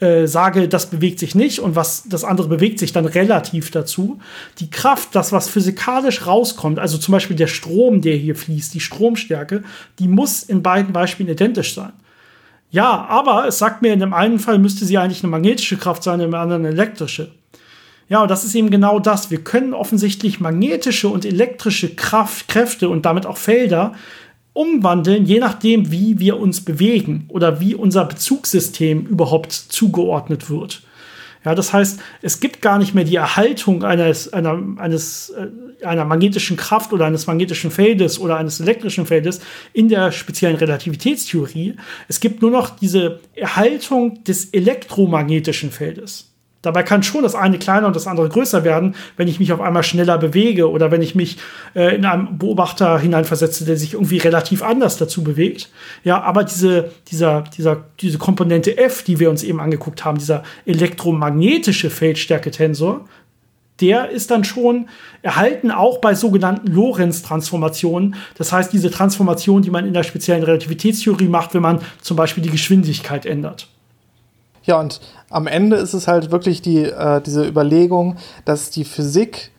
äh, 0.00 0.26
sage, 0.26 0.66
das 0.66 0.86
bewegt 0.86 1.18
sich 1.18 1.34
nicht 1.34 1.60
und 1.60 1.76
was 1.76 2.04
das 2.08 2.24
andere 2.24 2.48
bewegt 2.48 2.78
sich 2.78 2.92
dann 2.92 3.06
relativ 3.06 3.70
dazu. 3.70 4.18
Die 4.58 4.70
Kraft, 4.70 5.10
das, 5.14 5.30
was 5.32 5.48
physikalisch 5.48 6.26
rauskommt, 6.26 6.78
also 6.78 6.98
zum 6.98 7.12
Beispiel 7.12 7.36
der 7.36 7.46
Strom, 7.46 8.00
der 8.00 8.16
hier 8.16 8.34
fließt, 8.34 8.72
die 8.72 8.80
Stromstärke, 8.80 9.62
die 9.98 10.08
muss 10.08 10.42
in 10.42 10.62
beiden 10.62 10.92
Beispielen 10.92 11.28
identisch 11.28 11.74
sein. 11.74 11.92
Ja, 12.70 13.04
aber 13.08 13.46
es 13.48 13.58
sagt 13.58 13.82
mir, 13.82 13.92
in 13.92 14.00
dem 14.00 14.14
einen 14.14 14.38
Fall 14.38 14.58
müsste 14.58 14.84
sie 14.84 14.96
eigentlich 14.96 15.22
eine 15.22 15.30
magnetische 15.30 15.76
Kraft 15.76 16.02
sein, 16.02 16.20
im 16.20 16.34
anderen 16.34 16.64
eine 16.64 16.74
elektrische. 16.74 17.32
Ja, 18.08 18.22
und 18.22 18.30
das 18.30 18.44
ist 18.44 18.54
eben 18.54 18.70
genau 18.70 19.00
das. 19.00 19.30
Wir 19.30 19.42
können 19.42 19.74
offensichtlich 19.74 20.40
magnetische 20.40 21.08
und 21.08 21.24
elektrische 21.24 21.94
Kraft, 21.94 22.48
Kräfte 22.48 22.88
und 22.88 23.04
damit 23.06 23.26
auch 23.26 23.36
Felder 23.36 23.92
umwandeln, 24.52 25.24
je 25.24 25.38
nachdem, 25.38 25.90
wie 25.90 26.18
wir 26.18 26.38
uns 26.38 26.64
bewegen 26.64 27.24
oder 27.28 27.60
wie 27.60 27.74
unser 27.74 28.04
Bezugssystem 28.04 29.06
überhaupt 29.06 29.52
zugeordnet 29.52 30.50
wird. 30.50 30.82
Ja, 31.44 31.54
das 31.54 31.72
heißt, 31.72 32.00
es 32.20 32.40
gibt 32.40 32.60
gar 32.60 32.78
nicht 32.78 32.94
mehr 32.94 33.04
die 33.04 33.16
Erhaltung 33.16 33.82
eines, 33.82 34.30
einer, 34.30 34.62
eines, 34.76 35.30
äh, 35.30 35.84
einer 35.86 36.04
magnetischen 36.04 36.58
Kraft 36.58 36.92
oder 36.92 37.06
eines 37.06 37.26
magnetischen 37.26 37.70
Feldes 37.70 38.18
oder 38.18 38.36
eines 38.36 38.60
elektrischen 38.60 39.06
Feldes 39.06 39.40
in 39.72 39.88
der 39.88 40.12
speziellen 40.12 40.56
Relativitätstheorie. 40.56 41.76
Es 42.08 42.20
gibt 42.20 42.42
nur 42.42 42.50
noch 42.50 42.70
diese 42.70 43.20
Erhaltung 43.34 44.22
des 44.24 44.50
elektromagnetischen 44.50 45.70
Feldes. 45.70 46.29
Dabei 46.62 46.82
kann 46.82 47.02
schon 47.02 47.22
das 47.22 47.34
eine 47.34 47.58
kleiner 47.58 47.86
und 47.86 47.96
das 47.96 48.06
andere 48.06 48.28
größer 48.28 48.64
werden, 48.64 48.94
wenn 49.16 49.28
ich 49.28 49.40
mich 49.40 49.52
auf 49.52 49.62
einmal 49.62 49.82
schneller 49.82 50.18
bewege 50.18 50.70
oder 50.70 50.90
wenn 50.90 51.00
ich 51.00 51.14
mich 51.14 51.38
äh, 51.74 51.96
in 51.96 52.04
einen 52.04 52.36
Beobachter 52.38 52.98
hineinversetze, 52.98 53.64
der 53.64 53.76
sich 53.76 53.94
irgendwie 53.94 54.18
relativ 54.18 54.62
anders 54.62 54.98
dazu 54.98 55.24
bewegt. 55.24 55.70
Ja, 56.04 56.20
aber 56.20 56.44
diese, 56.44 56.90
dieser, 57.10 57.44
dieser, 57.56 57.84
diese 58.00 58.18
Komponente 58.18 58.76
F, 58.76 59.02
die 59.02 59.18
wir 59.18 59.30
uns 59.30 59.42
eben 59.42 59.58
angeguckt 59.58 60.04
haben, 60.04 60.18
dieser 60.18 60.42
elektromagnetische 60.66 61.88
Feldstärke-Tensor, 61.88 63.06
der 63.80 64.10
ist 64.10 64.30
dann 64.30 64.44
schon 64.44 64.90
erhalten, 65.22 65.70
auch 65.70 65.98
bei 65.98 66.14
sogenannten 66.14 66.66
Lorentz-Transformationen. 66.66 68.16
Das 68.36 68.52
heißt, 68.52 68.72
diese 68.72 68.90
Transformation, 68.90 69.62
die 69.62 69.70
man 69.70 69.86
in 69.86 69.94
der 69.94 70.02
speziellen 70.02 70.42
Relativitätstheorie 70.42 71.28
macht, 71.28 71.54
wenn 71.54 71.62
man 71.62 71.80
zum 72.02 72.18
Beispiel 72.18 72.42
die 72.42 72.50
Geschwindigkeit 72.50 73.24
ändert. 73.24 73.68
Ja, 74.62 74.78
und 74.78 75.00
am 75.30 75.46
Ende 75.46 75.76
ist 75.76 75.94
es 75.94 76.06
halt 76.06 76.30
wirklich 76.30 76.62
die, 76.62 76.84
äh, 76.84 77.20
diese 77.20 77.46
Überlegung, 77.46 78.16
dass 78.44 78.70
die 78.70 78.84
Physik 78.84 79.52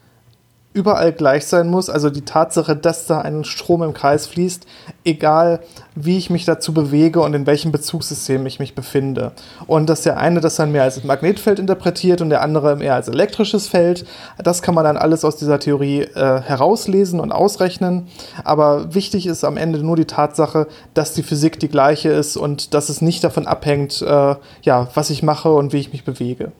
überall 0.74 1.12
gleich 1.12 1.46
sein 1.46 1.70
muss. 1.70 1.90
Also 1.90 2.10
die 2.10 2.24
Tatsache, 2.24 2.76
dass 2.76 3.06
da 3.06 3.22
ein 3.22 3.44
Strom 3.44 3.84
im 3.84 3.94
Kreis 3.94 4.28
fließt, 4.28 4.66
egal 5.04 5.60
wie 5.96 6.18
ich 6.18 6.30
mich 6.30 6.46
dazu 6.46 6.74
bewege 6.74 7.20
und 7.20 7.34
in 7.34 7.46
welchem 7.46 7.72
Bezugssystem 7.72 8.46
ich 8.46 8.60
mich 8.60 8.74
befinde. 8.74 9.34
Und 9.68 9.90
dass 9.90 10.04
der 10.04 10.18
eine 10.18 10.40
das 10.40 10.56
dann 10.56 10.72
mehr 10.72 10.84
als 10.84 11.04
Magnetfeld 11.04 11.60
interpretiert 11.60 12.22
und 12.22 12.30
der 12.30 12.42
andere 12.42 12.78
mehr 12.78 12.96
als 12.96 13.10
elektrisches 13.10 13.68
Feld, 13.68 14.06
das 14.42 14.62
kann 14.62 14.76
man 14.76 14.86
dann 14.86 14.98
alles 14.98 15.26
aus 15.26 15.36
dieser 15.36 15.60
Theorie 15.60 16.02
äh, 16.02 16.42
herauslesen 16.42 17.20
und 17.20 17.34
ausrechnen. 17.34 18.08
Aber 18.46 18.94
wichtig 18.96 19.28
ist 19.28 19.44
am 19.44 19.58
Ende 19.58 19.80
nur 19.80 19.98
die 19.98 20.06
Tatsache, 20.06 20.68
dass 20.94 21.14
die 21.14 21.24
Physik 21.24 21.60
die 21.60 21.70
gleiche 21.70 22.10
ist 22.10 22.38
und 22.38 22.74
dass 22.74 22.88
es 22.88 23.02
nicht 23.02 23.24
davon 23.24 23.46
abhängt, 23.46 24.02
äh, 24.02 24.36
ja, 24.62 24.88
was 24.94 25.10
ich 25.10 25.22
mache 25.22 25.52
und 25.52 25.74
wie 25.74 25.80
ich 25.80 25.92
mich 25.92 26.06
bewege. 26.06 26.54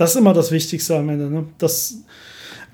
Das 0.00 0.12
ist 0.12 0.16
immer 0.16 0.32
das 0.32 0.50
Wichtigste 0.50 0.96
am 0.96 1.10
Ende. 1.10 1.28
Ne? 1.28 1.44
Dass 1.58 1.96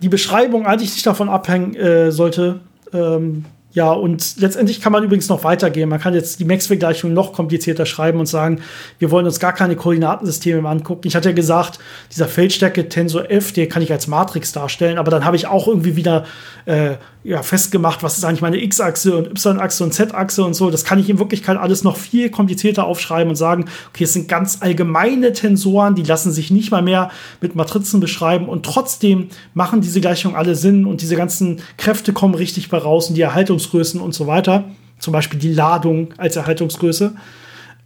die 0.03 0.09
Beschreibung 0.09 0.67
eigentlich 0.67 0.93
nicht 0.93 1.07
davon 1.07 1.29
abhängen 1.29 1.75
äh, 1.75 2.13
sollte. 2.13 2.61
Ähm, 2.93 3.45
ja, 3.77 3.93
und 3.93 4.41
letztendlich 4.41 4.81
kann 4.81 4.91
man 4.91 5.05
übrigens 5.05 5.29
noch 5.29 5.45
weitergehen. 5.45 5.91
Man 5.91 6.01
kann 6.01 6.15
jetzt 6.15 6.41
die 6.41 6.47
Maxwell-Gleichung 6.47 7.13
noch 7.13 7.35
komplizierter 7.35 7.85
schreiben 7.85 8.19
und 8.19 8.25
sagen, 8.25 8.61
wir 8.99 9.11
wollen 9.11 9.27
uns 9.27 9.39
gar 9.39 9.53
keine 9.53 9.77
Koordinatensysteme 9.77 10.63
mehr 10.63 10.71
angucken. 10.71 11.07
Ich 11.07 11.15
hatte 11.15 11.29
ja 11.29 11.35
gesagt, 11.35 11.79
dieser 12.11 12.27
Feldstärke-Tensor 12.27 13.31
F, 13.31 13.53
den 13.53 13.69
kann 13.69 13.83
ich 13.83 13.93
als 13.93 14.07
Matrix 14.07 14.53
darstellen, 14.53 14.97
aber 14.97 15.11
dann 15.11 15.27
habe 15.27 15.37
ich 15.37 15.47
auch 15.47 15.69
irgendwie 15.69 15.95
wieder 15.95 16.25
äh, 16.65 16.95
ja, 17.27 17.43
festgemacht, 17.43 18.05
was 18.05 18.19
ist 18.19 18.25
eigentlich 18.25 18.41
meine 18.41 18.63
X-Achse 18.63 19.17
und 19.17 19.27
Y-Achse 19.27 19.83
und 19.83 19.93
Z-Achse 19.93 20.45
und 20.45 20.55
so. 20.55 20.71
Das 20.71 20.85
kann 20.85 21.01
ich 21.01 21.11
in 21.11 21.19
Wirklichkeit 21.19 21.57
alles 21.57 21.83
noch 21.83 21.97
viel 21.97 22.31
komplizierter 22.31 22.85
aufschreiben 22.85 23.31
und 23.31 23.35
sagen, 23.35 23.65
okay, 23.89 24.05
es 24.05 24.13
sind 24.13 24.29
ganz 24.29 24.59
allgemeine 24.61 25.33
Tensoren, 25.33 25.97
die 25.97 26.05
lassen 26.05 26.31
sich 26.31 26.53
nicht 26.53 26.71
mal 26.71 26.83
mehr 26.83 27.11
mit 27.41 27.57
Matrizen 27.57 27.99
beschreiben 27.99 28.49
und 28.49 28.65
trotzdem 28.65 29.27
machen 29.55 29.81
diese 29.81 30.01
Gleichungen 30.01 30.37
alle 30.37 30.55
Sinn 30.55 30.87
und 30.87 31.03
diese 31.03 31.17
ganzen 31.17 31.63
Kräfte 31.79 32.13
kommen 32.13 32.37
richtig 32.37 32.69
bei 32.69 32.79
raus 32.79 33.09
und 33.09 33.17
die 33.17 33.23
Erhaltungsgrößen 33.23 34.01
und 34.01 34.15
so 34.15 34.29
weiter. 34.29 34.63
Zum 35.01 35.13
Beispiel 35.13 35.41
die 35.41 35.53
Ladung 35.53 36.15
als 36.19 36.37
Erhaltungsgröße. 36.37 37.13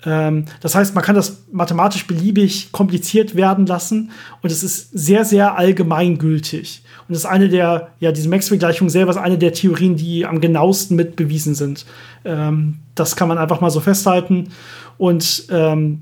Ähm, 0.04 0.44
das 0.60 0.74
heißt, 0.74 0.94
man 0.94 1.02
kann 1.02 1.14
das 1.14 1.44
mathematisch 1.50 2.06
beliebig 2.06 2.72
kompliziert 2.72 3.34
werden 3.34 3.64
lassen 3.64 4.10
und 4.42 4.52
es 4.52 4.62
ist 4.62 4.90
sehr, 4.92 5.24
sehr 5.24 5.56
allgemeingültig. 5.56 6.82
Und 7.10 7.14
das 7.14 7.24
ist 7.24 7.28
eine 7.28 7.48
der, 7.48 7.88
ja, 7.98 8.12
diese 8.12 8.28
Maxwell-Gleichung 8.28 8.88
selber 8.88 9.10
ist 9.10 9.16
eine 9.16 9.36
der 9.36 9.52
Theorien, 9.52 9.96
die 9.96 10.24
am 10.24 10.40
genauesten 10.40 10.94
mit 10.94 11.16
bewiesen 11.16 11.56
sind. 11.56 11.84
Ähm, 12.24 12.76
das 12.94 13.16
kann 13.16 13.26
man 13.26 13.36
einfach 13.36 13.60
mal 13.60 13.70
so 13.70 13.80
festhalten. 13.80 14.50
Und 14.96 15.46
ähm, 15.50 15.98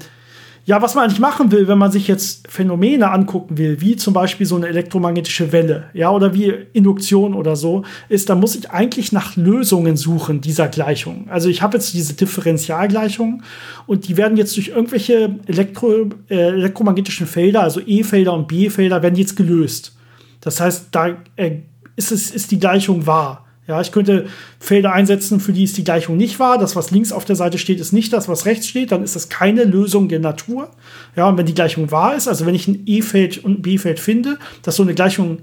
ja, 0.67 0.83
was 0.83 0.95
man 0.95 1.05
eigentlich 1.05 1.19
machen 1.19 1.51
will, 1.51 1.67
wenn 1.67 1.79
man 1.79 1.91
sich 1.91 2.09
jetzt 2.09 2.47
Phänomene 2.47 3.11
angucken 3.11 3.57
will, 3.57 3.81
wie 3.81 3.97
zum 3.97 4.13
Beispiel 4.13 4.45
so 4.45 4.57
eine 4.57 4.69
elektromagnetische 4.69 5.51
Welle, 5.51 5.85
ja, 5.95 6.11
oder 6.11 6.35
wie 6.35 6.53
Induktion 6.75 7.33
oder 7.33 7.57
so, 7.57 7.85
ist, 8.11 8.29
da 8.29 8.35
muss 8.35 8.55
ich 8.55 8.71
eigentlich 8.71 9.11
nach 9.11 9.35
Lösungen 9.35 9.97
suchen 9.97 10.43
dieser 10.43 10.69
Gleichung. 10.69 11.27
Also 11.31 11.49
ich 11.49 11.63
habe 11.63 11.79
jetzt 11.79 11.95
diese 11.95 12.13
Differentialgleichungen 12.13 13.45
und 13.87 14.09
die 14.09 14.19
werden 14.19 14.37
jetzt 14.37 14.59
durch 14.59 14.69
irgendwelche 14.69 15.37
Elektro, 15.47 16.11
äh, 16.29 16.35
elektromagnetischen 16.35 17.27
Felder, 17.27 17.63
also 17.63 17.81
E-Felder 17.81 18.35
und 18.35 18.47
B-Felder, 18.47 19.03
werden 19.03 19.17
jetzt 19.17 19.37
gelöst. 19.37 19.95
Das 20.41 20.61
heißt, 20.61 20.89
da 20.93 21.17
äh, 21.37 21.59
ist, 21.97 22.13
es, 22.13 22.31
ist 22.31 22.51
die 22.51 22.61
Gleichung 22.61 23.07
wahr. 23.07 23.45
Ja, 23.69 23.83
ich 23.83 23.93
könnte 23.93 24.27
Felder 24.59 24.95
einsetzen, 24.95 25.41
für 25.41 25.53
die 25.53 25.65
ist 25.65 25.77
die 25.77 25.85
Gleichung 25.85 26.17
nicht 26.17 26.39
wahr. 26.39 26.57
Das, 26.57 26.75
was 26.75 26.91
links 26.91 27.13
auf 27.13 27.27
der 27.27 27.37
Seite 27.37 27.59
steht, 27.59 27.81
ist 27.81 27.93
nicht 27.93 28.15
das, 28.15 28.27
was 28.27 28.47
rechts 28.47 28.67
steht. 28.67 28.93
Dann 28.93 29.05
ist 29.05 29.15
das 29.15 29.29
keine 29.29 29.65
Lösung 29.65 30.09
der 30.09 30.21
Natur. 30.21 30.71
Ja, 31.17 31.29
und 31.29 31.37
wenn 31.37 31.45
die 31.45 31.55
Gleichung 31.55 31.91
wahr 31.91 32.17
ist, 32.17 32.29
also 32.29 32.47
wenn 32.47 32.55
ich 32.55 32.67
ein 32.67 32.85
E-Feld 32.87 33.45
und 33.45 33.59
ein 33.59 33.63
B-Feld 33.63 34.01
finde, 34.01 34.39
dass 34.63 34.77
so 34.77 34.85
eine 34.85 34.95
Gleichung, 34.95 35.41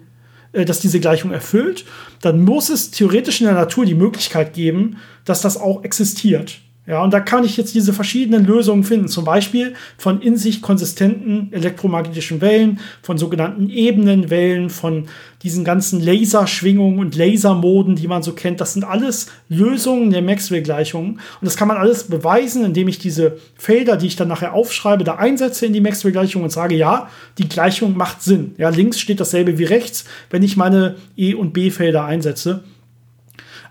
äh, 0.54 0.66
dass 0.66 0.80
diese 0.80 1.00
Gleichung 1.00 1.32
erfüllt, 1.32 1.86
dann 2.22 2.42
muss 2.42 2.70
es 2.70 2.90
theoretisch 2.90 3.42
in 3.42 3.46
der 3.46 3.56
Natur 3.56 3.86
die 3.86 3.94
Möglichkeit 3.94 4.54
geben, 4.54 4.98
dass 5.24 5.42
das 5.42 5.56
auch 5.56 5.84
existiert. 5.84 6.62
Ja, 6.88 7.04
und 7.04 7.12
da 7.16 7.20
kann 7.20 7.44
ich 7.44 7.58
jetzt 7.58 7.74
diese 7.74 7.94
verschiedenen 7.94 8.46
Lösungen 8.46 8.84
finden, 8.84 9.08
zum 9.08 9.26
Beispiel 9.26 9.74
von 9.98 10.22
in 10.22 10.38
sich 10.38 10.62
konsistenten 10.62 11.50
elektromagnetischen 11.52 12.42
Wellen, 12.42 12.80
von 13.02 13.18
sogenannten 13.18 13.72
Ebenenwellen, 13.72 14.70
von 14.70 15.08
diesen 15.42 15.66
ganzen 15.66 16.00
Laserschwingungen 16.00 17.00
und 17.00 17.16
Lasermoden, 17.16 17.96
die 17.96 18.08
man 18.08 18.22
so 18.22 18.34
kennt. 18.34 18.62
Das 18.62 18.74
sind 18.74 18.84
alles 18.84 19.28
Lösungen 19.50 20.12
der 20.12 20.22
Maxwell-Gleichungen. 20.22 21.14
Und 21.14 21.22
das 21.42 21.58
kann 21.58 21.68
man 21.68 21.78
alles 21.78 22.04
beweisen, 22.04 22.64
indem 22.64 22.88
ich 22.88 23.00
diese 23.00 23.38
Felder, 23.56 23.98
die 23.98 24.08
ich 24.08 24.16
dann 24.16 24.28
nachher 24.28 24.54
aufschreibe, 24.54 25.04
da 25.04 25.16
einsetze 25.16 25.66
in 25.66 25.74
die 25.74 25.82
Maxwell-Gleichung 25.82 26.44
und 26.44 26.52
sage, 26.52 26.76
ja, 26.76 27.10
die 27.40 27.50
Gleichung 27.50 27.98
macht 27.98 28.22
Sinn. 28.22 28.54
Ja, 28.58 28.70
links 28.70 29.00
steht 29.00 29.20
dasselbe 29.20 29.58
wie 29.58 29.66
rechts, 29.66 30.06
wenn 30.30 30.44
ich 30.44 30.56
meine 30.56 30.98
E- 31.18 31.34
und 31.34 31.54
B-Felder 31.54 32.06
einsetze. 32.06 32.64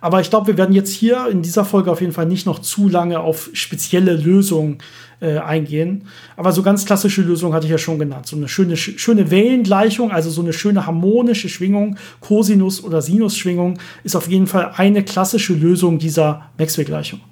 Aber 0.05 0.21
ich 0.21 0.29
glaube, 0.29 0.49
wir 0.49 0.59
werden 0.59 0.75
jetzt 0.75 0.93
hier 0.93 1.29
in 1.31 1.41
dieser 1.41 1.65
Folge 1.65 1.91
auf 1.91 2.03
jeden 2.03 2.13
Fall 2.13 2.27
nicht 2.27 2.45
noch 2.45 2.59
zu 2.59 2.91
lange 2.91 3.21
auf 3.21 3.49
spezielle 3.55 4.15
Lösungen 4.15 4.77
äh, 5.21 5.39
eingehen. 5.39 6.09
Aber 6.37 6.53
so 6.53 6.63
ganz 6.63 6.85
klassische 6.85 7.23
Lösungen 7.23 7.55
hatte 7.55 7.65
ich 7.65 7.71
ja 7.71 7.79
schon 7.79 7.99
genannt. 7.99 8.27
So 8.27 8.37
eine 8.37 8.47
schöne, 8.47 8.77
schöne 8.77 9.31
Wellengleichung, 9.31 10.11
also 10.11 10.29
so 10.29 10.43
eine 10.43 10.53
schöne 10.53 10.85
harmonische 10.85 11.49
Schwingung, 11.49 11.97
Cosinus- 12.21 12.85
oder 12.85 13.01
Sinusschwingung, 13.01 13.79
ist 14.03 14.15
auf 14.15 14.29
jeden 14.29 14.47
Fall 14.47 14.73
eine 14.77 15.05
klassische 15.05 15.55
Lösung 15.55 15.99
dieser 15.99 16.51
Maxwell-Gleichung. 16.59 17.23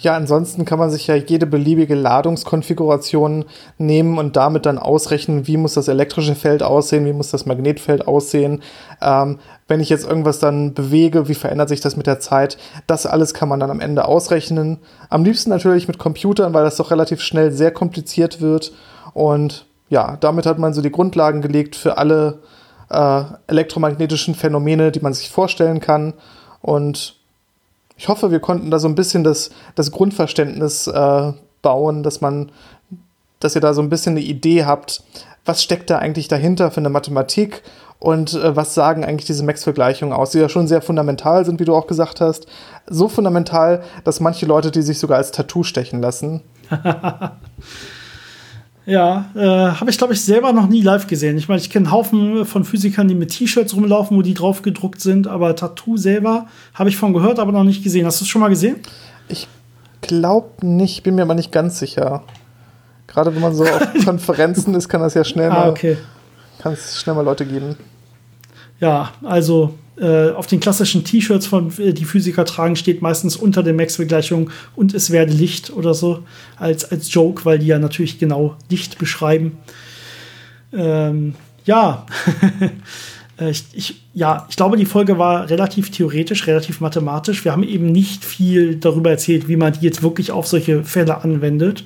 Ja, 0.00 0.14
ansonsten 0.14 0.64
kann 0.64 0.78
man 0.78 0.90
sich 0.90 1.08
ja 1.08 1.16
jede 1.16 1.44
beliebige 1.44 1.96
Ladungskonfiguration 1.96 3.44
nehmen 3.78 4.18
und 4.18 4.36
damit 4.36 4.64
dann 4.64 4.78
ausrechnen, 4.78 5.48
wie 5.48 5.56
muss 5.56 5.74
das 5.74 5.88
elektrische 5.88 6.36
Feld 6.36 6.62
aussehen, 6.62 7.04
wie 7.04 7.12
muss 7.12 7.32
das 7.32 7.46
Magnetfeld 7.46 8.06
aussehen. 8.06 8.62
Ähm, 9.02 9.40
wenn 9.66 9.80
ich 9.80 9.88
jetzt 9.88 10.06
irgendwas 10.06 10.38
dann 10.38 10.72
bewege, 10.72 11.28
wie 11.28 11.34
verändert 11.34 11.68
sich 11.68 11.80
das 11.80 11.96
mit 11.96 12.06
der 12.06 12.20
Zeit? 12.20 12.58
Das 12.86 13.06
alles 13.06 13.34
kann 13.34 13.48
man 13.48 13.58
dann 13.58 13.72
am 13.72 13.80
Ende 13.80 14.04
ausrechnen. 14.04 14.78
Am 15.10 15.24
liebsten 15.24 15.50
natürlich 15.50 15.88
mit 15.88 15.98
Computern, 15.98 16.54
weil 16.54 16.64
das 16.64 16.76
doch 16.76 16.92
relativ 16.92 17.20
schnell 17.20 17.50
sehr 17.50 17.72
kompliziert 17.72 18.40
wird. 18.40 18.72
Und 19.14 19.66
ja, 19.88 20.16
damit 20.20 20.46
hat 20.46 20.60
man 20.60 20.74
so 20.74 20.80
die 20.80 20.92
Grundlagen 20.92 21.42
gelegt 21.42 21.74
für 21.74 21.98
alle 21.98 22.38
äh, 22.88 23.22
elektromagnetischen 23.48 24.36
Phänomene, 24.36 24.92
die 24.92 25.00
man 25.00 25.12
sich 25.12 25.28
vorstellen 25.28 25.80
kann. 25.80 26.14
Und 26.60 27.17
ich 27.98 28.08
hoffe, 28.08 28.30
wir 28.30 28.40
konnten 28.40 28.70
da 28.70 28.78
so 28.78 28.88
ein 28.88 28.94
bisschen 28.94 29.24
das, 29.24 29.50
das 29.74 29.90
Grundverständnis 29.90 30.86
äh, 30.86 31.32
bauen, 31.62 32.02
dass 32.02 32.20
man, 32.20 32.52
dass 33.40 33.56
ihr 33.56 33.60
da 33.60 33.74
so 33.74 33.82
ein 33.82 33.90
bisschen 33.90 34.12
eine 34.12 34.24
Idee 34.24 34.64
habt, 34.64 35.02
was 35.44 35.62
steckt 35.62 35.90
da 35.90 35.98
eigentlich 35.98 36.28
dahinter 36.28 36.70
für 36.70 36.78
eine 36.78 36.90
Mathematik 36.90 37.62
und 37.98 38.34
äh, 38.34 38.54
was 38.54 38.74
sagen 38.74 39.04
eigentlich 39.04 39.26
diese 39.26 39.44
Max-Vergleichungen 39.44 40.14
aus, 40.14 40.30
die 40.30 40.38
ja 40.38 40.48
schon 40.48 40.68
sehr 40.68 40.80
fundamental 40.80 41.44
sind, 41.44 41.58
wie 41.58 41.64
du 41.64 41.74
auch 41.74 41.88
gesagt 41.88 42.20
hast. 42.20 42.46
So 42.86 43.08
fundamental, 43.08 43.82
dass 44.04 44.20
manche 44.20 44.46
Leute 44.46 44.70
die 44.70 44.82
sich 44.82 45.00
sogar 45.00 45.18
als 45.18 45.32
Tattoo 45.32 45.64
stechen 45.64 46.00
lassen. 46.00 46.42
Ja, 48.88 49.26
äh, 49.34 49.40
habe 49.40 49.90
ich, 49.90 49.98
glaube 49.98 50.14
ich, 50.14 50.22
selber 50.22 50.50
noch 50.54 50.66
nie 50.66 50.80
live 50.80 51.06
gesehen. 51.06 51.36
Ich 51.36 51.46
meine, 51.46 51.60
ich 51.60 51.68
kenne 51.68 51.84
einen 51.84 51.92
Haufen 51.92 52.46
von 52.46 52.64
Physikern, 52.64 53.06
die 53.06 53.14
mit 53.14 53.28
T-Shirts 53.28 53.76
rumlaufen, 53.76 54.16
wo 54.16 54.22
die 54.22 54.32
drauf 54.32 54.62
gedruckt 54.62 55.02
sind, 55.02 55.26
aber 55.26 55.54
Tattoo 55.54 55.98
selber 55.98 56.46
habe 56.72 56.88
ich 56.88 56.96
von 56.96 57.12
gehört, 57.12 57.38
aber 57.38 57.52
noch 57.52 57.64
nicht 57.64 57.84
gesehen. 57.84 58.06
Hast 58.06 58.22
du 58.22 58.24
es 58.24 58.30
schon 58.30 58.40
mal 58.40 58.48
gesehen? 58.48 58.76
Ich 59.28 59.46
glaube 60.00 60.64
nicht, 60.66 61.02
bin 61.02 61.16
mir 61.16 61.22
aber 61.22 61.34
nicht 61.34 61.52
ganz 61.52 61.78
sicher. 61.78 62.22
Gerade 63.06 63.34
wenn 63.34 63.42
man 63.42 63.54
so 63.54 63.64
auf 63.64 63.92
Konferenzen 64.06 64.74
ist, 64.74 64.88
kann 64.88 65.02
das 65.02 65.12
ja 65.12 65.22
schnell 65.22 65.50
ah, 65.50 65.54
mal, 65.54 65.68
okay. 65.68 65.98
kann 66.58 66.72
es 66.72 66.98
schnell 66.98 67.14
mal 67.14 67.26
Leute 67.26 67.44
geben. 67.44 67.76
Ja, 68.80 69.10
also 69.22 69.74
äh, 70.00 70.30
auf 70.30 70.46
den 70.46 70.60
klassischen 70.60 71.04
T-Shirts 71.04 71.46
von 71.46 71.72
äh, 71.78 71.92
die 71.92 72.04
Physiker 72.04 72.44
tragen, 72.44 72.76
steht 72.76 73.02
meistens 73.02 73.36
unter 73.36 73.62
der 73.62 73.74
Maxwell-Gleichung 73.74 74.50
und 74.76 74.94
es 74.94 75.10
werde 75.10 75.32
Licht 75.32 75.70
oder 75.70 75.94
so 75.94 76.24
als, 76.56 76.90
als 76.90 77.12
Joke, 77.12 77.44
weil 77.44 77.58
die 77.58 77.66
ja 77.66 77.78
natürlich 77.78 78.18
genau 78.18 78.56
Licht 78.70 78.98
beschreiben. 78.98 79.58
Ähm, 80.72 81.34
ja. 81.64 82.06
Äh, 83.40 83.50
ich, 83.50 83.64
ich, 83.72 84.02
ja, 84.14 84.48
ich 84.50 84.56
glaube, 84.56 84.76
die 84.76 84.84
Folge 84.84 85.16
war 85.16 85.48
relativ 85.48 85.92
theoretisch, 85.92 86.48
relativ 86.48 86.80
mathematisch. 86.80 87.44
Wir 87.44 87.52
haben 87.52 87.62
eben 87.62 87.92
nicht 87.92 88.24
viel 88.24 88.74
darüber 88.74 89.10
erzählt, 89.10 89.46
wie 89.46 89.54
man 89.54 89.74
die 89.74 89.86
jetzt 89.86 90.02
wirklich 90.02 90.32
auf 90.32 90.48
solche 90.48 90.82
Fälle 90.82 91.22
anwendet. 91.22 91.84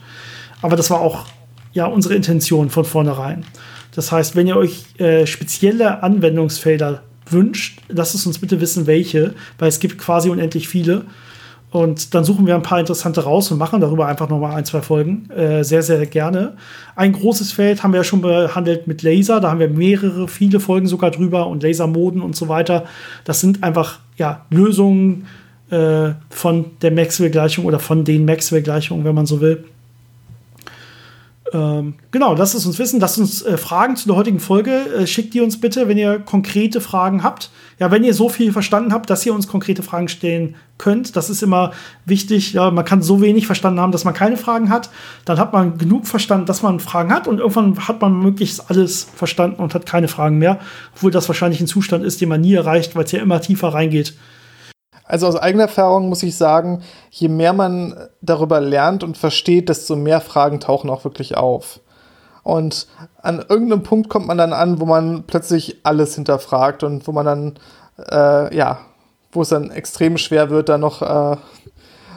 Aber 0.62 0.76
das 0.76 0.88
war 0.88 1.00
auch 1.00 1.26
ja 1.74 1.84
unsere 1.84 2.14
Intention 2.14 2.70
von 2.70 2.86
vornherein. 2.86 3.44
Das 3.94 4.10
heißt, 4.10 4.34
wenn 4.34 4.46
ihr 4.46 4.56
euch 4.56 4.84
äh, 4.98 5.26
spezielle 5.26 6.02
Anwendungsfelder 6.02 7.02
wünscht, 7.32 7.80
lasst 7.88 8.14
es 8.14 8.26
uns 8.26 8.38
bitte 8.38 8.60
wissen, 8.60 8.86
welche, 8.86 9.34
weil 9.58 9.68
es 9.68 9.80
gibt 9.80 9.98
quasi 9.98 10.28
unendlich 10.28 10.68
viele. 10.68 11.04
Und 11.72 12.14
dann 12.14 12.22
suchen 12.22 12.46
wir 12.46 12.54
ein 12.54 12.62
paar 12.62 12.80
interessante 12.80 13.24
raus 13.24 13.50
und 13.50 13.56
machen 13.56 13.80
darüber 13.80 14.06
einfach 14.06 14.28
nochmal 14.28 14.54
ein, 14.56 14.66
zwei 14.66 14.82
Folgen. 14.82 15.30
Äh, 15.30 15.64
sehr, 15.64 15.82
sehr 15.82 16.04
gerne. 16.04 16.52
Ein 16.96 17.12
großes 17.12 17.52
Feld 17.52 17.82
haben 17.82 17.92
wir 17.92 18.00
ja 18.00 18.04
schon 18.04 18.20
behandelt 18.20 18.86
mit 18.86 19.02
Laser. 19.02 19.40
Da 19.40 19.50
haben 19.50 19.58
wir 19.58 19.70
mehrere, 19.70 20.28
viele 20.28 20.60
Folgen 20.60 20.86
sogar 20.86 21.10
drüber 21.10 21.46
und 21.46 21.62
Lasermoden 21.62 22.20
und 22.20 22.36
so 22.36 22.48
weiter. 22.48 22.84
Das 23.24 23.40
sind 23.40 23.62
einfach 23.62 24.00
ja, 24.18 24.44
Lösungen 24.50 25.26
äh, 25.70 26.10
von 26.28 26.66
der 26.82 26.90
Maxwell-Gleichung 26.90 27.64
oder 27.64 27.78
von 27.78 28.04
den 28.04 28.26
Maxwell-Gleichungen, 28.26 29.06
wenn 29.06 29.14
man 29.14 29.24
so 29.24 29.40
will. 29.40 29.64
Ähm, 31.54 31.94
genau, 32.10 32.34
lasst 32.34 32.54
es 32.54 32.64
uns 32.64 32.78
wissen. 32.78 32.98
Lasst 32.98 33.18
uns 33.18 33.42
äh, 33.42 33.58
Fragen 33.58 33.96
zu 33.96 34.08
der 34.08 34.16
heutigen 34.16 34.40
Folge. 34.40 34.70
Äh, 34.70 35.06
schickt 35.06 35.34
die 35.34 35.40
uns 35.42 35.60
bitte, 35.60 35.86
wenn 35.86 35.98
ihr 35.98 36.18
konkrete 36.18 36.80
Fragen 36.80 37.22
habt. 37.22 37.50
Ja, 37.78 37.90
wenn 37.90 38.04
ihr 38.04 38.14
so 38.14 38.28
viel 38.28 38.52
verstanden 38.52 38.92
habt, 38.92 39.10
dass 39.10 39.26
ihr 39.26 39.34
uns 39.34 39.48
konkrete 39.48 39.82
Fragen 39.82 40.08
stellen 40.08 40.54
könnt. 40.78 41.14
Das 41.14 41.28
ist 41.28 41.42
immer 41.42 41.72
wichtig. 42.06 42.54
Ja, 42.54 42.70
man 42.70 42.86
kann 42.86 43.02
so 43.02 43.20
wenig 43.20 43.46
verstanden 43.46 43.80
haben, 43.80 43.92
dass 43.92 44.04
man 44.04 44.14
keine 44.14 44.38
Fragen 44.38 44.70
hat. 44.70 44.88
Dann 45.26 45.38
hat 45.38 45.52
man 45.52 45.76
genug 45.76 46.06
verstanden, 46.06 46.46
dass 46.46 46.62
man 46.62 46.80
Fragen 46.80 47.12
hat. 47.12 47.28
Und 47.28 47.38
irgendwann 47.38 47.86
hat 47.86 48.00
man 48.00 48.18
möglichst 48.18 48.70
alles 48.70 49.06
verstanden 49.14 49.62
und 49.62 49.74
hat 49.74 49.84
keine 49.84 50.08
Fragen 50.08 50.38
mehr. 50.38 50.58
Obwohl 50.94 51.10
das 51.10 51.28
wahrscheinlich 51.28 51.60
ein 51.60 51.66
Zustand 51.66 52.02
ist, 52.02 52.20
den 52.20 52.30
man 52.30 52.40
nie 52.40 52.54
erreicht, 52.54 52.96
weil 52.96 53.04
es 53.04 53.12
ja 53.12 53.20
immer 53.20 53.40
tiefer 53.42 53.68
reingeht. 53.68 54.14
Also 55.12 55.26
aus 55.26 55.36
eigener 55.36 55.64
Erfahrung 55.64 56.08
muss 56.08 56.22
ich 56.22 56.38
sagen, 56.38 56.82
je 57.10 57.28
mehr 57.28 57.52
man 57.52 57.94
darüber 58.22 58.62
lernt 58.62 59.04
und 59.04 59.18
versteht, 59.18 59.68
desto 59.68 59.94
mehr 59.94 60.22
Fragen 60.22 60.58
tauchen 60.58 60.88
auch 60.88 61.04
wirklich 61.04 61.36
auf. 61.36 61.80
Und 62.42 62.86
an 63.20 63.44
irgendeinem 63.46 63.82
Punkt 63.82 64.08
kommt 64.08 64.26
man 64.26 64.38
dann 64.38 64.54
an, 64.54 64.80
wo 64.80 64.86
man 64.86 65.24
plötzlich 65.24 65.80
alles 65.82 66.14
hinterfragt 66.14 66.82
und 66.82 67.06
wo 67.06 67.12
man 67.12 67.26
dann, 67.26 67.54
äh, 68.10 68.56
ja, 68.56 68.78
wo 69.32 69.42
es 69.42 69.50
dann 69.50 69.70
extrem 69.70 70.16
schwer 70.16 70.48
wird, 70.48 70.70
da 70.70 70.78
noch 70.78 71.02
äh, 71.02 71.36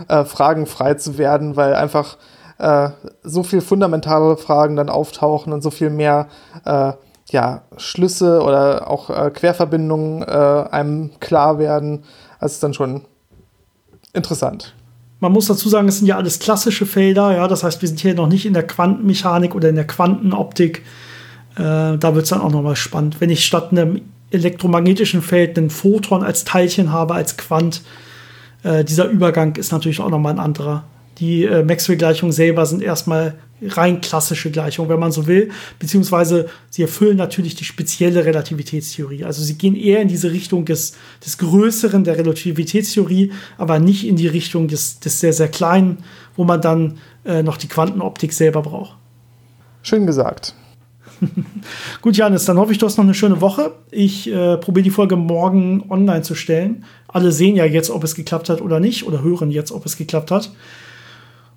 äh, 0.08 0.24
fragenfrei 0.24 0.93
zu 0.93 1.18
werden, 1.18 1.58
weil 1.58 1.76
einfach 1.76 2.16
äh, 2.60 2.91
so 3.24 3.43
viel 3.43 3.60
fundamentale 3.60 4.38
Fragen 4.38 4.78
dann 4.78 4.88
auftauchen 4.88 5.52
und 5.52 5.62
so 5.62 5.70
viel 5.70 5.89
mehr 5.89 6.28
äh, 6.64 6.93
ja, 7.30 7.64
Schlüsse 7.76 8.41
oder 8.41 8.89
auch 8.89 9.10
äh, 9.10 9.32
Querverbindungen 9.32 10.24
einem 10.24 11.20
klar 11.20 11.60
werden, 11.60 12.06
das 12.40 12.54
ist 12.54 12.64
dann 12.64 12.74
schon 12.74 13.02
interessant. 14.14 14.74
Man 15.20 15.32
muss 15.32 15.48
dazu 15.48 15.70
sagen, 15.70 15.88
es 15.88 16.00
sind 16.00 16.08
ja 16.08 16.18
alles 16.18 16.40
klassische 16.40 16.86
Felder, 16.86 17.36
ja, 17.36 17.48
das 17.48 17.64
heißt, 17.64 17.82
wir 17.82 17.88
sind 17.88 18.00
hier 18.00 18.14
noch 18.14 18.28
nicht 18.28 18.46
in 18.46 18.54
der 18.54 18.68
Quantenmechanik 18.68 19.56
oder 19.56 19.70
in 19.70 19.76
der 19.76 19.88
Quantenoptik. 19.88 20.84
Äh, 21.56 21.98
da 21.98 22.16
wird 22.16 22.24
es 22.24 22.30
dann 22.30 22.42
auch 22.42 22.52
nochmal 22.52 22.76
spannend. 22.76 23.22
Wenn 23.22 23.30
ich 23.30 23.46
statt 23.46 23.72
einem 23.72 24.02
elektromagnetischen 24.32 25.22
Feld 25.22 25.58
einen 25.58 25.70
Photon 25.70 26.24
als 26.24 26.44
Teilchen 26.44 26.92
habe, 26.92 27.14
als 27.14 27.38
Quant, 27.38 27.82
äh, 28.64 28.84
dieser 28.84 29.06
Übergang 29.06 29.56
ist 29.56 29.72
natürlich 29.72 30.02
auch 30.02 30.10
nochmal 30.10 30.34
ein 30.34 30.40
anderer. 30.40 30.84
Die 31.20 31.45
äh, 31.45 31.63
Maxwell-Gleichungen 31.63 32.34
selber 32.34 32.66
sind 32.66 32.82
erstmal 32.82 33.36
rein 33.61 34.01
klassische 34.01 34.51
Gleichungen, 34.51 34.89
wenn 34.89 34.99
man 34.99 35.11
so 35.11 35.28
will, 35.28 35.49
beziehungsweise 35.80 36.49
sie 36.70 36.82
erfüllen 36.82 37.18
natürlich 37.18 37.55
die 37.55 37.63
spezielle 37.63 38.26
Relativitätstheorie. 38.26 39.24
Also 39.24 39.43
sie 39.43 39.57
gehen 39.57 39.76
eher 39.76 40.01
in 40.01 40.07
diese 40.07 40.32
Richtung 40.32 40.66
des, 40.66 40.93
des 41.26 41.38
Größeren 41.38 42.03
der 42.03 42.18
Relativitätstheorie, 42.18 43.32
aber 43.57 43.80
nicht 43.80 44.05
in 44.05 44.18
die 44.18 44.28
Richtung 44.28 44.68
des, 44.68 44.99
des 44.99 45.20
sehr, 45.20 45.34
sehr 45.34 45.47
Kleinen, 45.47 45.99
wo 46.36 46.43
man 46.43 46.61
dann 46.61 46.97
äh, 47.24 47.43
noch 47.43 47.57
die 47.57 47.68
Quantenoptik 47.68 48.34
selber 48.34 48.61
braucht. 48.61 48.97
Schön 49.84 50.05
gesagt. 50.05 50.53
Gut, 52.01 52.18
Janis, 52.18 52.43
dann 52.43 52.57
hoffe 52.57 52.74
ich, 52.74 52.78
du 52.78 52.86
hast 52.86 52.97
noch 52.97 53.05
eine 53.05 53.13
schöne 53.13 53.39
Woche. 53.39 53.74
Ich 53.91 54.30
äh, 54.32 54.57
probiere 54.57 54.84
die 54.84 54.89
Folge 54.89 55.16
morgen 55.16 55.86
online 55.89 56.24
zu 56.24 56.36
stellen. 56.36 56.84
Alle 57.07 57.32
sehen 57.32 57.55
ja 57.55 57.63
jetzt, 57.63 57.89
ob 57.89 58.03
es 58.03 58.16
geklappt 58.16 58.49
hat 58.49 58.61
oder 58.61 58.82
nicht, 58.82 59.07
oder 59.07 59.24
hören 59.24 59.49
jetzt, 59.49 59.72
ob 59.72 59.86
es 59.86 59.95
geklappt 59.95 60.32
hat. 60.32 60.51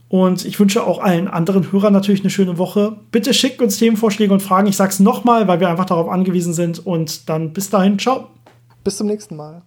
Und 0.09 0.45
ich 0.45 0.59
wünsche 0.59 0.87
auch 0.87 1.01
allen 1.01 1.29
anderen 1.29 1.71
Hörern 1.71 1.93
natürlich 1.93 2.21
eine 2.21 2.31
schöne 2.31 2.57
Woche. 2.57 2.97
Bitte 3.11 3.35
schickt 3.35 3.61
uns 3.61 3.77
Themenvorschläge 3.77 4.33
und 4.33 4.41
Fragen. 4.41 4.67
Ich 4.67 4.77
sage 4.77 4.91
es 4.91 5.01
nochmal, 5.01 5.49
weil 5.49 5.61
wir 5.61 5.69
einfach 5.69 5.85
darauf 5.85 6.09
angewiesen 6.09 6.55
sind. 6.55 6.85
Und 6.87 7.29
dann 7.29 7.53
bis 7.53 7.69
dahin, 7.69 7.99
ciao. 7.99 8.29
Bis 8.85 8.97
zum 8.97 9.07
nächsten 9.07 9.37
Mal. 9.37 9.63